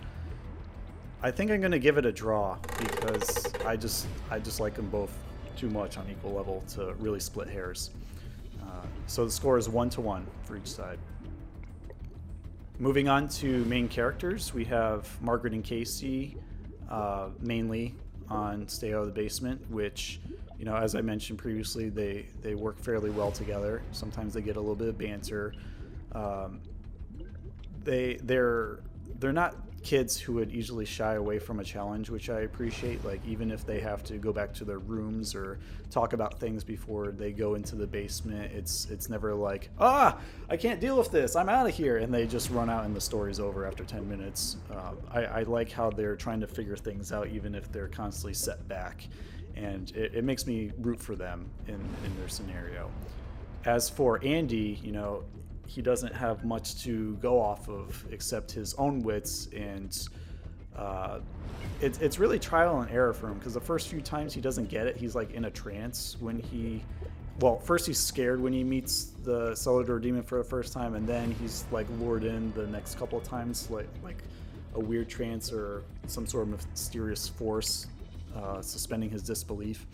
[1.23, 4.89] I think I'm gonna give it a draw because I just I just like them
[4.89, 5.11] both
[5.56, 7.91] too much on equal level to really split hairs.
[8.61, 10.98] Uh, so the score is one to one for each side.
[12.80, 16.38] Moving on to main characters, we have Margaret and Casey,
[16.89, 17.93] uh, mainly
[18.31, 20.19] on Stay Out of the Basement, which,
[20.57, 23.81] you know, as I mentioned previously, they they work fairly well together.
[23.91, 25.53] Sometimes they get a little bit of banter.
[26.13, 26.61] Um,
[27.83, 28.79] they they're
[29.19, 33.03] they're not kids who would easily shy away from a challenge, which I appreciate.
[33.03, 35.59] Like even if they have to go back to their rooms or
[35.89, 40.17] talk about things before they go into the basement, it's it's never like ah
[40.49, 42.95] I can't deal with this, I'm out of here, and they just run out and
[42.95, 44.57] the story's over after ten minutes.
[44.69, 48.33] Um, I, I like how they're trying to figure things out even if they're constantly
[48.33, 49.07] set back,
[49.55, 52.91] and it, it makes me root for them in in their scenario.
[53.65, 55.23] As for Andy, you know,
[55.72, 60.07] he doesn't have much to go off of except his own wits and
[60.76, 61.19] uh,
[61.80, 64.69] it's, it's really trial and error for him because the first few times he doesn't
[64.69, 66.84] get it he's like in a trance when he
[67.39, 70.95] well first he's scared when he meets the cellar door demon for the first time
[70.95, 74.18] and then he's like lured in the next couple of times like like
[74.76, 77.88] a weird trance or some sort of mysterious force
[78.35, 79.85] uh, suspending his disbelief.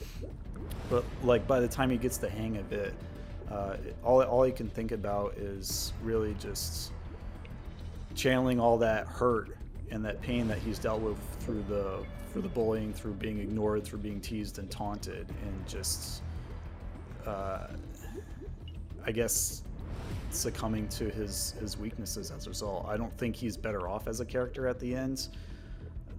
[0.90, 2.94] But like by the time he gets the hang of it
[3.52, 6.92] uh, all, all he can think about is really just
[8.16, 9.58] channeling all that hurt
[9.92, 12.04] and that pain that he's dealt with through the
[12.34, 16.22] through the bullying, through being ignored, through being teased and taunted, and just
[17.26, 17.68] uh,
[19.06, 19.64] I guess
[20.30, 22.86] succumbing to his his weaknesses as a result.
[22.88, 25.30] I don't think he's better off as a character at the end.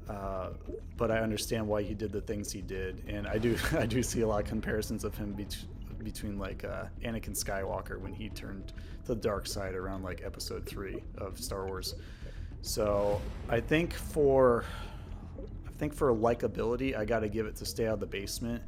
[0.08, 0.48] Uh,
[0.96, 4.02] but I understand why he did the things he did, and I do I do
[4.02, 5.64] see a lot of comparisons of him bet-
[6.04, 8.74] between like uh, Anakin Skywalker when he turned to
[9.06, 11.94] the dark side around like Episode three of Star Wars.
[12.62, 14.64] So I think for
[15.66, 18.62] I think for likability, I got to give it to Stay Out of the Basement,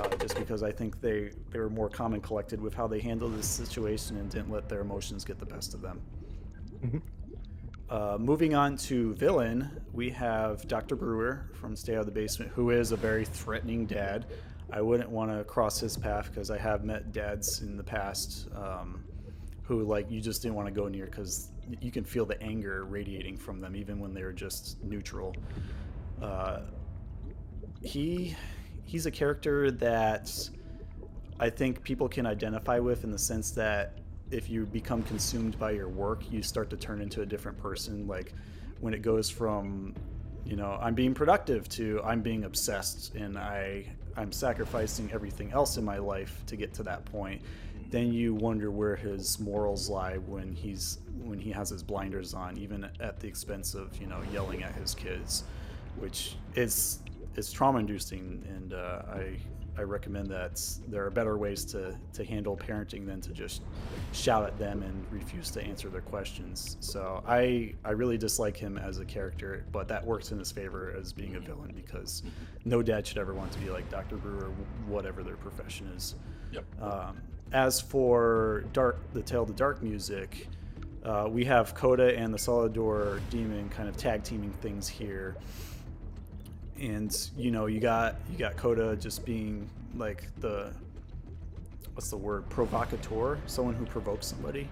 [0.00, 3.00] uh, just because I think they they were more calm and collected with how they
[3.00, 6.00] handled this situation and didn't let their emotions get the best of them.
[7.90, 10.94] Uh, moving on to villain, we have Dr.
[10.94, 14.26] Brewer from Stay Out of the Basement, who is a very threatening dad.
[14.72, 18.48] I wouldn't want to cross his path because I have met dads in the past
[18.54, 19.04] um,
[19.62, 22.84] who, like, you just didn't want to go near because you can feel the anger
[22.84, 25.34] radiating from them, even when they're just neutral.
[26.22, 26.60] Uh,
[27.82, 28.36] he
[28.84, 30.50] he's a character that
[31.38, 33.98] I think people can identify with in the sense that
[34.30, 38.06] if you become consumed by your work, you start to turn into a different person.
[38.06, 38.34] Like
[38.80, 39.94] when it goes from,
[40.44, 45.76] you know, I'm being productive to I'm being obsessed and I I'm sacrificing everything else
[45.76, 47.42] in my life to get to that point.
[47.90, 52.56] Then you wonder where his morals lie when he's when he has his blinders on,
[52.56, 55.44] even at the expense of you know yelling at his kids,
[55.98, 57.00] which is
[57.36, 59.38] is trauma inducing, and uh, I
[59.78, 63.62] I recommend that there are better ways to, to handle parenting than to just
[64.12, 66.76] shout at them and refuse to answer their questions.
[66.80, 70.94] So I I really dislike him as a character, but that works in his favor
[70.98, 72.22] as being a villain because
[72.64, 74.16] no dad should ever want to be like Dr.
[74.16, 74.50] Brewer,
[74.86, 76.14] whatever their profession is.
[76.52, 76.64] Yep.
[76.82, 77.20] Um,
[77.52, 80.48] as for dark, the Tale of the Dark music,
[81.04, 85.36] uh, we have Coda and the Door Demon kind of tag teaming things here.
[86.80, 90.72] And you know, you got you got Coda just being like the
[91.94, 94.66] what's the word provocateur, someone who provokes somebody.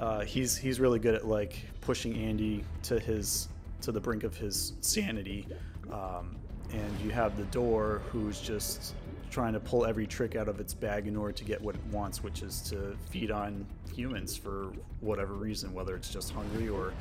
[0.00, 3.48] Uh, he's he's really good at like pushing Andy to his
[3.82, 5.46] to the brink of his sanity.
[5.92, 6.36] Um,
[6.72, 8.94] and you have the door who's just
[9.30, 11.84] trying to pull every trick out of its bag in order to get what it
[11.90, 16.92] wants, which is to feed on humans for whatever reason, whether it's just hungry or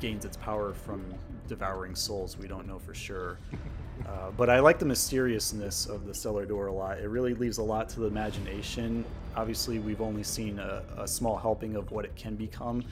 [0.00, 1.04] gains its power from
[1.48, 2.36] devouring souls.
[2.38, 3.38] We don't know for sure.
[4.06, 6.98] Uh, but I like the mysteriousness of the cellar door a lot.
[6.98, 9.04] It really leaves a lot to the imagination.
[9.36, 12.84] Obviously, we've only seen a, a small helping of what it can become,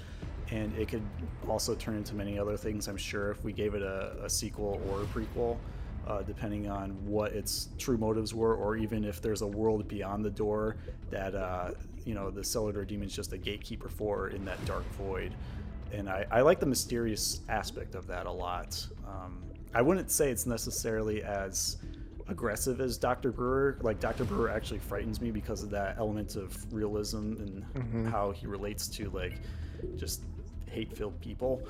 [0.51, 1.03] and it could
[1.49, 4.81] also turn into many other things, I'm sure, if we gave it a, a sequel
[4.91, 5.57] or a prequel.
[6.07, 10.25] Uh, depending on what its true motives were, or even if there's a world beyond
[10.25, 10.77] the door
[11.11, 11.73] that uh,
[12.05, 15.35] you know the cellar door demon is just a gatekeeper for in that dark void.
[15.93, 18.87] And I, I like the mysterious aspect of that a lot.
[19.07, 19.43] Um,
[19.75, 21.77] I wouldn't say it's necessarily as
[22.29, 23.31] aggressive as Dr.
[23.31, 23.79] Brewer.
[23.83, 24.25] Like Dr.
[24.25, 28.11] Brewer actually frightens me because of that element of realism and Mhm.
[28.11, 29.35] how he relates to like
[29.97, 30.23] just
[30.69, 31.63] hate-filled people.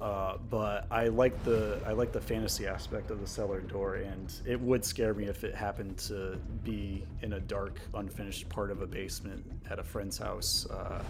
[0.00, 4.32] Uh, but I like the I like the fantasy aspect of the cellar door, and
[4.46, 8.80] it would scare me if it happened to be in a dark, unfinished part of
[8.80, 11.02] a basement at a friend's house uh,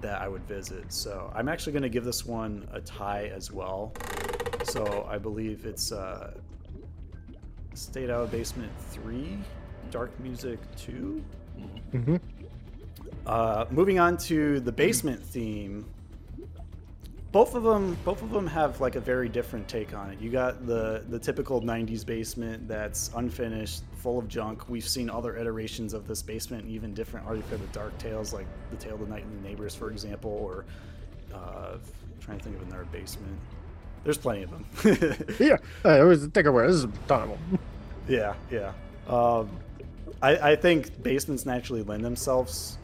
[0.00, 0.92] that I would visit.
[0.92, 3.92] So I'm actually going to give this one a tie as well.
[4.64, 6.34] So I believe it's uh,
[7.74, 9.38] Stayed Out of Basement three,
[9.90, 11.24] Dark Music two.
[11.92, 12.16] Mm-hmm.
[13.26, 15.84] Uh, moving on to the basement theme.
[17.32, 20.20] Both of them, both of them have like a very different take on it.
[20.20, 24.68] You got the the typical '90s basement that's unfinished, full of junk.
[24.68, 28.76] We've seen other iterations of this basement, even different for the Dark Tales, like the
[28.76, 30.30] Tale of the Night and the Neighbors, for example.
[30.30, 30.64] Or
[31.34, 31.78] uh,
[32.20, 33.36] trying to think of another basement.
[34.04, 34.64] There's plenty of them.
[35.40, 36.68] yeah, uh, it was take away.
[36.68, 37.58] This is a ton of them.
[38.06, 38.74] Yeah, yeah.
[39.08, 39.50] Um,
[40.22, 42.78] I, I think basements naturally lend themselves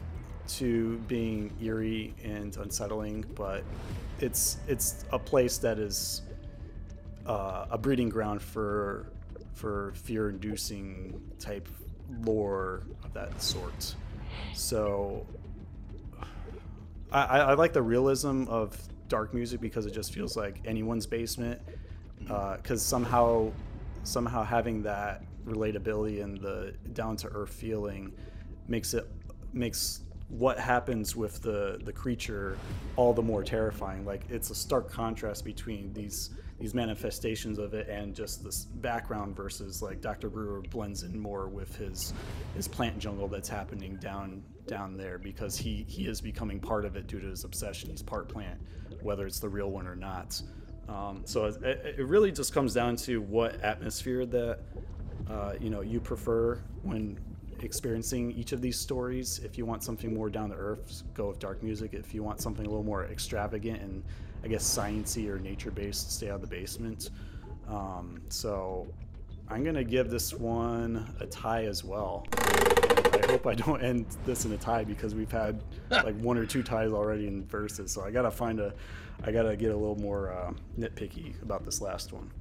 [0.57, 3.63] to being eerie and unsettling, but
[4.19, 6.23] it's it's a place that is
[7.25, 9.05] uh, a breeding ground for
[9.53, 11.67] for fear-inducing type
[12.21, 13.95] lore of that sort.
[14.53, 15.25] So
[17.11, 18.77] I, I like the realism of
[19.07, 21.61] dark music because it just feels like anyone's basement.
[22.29, 23.51] Uh, because somehow,
[24.03, 28.13] somehow having that relatability and the down to earth feeling
[28.67, 29.07] makes it
[29.51, 32.57] makes what happens with the the creature
[32.95, 34.05] all the more terrifying.
[34.05, 36.29] Like it's a stark contrast between these
[36.63, 40.29] these manifestations of it and just this background versus like Dr.
[40.29, 42.13] Brewer blends in more with his
[42.55, 46.95] his plant jungle that's happening down down there because he he is becoming part of
[46.95, 47.89] it due to his obsession.
[47.89, 48.61] He's part plant,
[49.01, 50.41] whether it's the real one or not.
[50.87, 51.61] Um, so it,
[51.97, 54.59] it really just comes down to what atmosphere that
[55.29, 57.19] uh, you know you prefer when
[57.59, 59.41] experiencing each of these stories.
[59.43, 61.93] If you want something more down to earth, go with dark music.
[61.93, 64.01] If you want something a little more extravagant and
[64.43, 67.09] I guess sciency or nature based, stay out of the basement.
[67.67, 68.87] Um, so
[69.49, 72.25] I'm gonna give this one a tie as well.
[72.33, 76.45] I hope I don't end this in a tie because we've had like one or
[76.45, 77.91] two ties already in verses.
[77.91, 78.73] So I gotta find a,
[79.23, 82.31] I gotta get a little more uh, nitpicky about this last one.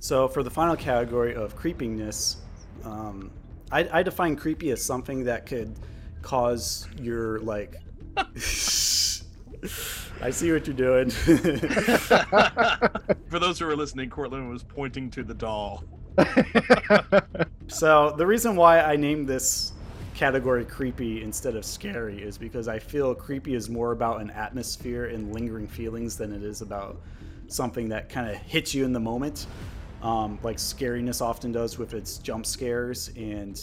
[0.00, 2.38] So for the final category of creepiness,
[2.84, 3.30] um,
[3.70, 5.74] I, I define creepy as something that could
[6.20, 7.76] cause your like.
[10.24, 11.10] I see what you're doing.
[11.28, 11.38] For
[13.38, 15.84] those who are listening, Cortland was pointing to the doll.
[17.68, 19.74] so the reason why I named this
[20.14, 25.08] category creepy instead of scary is because I feel creepy is more about an atmosphere
[25.08, 27.02] and lingering feelings than it is about
[27.48, 29.46] something that kind of hits you in the moment.
[30.02, 33.60] Um, like scariness often does with its jump scares, and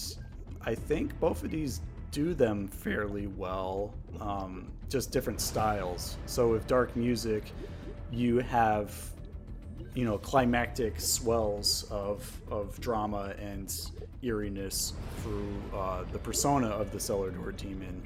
[0.63, 1.81] I think both of these
[2.11, 3.95] do them fairly well.
[4.19, 6.17] Um, just different styles.
[6.25, 7.51] So with dark music,
[8.11, 8.93] you have
[9.95, 13.73] you know climactic swells of of drama and
[14.21, 14.93] eeriness
[15.23, 18.03] through uh, the persona of the cellar door demon.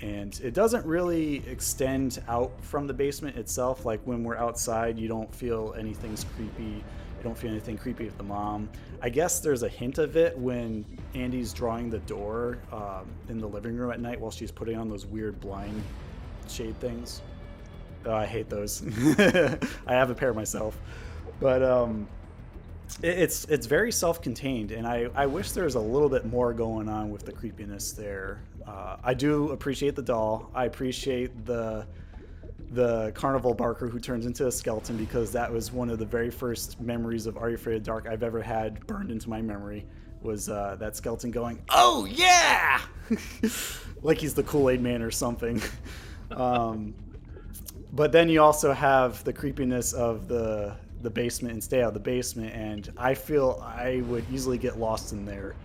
[0.00, 3.84] And it doesn't really extend out from the basement itself.
[3.84, 6.82] Like when we're outside you don't feel anything's creepy.
[7.18, 8.68] You don't feel anything creepy with the mom.
[9.00, 10.84] I guess there's a hint of it when
[11.14, 14.88] andy's drawing the door um, in the living room at night while she's putting on
[14.88, 15.80] those weird blind
[16.52, 17.22] shade things
[18.06, 18.82] oh, i hate those
[19.86, 20.76] i have a pair myself
[21.40, 22.06] but um,
[23.02, 26.52] it- it's it's very self-contained, and I, I wish there was a little bit more
[26.52, 28.42] going on with the creepiness there.
[28.64, 30.50] Uh, I do appreciate the doll.
[30.54, 31.86] I appreciate the
[32.72, 36.30] the carnival barker who turns into a skeleton because that was one of the very
[36.30, 39.84] first memories of Are You Afraid of Dark I've ever had burned into my memory.
[40.22, 42.80] Was uh, that skeleton going, "Oh yeah,"
[44.02, 45.60] like he's the Kool Aid Man or something.
[46.32, 46.94] Um,
[47.92, 51.94] but then you also have the creepiness of the the basement and stay out of
[51.94, 55.56] the basement and i feel i would easily get lost in there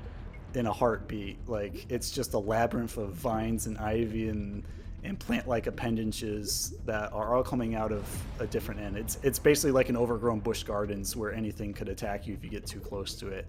[0.57, 1.37] in a heartbeat.
[1.47, 4.63] Like it's just a labyrinth of vines and ivy and
[5.03, 8.03] and plant-like appendages that are all coming out of
[8.39, 8.97] a different end.
[8.97, 12.49] It's it's basically like an overgrown Busch Gardens where anything could attack you if you
[12.49, 13.45] get too close to it.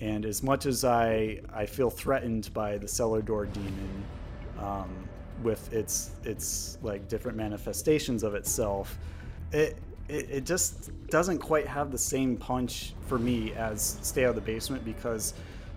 [0.00, 4.04] And as much as i i feel threatened by the cellar door demon
[4.58, 4.90] um,
[5.42, 8.98] with its its like different manifestations of itself
[9.52, 9.76] it,
[10.08, 14.34] it it just doesn't quite have the same punch for me as stay out of
[14.34, 15.34] the basement because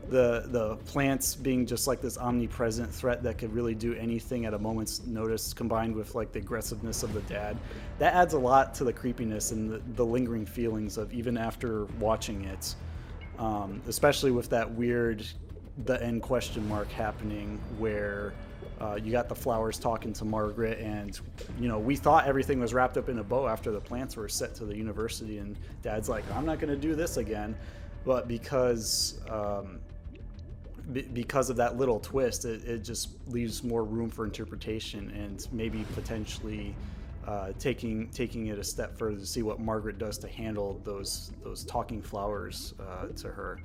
[0.10, 4.54] the the plants being just like this omnipresent threat that could really do anything at
[4.54, 7.58] a moment's notice combined with like the aggressiveness of the dad
[8.00, 11.86] that adds a lot to the creepiness and the, the lingering feelings of even after
[12.00, 12.76] watching it.
[13.40, 15.26] Um, especially with that weird
[15.86, 18.34] the end question mark happening where
[18.84, 21.18] uh, you got the flowers talking to Margaret, and
[21.58, 24.28] you know we thought everything was wrapped up in a bow after the plants were
[24.28, 27.56] sent to the university, and Dad's like, "I'm not going to do this again,"
[28.04, 29.80] but because um,
[30.92, 35.48] be- because of that little twist, it, it just leaves more room for interpretation and
[35.54, 36.76] maybe potentially
[37.26, 41.32] uh, taking taking it a step further to see what Margaret does to handle those
[41.42, 43.62] those talking flowers uh, to her.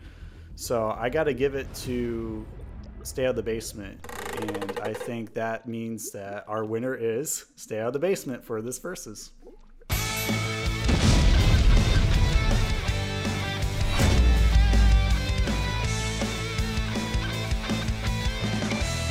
[0.54, 2.46] So I got to give it to
[3.02, 3.98] Stay Out of the Basement,
[4.40, 8.62] and I think that means that our winner is Stay Out of the Basement for
[8.62, 9.32] this versus.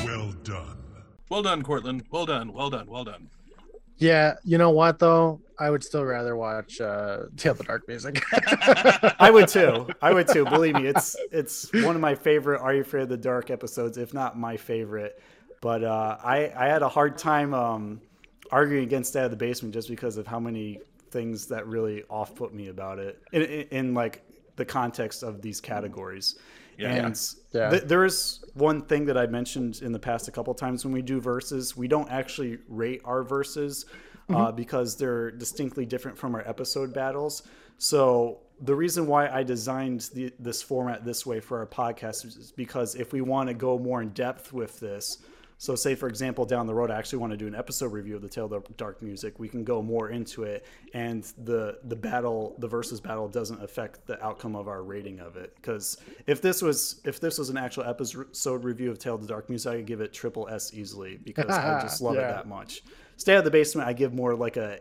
[0.05, 0.77] Well done.
[1.29, 2.05] Well done, Cortland.
[2.09, 2.53] Well done.
[2.53, 2.87] Well done.
[2.87, 3.29] Well done.
[3.97, 5.41] Yeah, you know what though?
[5.59, 8.23] I would still rather watch uh Tale of the Dark Music.
[9.19, 9.87] I would too.
[10.01, 10.45] I would too.
[10.45, 13.97] Believe me, it's it's one of my favorite Are You Afraid of the Dark episodes,
[13.97, 15.21] if not my favorite.
[15.61, 18.01] But uh, I I had a hard time um,
[18.51, 20.79] arguing against that of the basement just because of how many
[21.09, 24.21] things that really off put me about it in, in, in like
[24.57, 26.35] the context of these categories.
[26.77, 26.93] Yeah.
[27.05, 27.19] and
[27.53, 27.69] Yeah.
[27.71, 30.93] th- there is one thing that I mentioned in the past a couple times when
[30.93, 33.85] we do verses, we don't actually rate our verses
[34.29, 37.43] uh, because they're distinctly different from our episode battles.
[37.77, 42.51] So the reason why I designed the, this format this way for our podcast is
[42.55, 45.19] because if we want to go more in depth with this,
[45.57, 48.15] so say for example down the road I actually want to do an episode review
[48.15, 51.79] of the Tale of the Dark Music, we can go more into it, and the
[51.85, 55.55] the battle, the versus battle, doesn't affect the outcome of our rating of it.
[55.55, 55.97] Because
[56.27, 59.49] if this was if this was an actual episode review of Tale of the Dark
[59.49, 62.83] Music, I could give it triple S easily because I just love it that much.
[63.17, 64.79] Stay out of the basement, I give more like a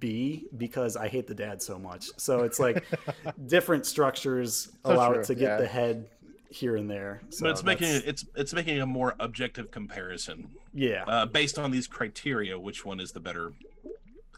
[0.00, 2.10] B because I hate the dad so much.
[2.16, 2.84] So it's like
[3.46, 5.56] different structures So allow true, it to get yeah.
[5.56, 6.08] the head
[6.50, 7.20] here and there.
[7.30, 10.48] So but it's making that's- it, it's it's making a more objective comparison.
[10.74, 11.04] Yeah.
[11.06, 13.52] Uh, based on these criteria, which one is the better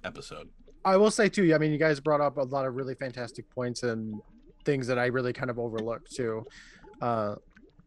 [0.04, 0.48] episode?
[0.84, 1.54] I will say too.
[1.54, 4.20] I mean, you guys brought up a lot of really fantastic points and
[4.64, 6.46] things that I really kind of overlooked too.
[7.00, 7.36] Uh,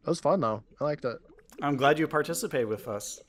[0.05, 0.63] it was fun though.
[0.79, 1.17] I liked it.
[1.61, 3.19] I'm glad you participated with us.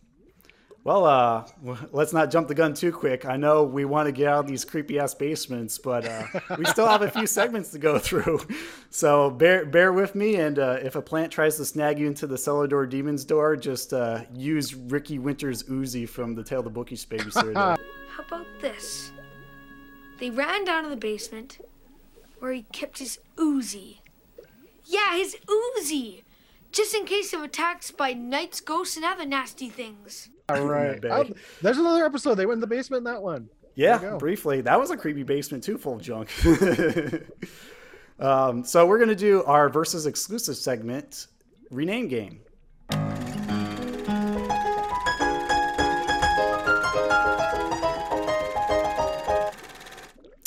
[0.84, 1.46] Well, uh,
[1.92, 3.24] let's not jump the gun too quick.
[3.24, 6.24] I know we want to get out of these creepy ass basements, but uh,
[6.58, 8.40] we still have a few segments to go through.
[8.90, 12.28] So bear bear with me, and uh, if a plant tries to snag you into
[12.28, 16.66] the cellar door demon's door, just uh, use Ricky Winter's Uzi from the Tale of
[16.66, 17.54] the Bookish Babysitter.
[17.54, 19.10] to- How about this?
[20.20, 21.58] They ran down to the basement
[22.38, 23.98] where he kept his Uzi.
[24.84, 26.22] Yeah, his Uzi!
[26.70, 30.28] Just in case of attacks by knights, ghosts, and other nasty things.
[30.48, 31.00] All right.
[31.62, 32.34] There's another episode.
[32.34, 33.48] They went in the basement in that one.
[33.76, 34.18] Yeah, There you go.
[34.18, 34.60] briefly.
[34.60, 36.30] That was a creepy basement too, full of junk.
[38.20, 41.26] um, so we're gonna do our versus exclusive segment,
[41.70, 42.40] rename game.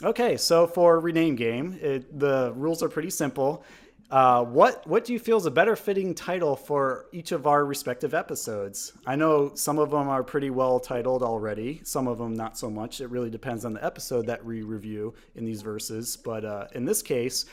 [0.03, 3.63] Okay, so for rename game, it, the rules are pretty simple.
[4.09, 7.65] Uh, what what do you feel is a better fitting title for each of our
[7.65, 8.93] respective episodes?
[9.05, 12.69] I know some of them are pretty well titled already, some of them not so
[12.69, 13.01] much.
[13.01, 16.15] It really depends on the episode that we review in these verses.
[16.15, 17.47] But uh, in this case,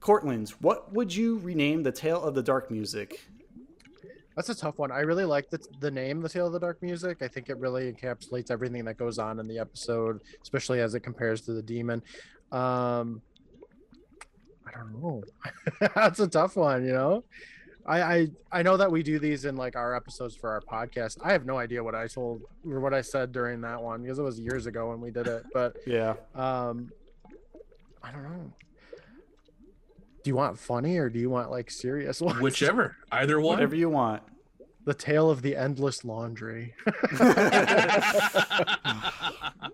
[0.00, 3.20] Cortland, what would you rename the Tale of the Dark Music?
[4.36, 4.90] That's a tough one.
[4.90, 7.20] I really like the, the name, The Tale of the Dark Music.
[7.20, 11.00] I think it really encapsulates everything that goes on in the episode, especially as it
[11.00, 12.02] compares to the demon.
[12.52, 13.20] Um,
[14.72, 15.22] I don't know.
[15.94, 17.24] That's a tough one, you know.
[17.86, 21.18] I, I I know that we do these in like our episodes for our podcast.
[21.22, 24.18] I have no idea what I told or what I said during that one because
[24.18, 25.44] it was years ago when we did it.
[25.52, 26.92] But yeah, um,
[28.02, 28.52] I don't know.
[30.22, 32.40] Do you want funny or do you want like serious ones?
[32.40, 33.54] Whichever, either one.
[33.54, 34.22] Whatever you want.
[34.84, 36.74] The tale of the endless laundry.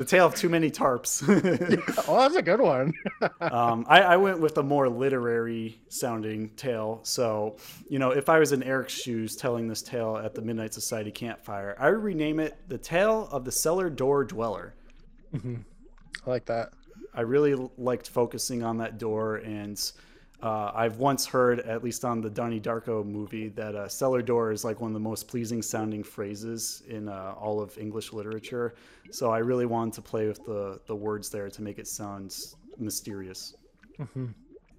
[0.00, 1.22] The tale of too many tarps.
[2.08, 2.94] oh, that's a good one.
[3.42, 7.00] um, I, I, went with a more literary sounding tale.
[7.02, 10.72] So, you know, if I was in Eric's shoes telling this tale at the Midnight
[10.72, 14.72] Society campfire, I would rename it The Tale of the Cellar Door Dweller.
[15.34, 15.56] Mm-hmm.
[16.26, 16.72] I like that.
[17.12, 19.78] I really liked focusing on that door and
[20.42, 24.52] uh, I've once heard, at least on the Donnie Darko movie, that uh, cellar door
[24.52, 28.74] is like one of the most pleasing sounding phrases in uh, all of English literature.
[29.10, 32.34] So I really wanted to play with the, the words there to make it sound
[32.78, 33.54] mysterious.
[33.98, 34.26] Mm-hmm.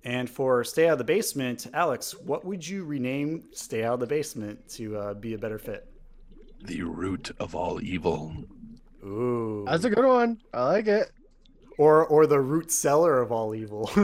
[0.03, 3.99] And for Stay Out of the Basement, Alex, what would you rename Stay Out of
[3.99, 5.87] the Basement to uh, be a better fit?
[6.63, 8.33] The root of all evil.
[9.03, 9.65] Ooh.
[9.67, 10.41] That's a good one.
[10.53, 11.11] I like it
[11.77, 13.89] or or the root cellar of all evil.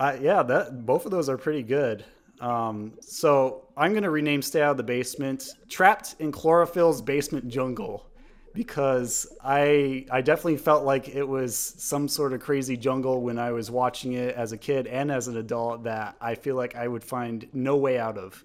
[0.00, 2.04] uh, yeah, that both of those are pretty good.
[2.40, 8.06] Um, so I'm gonna rename "Stay Out of the Basement" "Trapped in Chlorophyll's Basement Jungle"
[8.54, 13.52] because I I definitely felt like it was some sort of crazy jungle when I
[13.52, 16.88] was watching it as a kid and as an adult that I feel like I
[16.88, 18.44] would find no way out of,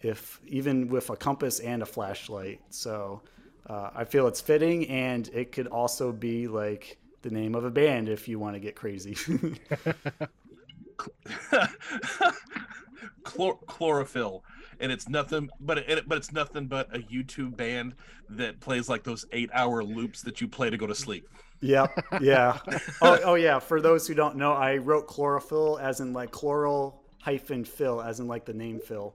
[0.00, 2.60] if even with a compass and a flashlight.
[2.70, 3.22] So
[3.66, 7.70] uh, I feel it's fitting, and it could also be like the name of a
[7.70, 9.14] band if you want to get crazy.
[13.24, 14.44] Chlor- chlorophyll,
[14.80, 17.94] and it's nothing but it, but it's nothing but a YouTube band
[18.30, 21.28] that plays like those eight-hour loops that you play to go to sleep.
[21.60, 21.86] Yeah,
[22.20, 22.58] yeah.
[23.02, 23.60] oh, oh, yeah.
[23.60, 28.18] For those who don't know, I wrote chlorophyll as in like chloral hyphen fill as
[28.18, 29.14] in like the name Phil.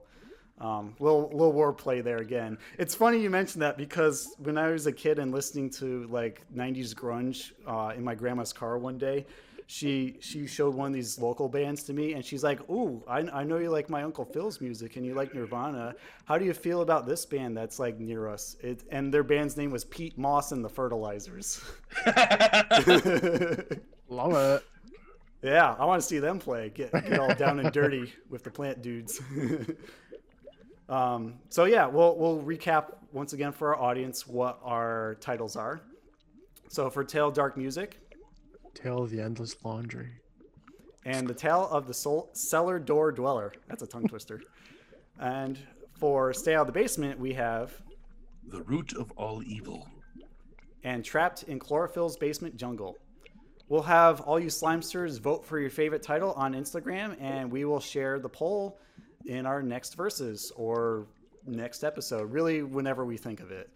[0.60, 2.58] Um, little little wordplay there again.
[2.78, 6.42] It's funny you mentioned that because when I was a kid and listening to like
[6.54, 9.24] '90s grunge uh, in my grandma's car one day,
[9.68, 13.18] she she showed one of these local bands to me, and she's like, "Ooh, I,
[13.18, 15.94] I know you like my uncle Phil's music, and you like Nirvana.
[16.24, 19.58] How do you feel about this band that's like near us?" It, and their band's
[19.58, 21.62] name was Pete Moss and the Fertilizers.
[24.08, 24.64] Love it.
[25.42, 26.70] Yeah, I want to see them play.
[26.70, 29.20] Get get all down and dirty with the plant dudes.
[30.88, 35.80] Um, so yeah, we'll we'll recap once again for our audience what our titles are.
[36.68, 37.98] So for Tale Dark Music,
[38.74, 40.10] Tale of the Endless Laundry,
[41.04, 43.52] and the Tale of the Soul, Cellar Door Dweller.
[43.68, 44.40] That's a tongue twister.
[45.20, 45.58] and
[45.98, 47.72] for Stay Out of the Basement, we have
[48.46, 49.88] The Root of All Evil,
[50.84, 52.96] and Trapped in Chlorophyll's Basement Jungle.
[53.68, 57.80] We'll have all you Slimesters vote for your favorite title on Instagram, and we will
[57.80, 58.78] share the poll
[59.26, 61.06] in our next verses or
[61.46, 63.70] next episode, really, whenever we think of it.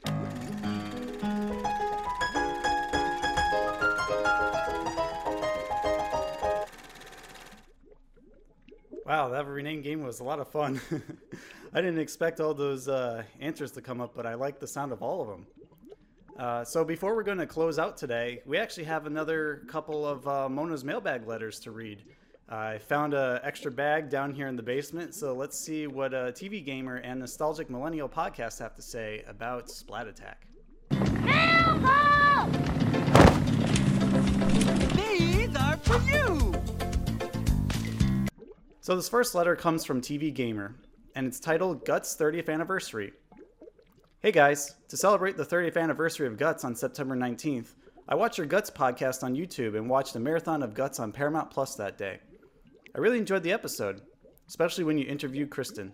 [9.05, 10.81] Wow, that rename game was a lot of fun.
[11.75, 14.93] I didn't expect all those uh, answers to come up, but I like the sound
[14.93, 15.47] of all of them.
[16.39, 20.27] Uh, so before we're going to close out today, we actually have another couple of
[20.27, 22.03] uh, Mona's mailbag letters to read.
[22.53, 26.35] I found an extra bag down here in the basement, so let's see what a
[26.37, 30.47] TV Gamer and Nostalgic Millennial podcast have to say about Splat Attack.
[34.95, 36.53] These are for you!
[38.83, 40.75] So this first letter comes from TV Gamer,
[41.15, 43.15] and it's titled Guts 30th Anniversary.
[44.21, 47.73] Hey guys, to celebrate the 30th anniversary of Guts on September 19th,
[48.07, 51.51] I watched your Guts podcast on YouTube and watched a marathon of Guts on Paramount
[51.51, 52.21] Plus that day.
[52.95, 54.03] I really enjoyed the episode,
[54.49, 55.93] especially when you interviewed Kristin.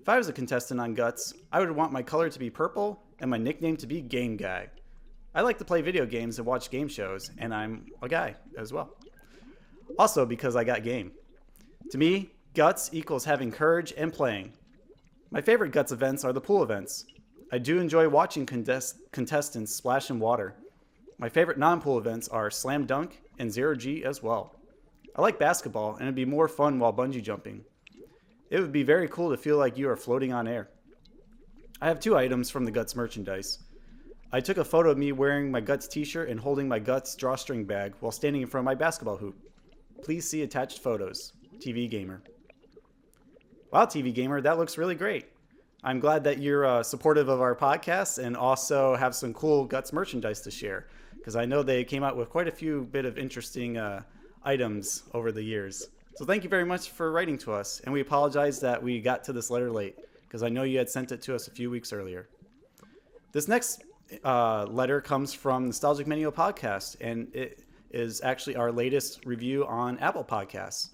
[0.00, 3.02] If I was a contestant on Guts, I would want my color to be purple
[3.20, 4.68] and my nickname to be Game Guy.
[5.34, 8.72] I like to play video games and watch game shows, and I'm a guy as
[8.72, 8.96] well.
[9.98, 11.12] Also, because I got game.
[11.90, 14.52] To me, Guts equals having courage and playing.
[15.30, 17.06] My favorite Guts events are the pool events.
[17.52, 20.56] I do enjoy watching contest- contestants splash in water.
[21.18, 24.59] My favorite non pool events are Slam Dunk and Zero G as well.
[25.20, 27.62] I like basketball, and it'd be more fun while bungee jumping.
[28.48, 30.70] It would be very cool to feel like you are floating on air.
[31.78, 33.58] I have two items from the Guts merchandise.
[34.32, 37.14] I took a photo of me wearing my Guts t shirt and holding my Guts
[37.16, 39.36] drawstring bag while standing in front of my basketball hoop.
[40.02, 41.34] Please see attached photos.
[41.58, 42.22] TV Gamer.
[43.70, 45.26] Wow, TV Gamer, that looks really great.
[45.84, 49.92] I'm glad that you're uh, supportive of our podcast and also have some cool Guts
[49.92, 53.18] merchandise to share because I know they came out with quite a few bit of
[53.18, 54.02] interesting uh,
[54.44, 55.88] items over the years.
[56.16, 59.24] So thank you very much for writing to us, and we apologize that we got
[59.24, 61.70] to this letter late because I know you had sent it to us a few
[61.70, 62.28] weeks earlier.
[63.32, 63.82] This next
[64.24, 69.98] uh, letter comes from Nostalgic Millennial Podcast, and it is actually our latest review on
[69.98, 70.90] Apple Podcasts.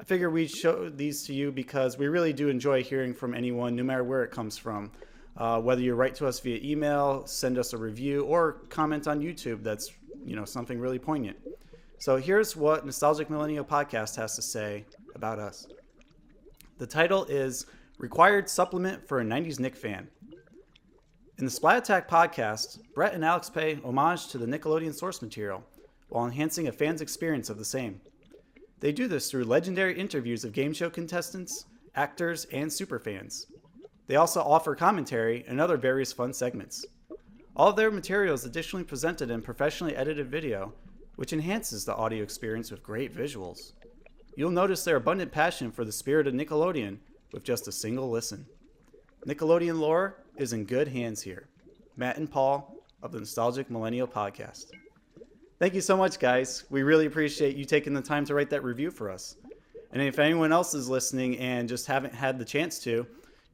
[0.00, 3.74] I figure we show these to you because we really do enjoy hearing from anyone,
[3.74, 4.92] no matter where it comes from.
[5.36, 9.20] Uh, whether you write to us via email, send us a review, or comment on
[9.20, 9.92] YouTube, that's
[10.24, 11.36] you know something really poignant.
[12.00, 14.84] So here's what Nostalgic Millennial Podcast has to say
[15.16, 15.66] about us.
[16.78, 17.66] The title is
[17.98, 20.06] Required Supplement for a 90s Nick Fan.
[21.38, 25.64] In the Splat Attack podcast, Brett and Alex pay homage to the Nickelodeon source material
[26.08, 28.00] while enhancing a fan's experience of the same.
[28.78, 31.64] They do this through legendary interviews of game show contestants,
[31.96, 33.46] actors, and superfans.
[34.06, 36.86] They also offer commentary and other various fun segments.
[37.56, 40.72] All of their material is additionally presented in professionally edited video,
[41.18, 43.72] which enhances the audio experience with great visuals.
[44.36, 46.98] You'll notice their abundant passion for the spirit of Nickelodeon
[47.32, 48.46] with just a single listen.
[49.26, 51.48] Nickelodeon lore is in good hands here.
[51.96, 54.66] Matt and Paul of the Nostalgic Millennial Podcast.
[55.58, 56.62] Thank you so much, guys.
[56.70, 59.34] We really appreciate you taking the time to write that review for us.
[59.90, 63.04] And if anyone else is listening and just haven't had the chance to,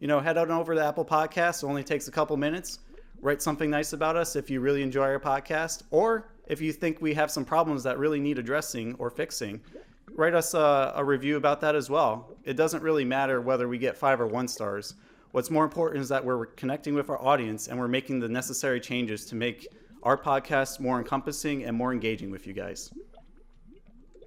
[0.00, 1.62] you know, head on over to Apple Podcasts.
[1.62, 2.80] It only takes a couple minutes.
[3.22, 7.00] Write something nice about us if you really enjoy our podcast, or if you think
[7.00, 9.60] we have some problems that really need addressing or fixing,
[10.14, 12.36] write us a, a review about that as well.
[12.44, 14.94] It doesn't really matter whether we get five or one stars.
[15.32, 18.80] What's more important is that we're connecting with our audience and we're making the necessary
[18.80, 19.66] changes to make
[20.02, 22.92] our podcast more encompassing and more engaging with you guys.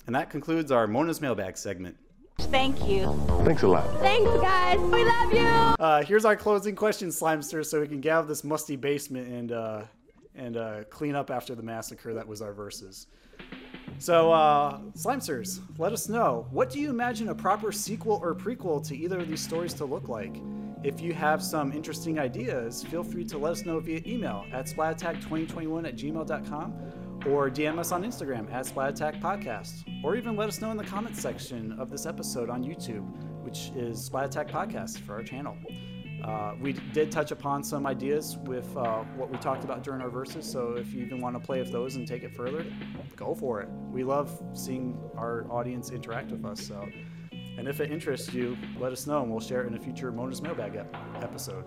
[0.08, 1.96] And that concludes our Mona's Mailbag segment.
[2.40, 3.14] Thank you.
[3.44, 3.86] Thanks a lot.
[4.00, 4.80] Thanks, guys.
[4.80, 5.48] We love you.
[5.84, 9.28] Uh, here's our closing question, Slimester, so we can get out of this musty basement
[9.28, 9.82] and uh,
[10.38, 13.08] and uh, clean up after the massacre that was our verses.
[14.00, 18.86] So, uh, Slimesters, let us know what do you imagine a proper sequel or prequel
[18.88, 20.36] to either of these stories to look like?
[20.84, 24.68] If you have some interesting ideas, feel free to let us know via email at
[24.68, 26.74] splatattack2021 at gmail.com
[27.26, 30.84] or DM us on Instagram at Splatattack Podcast, or even let us know in the
[30.84, 33.06] comments section of this episode on YouTube,
[33.44, 35.58] which is Splat Attack Podcast for our channel.
[36.24, 40.10] Uh, we did touch upon some ideas with uh, what we talked about during our
[40.10, 42.66] verses, so if you even want to play with those and take it further,
[43.16, 43.70] go for it.
[43.92, 46.60] We love seeing our audience interact with us.
[46.62, 46.88] So,
[47.32, 50.12] and if it interests you, let us know, and we'll share it in a future
[50.12, 51.66] Mona's Mailbag ep- episode.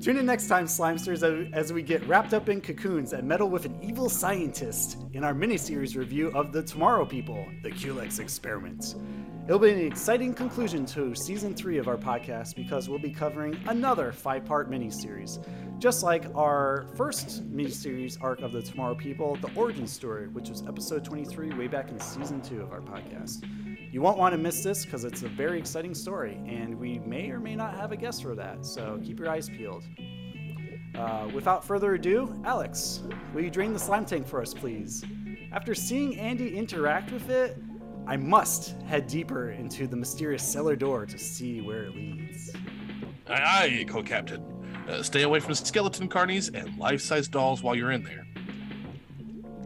[0.00, 3.66] Tune in next time, Slimesters, as- we get wrapped up in cocoons and meddle with
[3.66, 8.94] an evil scientist in our miniseries review of The Tomorrow People, the Culex Experiment.
[9.50, 13.60] It'll be an exciting conclusion to season three of our podcast because we'll be covering
[13.66, 15.44] another five part miniseries.
[15.80, 20.62] Just like our first miniseries arc of the Tomorrow People, the origin story, which was
[20.68, 23.44] episode 23 way back in season two of our podcast.
[23.92, 27.28] You won't want to miss this because it's a very exciting story, and we may
[27.30, 29.82] or may not have a guest for that, so keep your eyes peeled.
[30.94, 33.02] Uh, without further ado, Alex,
[33.34, 35.04] will you drain the slime tank for us, please?
[35.50, 37.60] After seeing Andy interact with it,
[38.10, 42.50] I must head deeper into the mysterious cellar door to see where it leads.
[43.28, 43.34] Aye,
[43.80, 44.42] aye, co-captain.
[44.88, 48.26] Uh, stay away from skeleton carnies and life-size dolls while you're in there.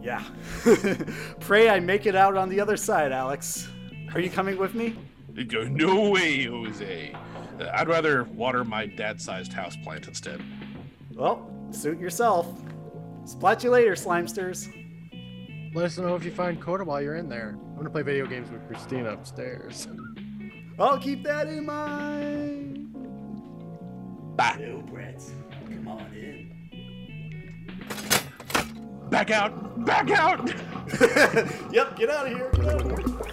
[0.03, 0.23] Yeah.
[1.41, 3.67] Pray I make it out on the other side, Alex.
[4.13, 4.95] Are you coming with me?
[5.49, 7.17] Go, no way, Jose.
[7.59, 10.43] Uh, I'd rather water my dad-sized houseplant instead.
[11.15, 12.47] Well, suit yourself.
[13.25, 14.69] Splat you later, Slimesters.
[15.73, 17.57] Let us know if you find Coda while you're in there.
[17.75, 19.89] I'm gonna play video games with Christina upstairs.
[20.79, 22.93] I'll keep that in mind.
[24.37, 24.59] Bye.
[24.61, 25.21] Yo, Brett,
[25.67, 26.53] come on in.
[29.11, 29.85] Back out!
[29.85, 30.49] Back out!
[31.73, 32.51] yep, get out of here.
[32.55, 33.25] Get out of here.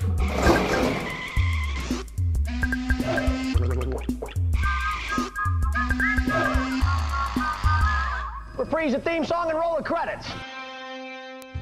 [8.58, 10.28] Reprise the theme song and roll the credits.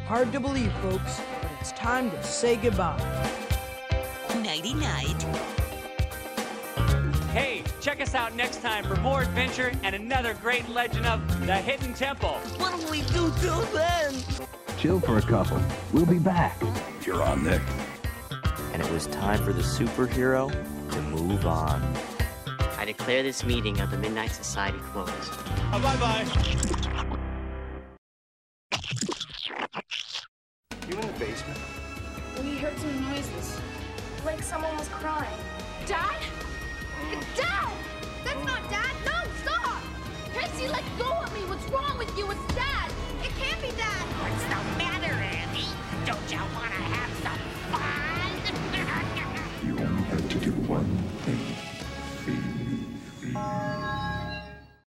[0.05, 2.97] Hard to believe, folks, but it's time to say goodbye.
[4.43, 5.21] Nighty night.
[7.31, 11.55] Hey, check us out next time for more adventure and another great legend of the
[11.55, 12.35] Hidden Temple.
[12.57, 14.15] What'll we do till then?
[14.77, 15.61] Chill for a couple.
[15.91, 16.61] We'll be back.
[17.05, 17.61] You're on, Nick.
[18.73, 20.49] And it was time for the superhero
[20.91, 21.81] to move on.
[22.77, 25.11] I declare this meeting of the Midnight Society closed.
[25.73, 27.19] Oh, bye bye.
[30.89, 31.59] You in the basement?
[32.41, 33.61] We heard some noises.
[34.25, 35.39] Like someone was crying.
[35.85, 36.17] Dad?
[37.35, 37.73] Dad!
[38.23, 38.95] That's not Dad!
[39.05, 39.83] No, stop!
[40.33, 41.41] Casey, let go of me!
[41.41, 42.31] What's wrong with you?
[42.31, 42.91] It's Dad!
[43.21, 44.01] It can't be Dad!
[44.17, 44.78] What's